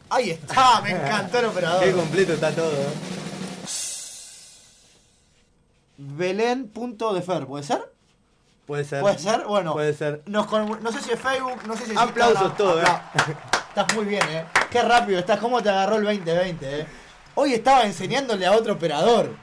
Ahí 0.10 0.32
está, 0.32 0.82
me 0.82 0.92
encantó 0.92 1.40
el 1.40 1.46
operador. 1.46 1.84
Qué 1.86 1.92
completo 1.94 2.34
está 2.34 2.52
todo. 2.52 2.72
¿eh? 2.72 2.88
Belén.defer, 5.98 7.46
¿puede 7.46 7.64
ser? 7.64 7.92
Puede 8.66 8.84
ser. 8.86 9.02
¿Puede 9.02 9.18
ser? 9.20 9.44
Bueno. 9.46 9.74
Puede 9.74 9.94
ser. 9.94 10.22
Nos 10.26 10.46
con- 10.48 10.82
no 10.84 10.92
sé 10.92 11.02
si 11.02 11.12
es 11.12 11.20
Facebook, 11.20 11.60
no 11.68 11.76
sé 11.76 11.86
si 11.86 11.92
es 11.92 11.98
Aplausos 11.98 12.42
Instagram. 12.44 12.58
todo, 12.58 12.82
eh. 12.82 12.86
Estás 13.70 13.96
muy 13.96 14.06
bien, 14.06 14.24
¿eh? 14.30 14.46
Qué 14.70 14.82
rápido 14.82 15.20
estás. 15.20 15.40
¿Cómo 15.40 15.62
te 15.62 15.70
agarró 15.70 15.96
el 15.98 16.04
2020, 16.04 16.82
eh? 16.82 16.86
Hoy 17.36 17.54
estaba 17.54 17.86
enseñándole 17.86 18.46
a 18.46 18.52
otro 18.54 18.74
operador. 18.74 19.36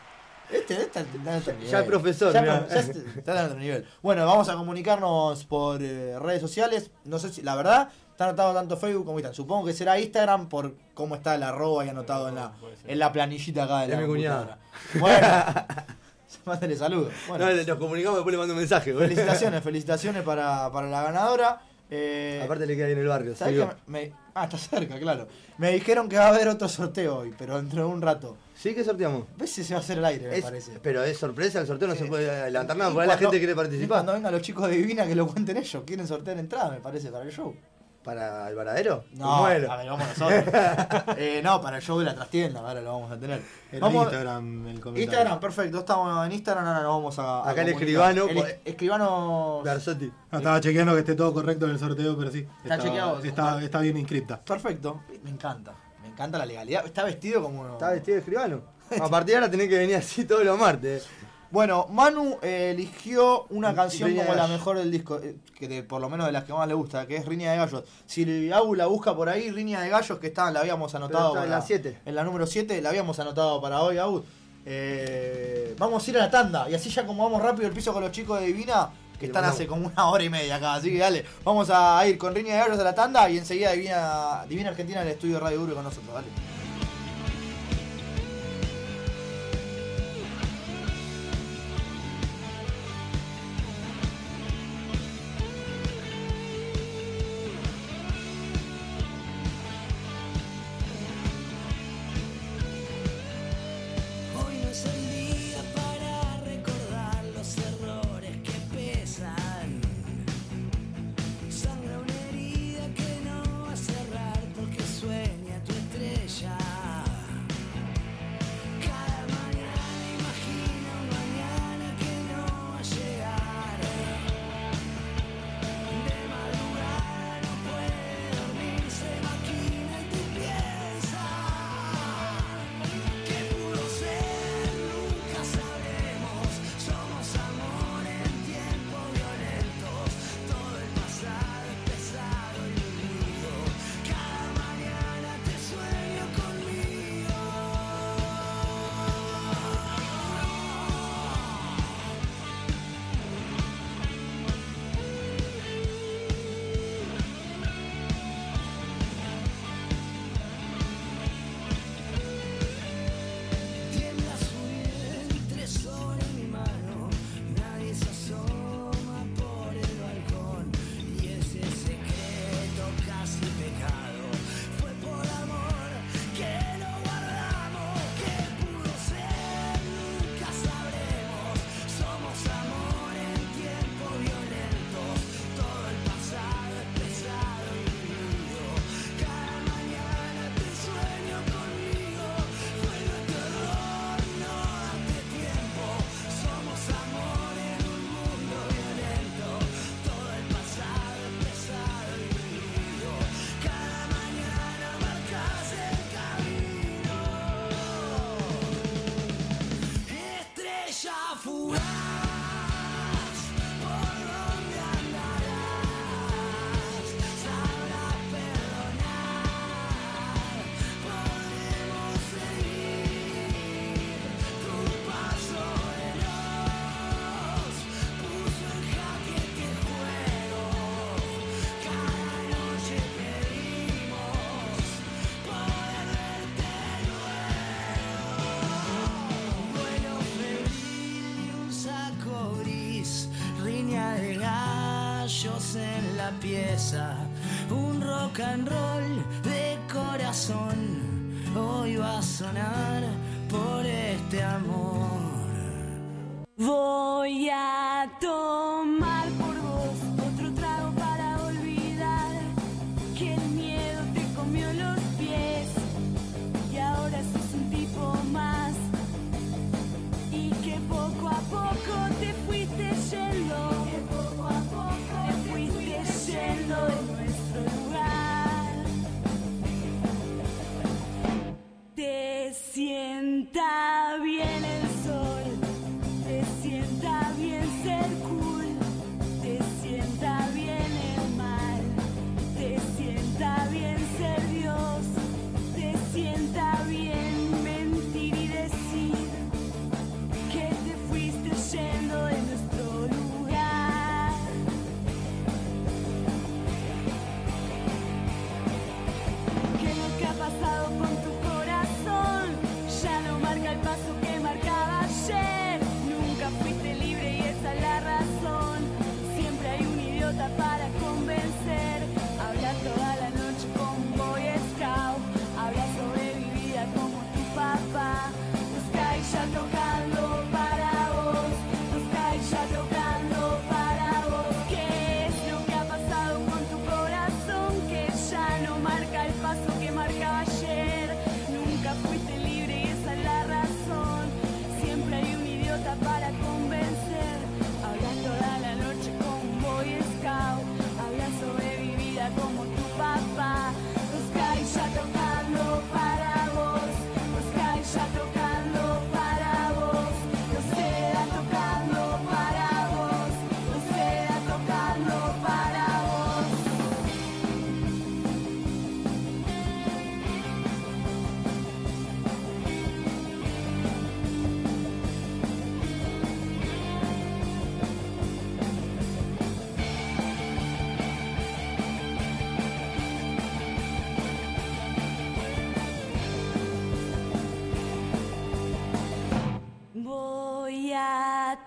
Este, 0.51 0.75
este 0.75 0.83
está 0.85 1.01
en 1.01 1.29
otro 1.29 1.53
nivel. 1.55 1.69
ya 1.69 1.79
el 1.81 1.85
profesor, 1.85 2.33
Ya, 2.33 2.45
ya 2.45 2.57
está 2.59 2.81
está 3.19 3.41
en 3.41 3.47
otro 3.47 3.59
nivel. 3.59 3.87
Bueno, 4.03 4.25
vamos 4.27 4.49
a 4.49 4.55
comunicarnos 4.55 5.45
por 5.45 5.83
eh, 5.83 6.19
redes 6.19 6.41
sociales. 6.41 6.91
No 7.05 7.19
sé 7.19 7.31
si, 7.33 7.43
la 7.43 7.55
verdad, 7.55 7.91
está 8.11 8.25
anotado 8.25 8.55
tanto 8.55 8.77
Facebook 8.77 9.05
como 9.05 9.19
Instagram. 9.19 9.35
Supongo 9.37 9.67
que 9.67 9.73
será 9.75 9.99
Instagram 10.01 10.49
por 10.49 10.75
cómo 10.95 11.15
está 11.17 11.35
el 11.35 11.43
arroba 11.43 11.85
y 11.85 11.89
anotado 11.91 12.29
en 12.29 12.37
la, 12.37 12.53
en 12.87 12.99
la 12.99 13.13
planillita 13.13 13.65
acá 13.65 13.81
de 13.81 13.89
la 13.89 13.97
mi 14.01 14.07
cuñada. 14.07 14.59
Bueno, 14.99 15.27
mándale 16.47 16.77
saludos. 16.77 17.13
Bueno. 17.29 17.47
No, 17.47 17.53
nos 17.63 17.77
comunicamos 17.79 18.19
después 18.19 18.33
le 18.33 18.39
mando 18.39 18.55
un 18.55 18.61
mensaje. 18.61 18.95
Felicitaciones, 18.95 19.63
felicitaciones 19.65 20.23
para, 20.23 20.71
para 20.73 20.89
la 20.89 21.03
ganadora. 21.03 21.61
Eh, 21.91 22.43
Aparte 22.45 22.67
le 22.67 22.77
queda 22.77 22.87
ahí 22.87 22.93
en 22.93 22.99
el 22.99 23.09
barrio. 23.09 23.35
¿sabés 23.35 23.55
sí, 23.61 23.67
que 23.67 23.91
me- 23.91 24.13
ah, 24.35 24.45
está 24.45 24.59
cerca, 24.59 24.99
claro. 24.99 25.27
Me 25.57 25.73
dijeron 25.73 26.09
que 26.09 26.17
va 26.17 26.27
a 26.27 26.29
haber 26.29 26.49
otro 26.49 26.69
sorteo 26.69 27.19
hoy, 27.19 27.35
pero 27.39 27.57
dentro 27.57 27.81
de 27.87 27.89
un 27.89 28.03
rato. 28.03 28.37
¿Sí? 28.59 28.75
¿Qué 28.75 28.83
sorteamos? 28.83 29.25
¿Ves 29.37 29.51
si 29.53 29.63
se 29.63 29.75
va 29.75 29.79
a 29.81 29.83
hacer 29.83 29.99
el 29.99 30.05
aire, 30.05 30.29
me 30.29 30.37
Es- 30.39 30.45
parece? 30.45 30.81
Pero 30.83 31.05
es 31.05 31.17
sorpresa, 31.17 31.61
el 31.61 31.67
sorteo 31.67 31.87
no 31.89 31.95
se 31.95 32.07
puede 32.07 32.29
adelantar 32.29 32.77
nada, 32.77 32.91
porque 32.93 33.07
la 33.07 33.17
gente 33.17 33.39
quiere 33.39 33.55
participar. 33.55 33.89
Cuando 33.99 34.13
vengan 34.15 34.33
los 34.33 34.43
chicos 34.43 34.69
de 34.69 34.77
Divina 34.77 35.07
que 35.07 35.15
lo 35.15 35.27
cuenten 35.29 35.57
ellos, 35.57 35.83
quieren 35.87 36.07
sortear 36.09 36.39
entrada, 36.39 36.71
me 36.71 36.81
parece, 36.81 37.11
para 37.11 37.25
el 37.25 37.31
show. 37.31 37.55
¿Para 38.03 38.49
el 38.49 38.55
varadero? 38.55 39.05
No, 39.13 39.45
a 39.45 39.51
ver, 39.51 39.67
vamos 39.67 40.01
nosotros. 40.09 40.45
Eh, 41.19 41.41
no, 41.45 41.61
para 41.61 41.77
el 41.77 41.83
show 41.83 41.99
de 41.99 42.07
la 42.07 42.15
trastienda, 42.15 42.61
ahora 42.61 42.81
lo 42.81 42.93
vamos 42.95 43.13
a 43.13 43.19
tener. 43.19 43.43
En 43.71 43.81
Vamos- 43.81 44.05
Instagram, 44.05 44.67
el 44.69 44.81
comentario. 44.81 45.05
Instagram, 45.05 45.41
perfecto. 45.41 45.79
Estamos 45.81 46.27
en 46.27 46.33
Instagram, 46.33 46.67
ahora 46.67 46.81
nos 46.81 46.89
vamos 46.97 47.19
a. 47.19 47.23
a 47.23 47.51
Acá 47.51 47.63
el 47.63 47.73
comunicar. 47.75 47.83
escribano, 47.83 48.29
El 48.31 48.37
pues- 48.37 48.57
escribano. 48.65 49.63
Garzotti. 49.65 50.11
Ah, 50.31 50.37
estaba 50.39 50.61
chequeando 50.61 50.95
que 50.95 51.01
esté 51.01 51.15
todo 51.17 51.35
correcto 51.35 51.67
en 51.67 51.73
el 51.73 51.79
sorteo, 51.79 52.17
pero 52.17 52.31
sí. 52.31 52.47
Está 52.63 52.79
chequeado, 52.79 53.21
Está, 53.23 53.63
está 53.63 53.81
bien 53.81 53.97
inscripta. 53.99 54.41
Perfecto, 54.43 55.03
me 55.23 55.31
encanta. 55.31 55.75
Encanta 56.19 56.37
la 56.39 56.47
legalidad. 56.47 56.85
Está 56.85 57.05
vestido 57.05 57.41
como. 57.41 57.65
Está 57.75 57.91
vestido 57.91 58.17
de 58.17 58.19
escribano. 58.23 58.61
A 59.01 59.09
partir 59.09 59.35
de 59.35 59.37
ahora 59.37 59.51
tenés 59.53 59.69
que 59.69 59.79
venir 59.79 59.95
así 59.95 60.25
todos 60.25 60.45
los 60.45 60.59
martes. 60.59 61.07
Bueno, 61.53 61.87
Manu 61.91 62.39
eh, 62.43 62.73
eligió 62.75 63.47
una 63.51 63.73
canción 63.73 64.09
Riña 64.09 64.23
de 64.23 64.27
como 64.29 64.37
la 64.37 64.49
mejor 64.49 64.79
del 64.79 64.91
disco, 64.91 65.21
eh, 65.23 65.37
que 65.57 65.69
de- 65.69 65.83
por 65.85 66.01
lo 66.01 66.11
menos 66.11 66.27
de 66.27 66.33
las 66.33 66.43
que 66.43 66.53
más 66.53 66.67
le 66.67 66.75
gusta, 66.75 67.07
que 67.07 67.17
es 67.17 67.25
Riña 67.25 67.53
de 67.53 67.59
Gallos. 67.59 67.85
Si 68.05 68.51
Agu 68.51 68.75
la 68.75 68.87
busca 68.87 69.15
por 69.15 69.29
ahí, 69.29 69.51
Riña 69.53 69.81
de 69.81 69.89
Gallos, 69.91 70.19
que 70.19 70.27
está, 70.27 70.51
la 70.51 70.59
habíamos 70.61 70.93
anotado. 70.97 71.29
está 71.35 71.45
en 71.45 71.51
la 71.51 71.63
siete. 71.63 71.99
En 72.05 72.17
la 72.17 72.25
número 72.25 72.47
7, 72.49 72.83
la 72.83 72.89
habíamos 72.89 73.19
anotado 73.21 73.63
para 73.63 73.81
hoy, 73.83 73.97
Agu. 73.99 74.25
Eh, 74.67 75.75
vamos 75.79 76.07
a 76.07 76.11
ir 76.11 76.17
a 76.19 76.21
la 76.25 76.31
tanda, 76.31 76.69
y 76.69 76.75
así 76.75 76.91
ya 76.91 77.07
como 77.07 77.23
vamos 77.23 77.41
rápido 77.41 77.69
el 77.69 77.73
piso 77.73 77.93
con 77.93 78.03
los 78.03 78.11
chicos 78.13 78.41
de 78.41 78.47
Divina, 78.47 78.91
que 79.19 79.27
están 79.27 79.45
hace 79.45 79.67
como 79.67 79.87
una 79.87 80.09
hora 80.09 80.23
y 80.23 80.31
media 80.31 80.57
acá, 80.57 80.75
así 80.75 80.91
que 80.91 80.99
dale, 80.99 81.25
vamos 81.45 81.69
a 81.71 82.07
ir 82.07 82.19
con 82.19 82.35
Riña 82.35 82.55
de 82.55 82.61
Gallos 82.61 82.79
a 82.79 82.85
la 82.85 82.95
tanda 82.95 83.29
y 83.29 83.39
enseguida 83.39 83.73
Divina, 83.73 84.45
Divina 84.49 84.71
Argentina 84.71 85.01
en 85.03 85.09
el 85.09 85.15
estudio 85.15 85.35
de 85.35 85.41
Radio 85.41 85.63
Urbe 85.63 85.75
con 85.75 85.85
nosotros, 85.85 86.15
dale. 86.15 86.29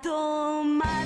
toma 0.01 1.00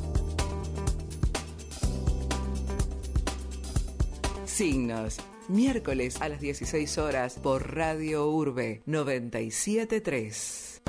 Signos, 4.44 5.18
miércoles 5.46 6.20
a 6.20 6.28
las 6.28 6.40
16 6.40 6.98
horas 6.98 7.38
por 7.40 7.76
Radio 7.76 8.28
Urbe 8.28 8.82
973. 8.86 10.82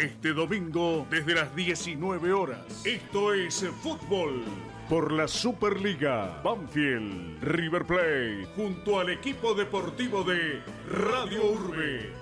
Este 0.00 0.32
domingo 0.32 1.06
desde 1.10 1.34
las 1.34 1.54
19 1.54 2.32
horas. 2.32 2.64
Esto 2.86 3.34
es 3.34 3.62
fútbol 3.82 4.42
por 4.88 5.12
la 5.12 5.28
Superliga. 5.28 6.40
Banfield, 6.42 7.42
River 7.42 7.84
Plate, 7.84 8.46
junto 8.56 9.00
al 9.00 9.10
equipo 9.10 9.54
deportivo 9.54 10.22
de 10.24 10.62
Radio 10.90 11.52
Urbe. 11.52 12.12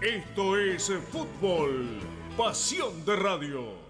Esto 0.00 0.56
es 0.58 0.92
fútbol, 1.10 1.98
pasión 2.36 3.04
de 3.04 3.16
radio. 3.16 3.82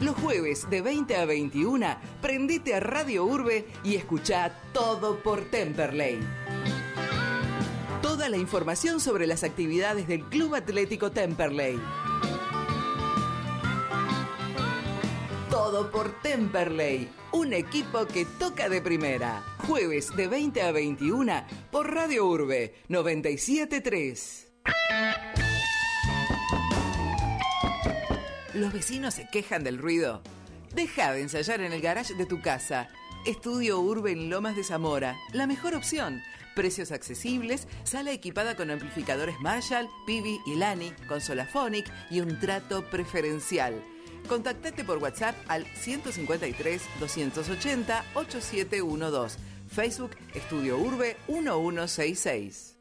Los 0.00 0.16
jueves 0.16 0.68
de 0.70 0.80
20 0.80 1.16
a 1.16 1.24
21, 1.26 1.86
prendete 2.22 2.74
a 2.74 2.80
Radio 2.80 3.24
Urbe 3.24 3.66
y 3.84 3.96
escucha 3.96 4.56
todo 4.72 5.18
por 5.18 5.42
Temperley. 5.42 6.18
Toda 8.00 8.28
la 8.28 8.38
información 8.38 8.98
sobre 9.00 9.26
las 9.26 9.44
actividades 9.44 10.08
del 10.08 10.24
Club 10.24 10.54
Atlético 10.54 11.10
Temperley. 11.10 11.78
Todo 15.50 15.90
por 15.90 16.12
Temperley, 16.22 17.08
un 17.32 17.52
equipo 17.52 18.06
que 18.06 18.24
toca 18.24 18.68
de 18.68 18.80
primera. 18.80 19.42
Jueves 19.66 20.14
de 20.14 20.28
20 20.28 20.62
a 20.62 20.70
21 20.70 21.44
por 21.72 21.92
Radio 21.92 22.26
Urbe 22.26 22.76
973. 22.86 24.52
¿Los 28.54 28.72
vecinos 28.72 29.14
se 29.14 29.26
quejan 29.28 29.64
del 29.64 29.78
ruido? 29.78 30.22
Deja 30.72 31.12
de 31.12 31.22
ensayar 31.22 31.60
en 31.62 31.72
el 31.72 31.80
garage 31.80 32.14
de 32.14 32.26
tu 32.26 32.40
casa. 32.40 32.88
Estudio 33.26 33.80
Urbe 33.80 34.12
en 34.12 34.30
Lomas 34.30 34.54
de 34.54 34.62
Zamora, 34.62 35.16
la 35.32 35.48
mejor 35.48 35.74
opción. 35.74 36.22
Precios 36.54 36.92
accesibles, 36.92 37.66
sala 37.82 38.12
equipada 38.12 38.54
con 38.54 38.70
amplificadores 38.70 39.34
Marshall, 39.40 39.88
Pivi 40.06 40.38
y 40.46 40.54
Lani, 40.54 40.92
consola 41.08 41.44
Phonic 41.44 41.90
y 42.08 42.20
un 42.20 42.38
trato 42.38 42.88
preferencial. 42.88 43.74
Contactate 44.28 44.84
por 44.84 44.98
WhatsApp 44.98 45.34
al 45.48 45.66
153 45.66 46.82
280 47.00 48.04
8712. 48.14 49.38
Facebook 49.68 50.10
Estudio 50.34 50.78
Urbe 50.78 51.16
1166. 51.28 52.76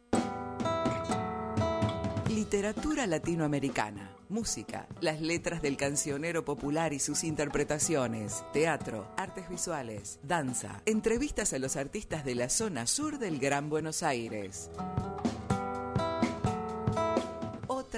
Literatura 2.29 3.05
latinoamericana. 3.05 4.15
Música, 4.29 4.87
las 5.01 5.21
letras 5.21 5.61
del 5.63 5.75
cancionero 5.75 6.45
popular 6.45 6.93
y 6.93 6.99
sus 6.99 7.23
interpretaciones, 7.23 8.43
teatro, 8.53 9.11
artes 9.17 9.49
visuales, 9.49 10.19
danza, 10.21 10.83
entrevistas 10.85 11.53
a 11.53 11.59
los 11.59 11.75
artistas 11.75 12.23
de 12.23 12.35
la 12.35 12.49
zona 12.49 12.85
sur 12.85 13.17
del 13.17 13.39
Gran 13.39 13.69
Buenos 13.69 14.03
Aires. 14.03 14.69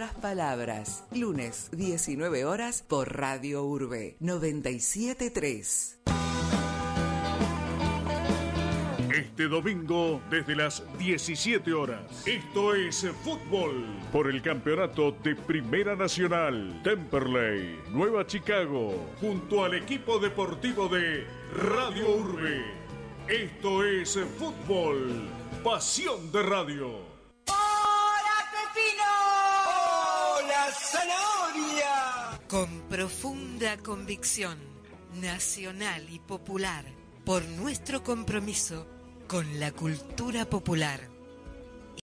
Palabras, 0.09 1.03
lunes 1.13 1.69
19 1.73 2.43
horas 2.45 2.83
por 2.87 3.15
Radio 3.17 3.63
Urbe 3.63 4.15
973. 4.19 5.99
Este 9.13 9.47
domingo 9.47 10.19
desde 10.31 10.55
las 10.55 10.83
17 10.97 11.71
horas. 11.73 12.25
Esto 12.25 12.73
es 12.73 13.05
fútbol 13.23 13.85
por 14.11 14.27
el 14.27 14.41
campeonato 14.41 15.11
de 15.23 15.35
Primera 15.35 15.95
Nacional. 15.95 16.81
Temperley, 16.83 17.79
Nueva 17.91 18.25
Chicago, 18.25 19.07
junto 19.19 19.63
al 19.63 19.75
equipo 19.75 20.17
deportivo 20.17 20.87
de 20.87 21.27
Radio 21.55 22.09
Urbe. 22.15 22.63
Esto 23.27 23.83
es 23.83 24.19
fútbol, 24.39 25.29
pasión 25.63 26.31
de 26.31 26.41
radio. 26.41 27.10
Con 32.51 32.81
profunda 32.89 33.77
convicción 33.77 34.59
nacional 35.21 36.05
y 36.09 36.19
popular 36.19 36.83
por 37.23 37.47
nuestro 37.47 38.03
compromiso 38.03 38.85
con 39.29 39.57
la 39.61 39.71
cultura 39.71 40.43
popular. 40.43 41.10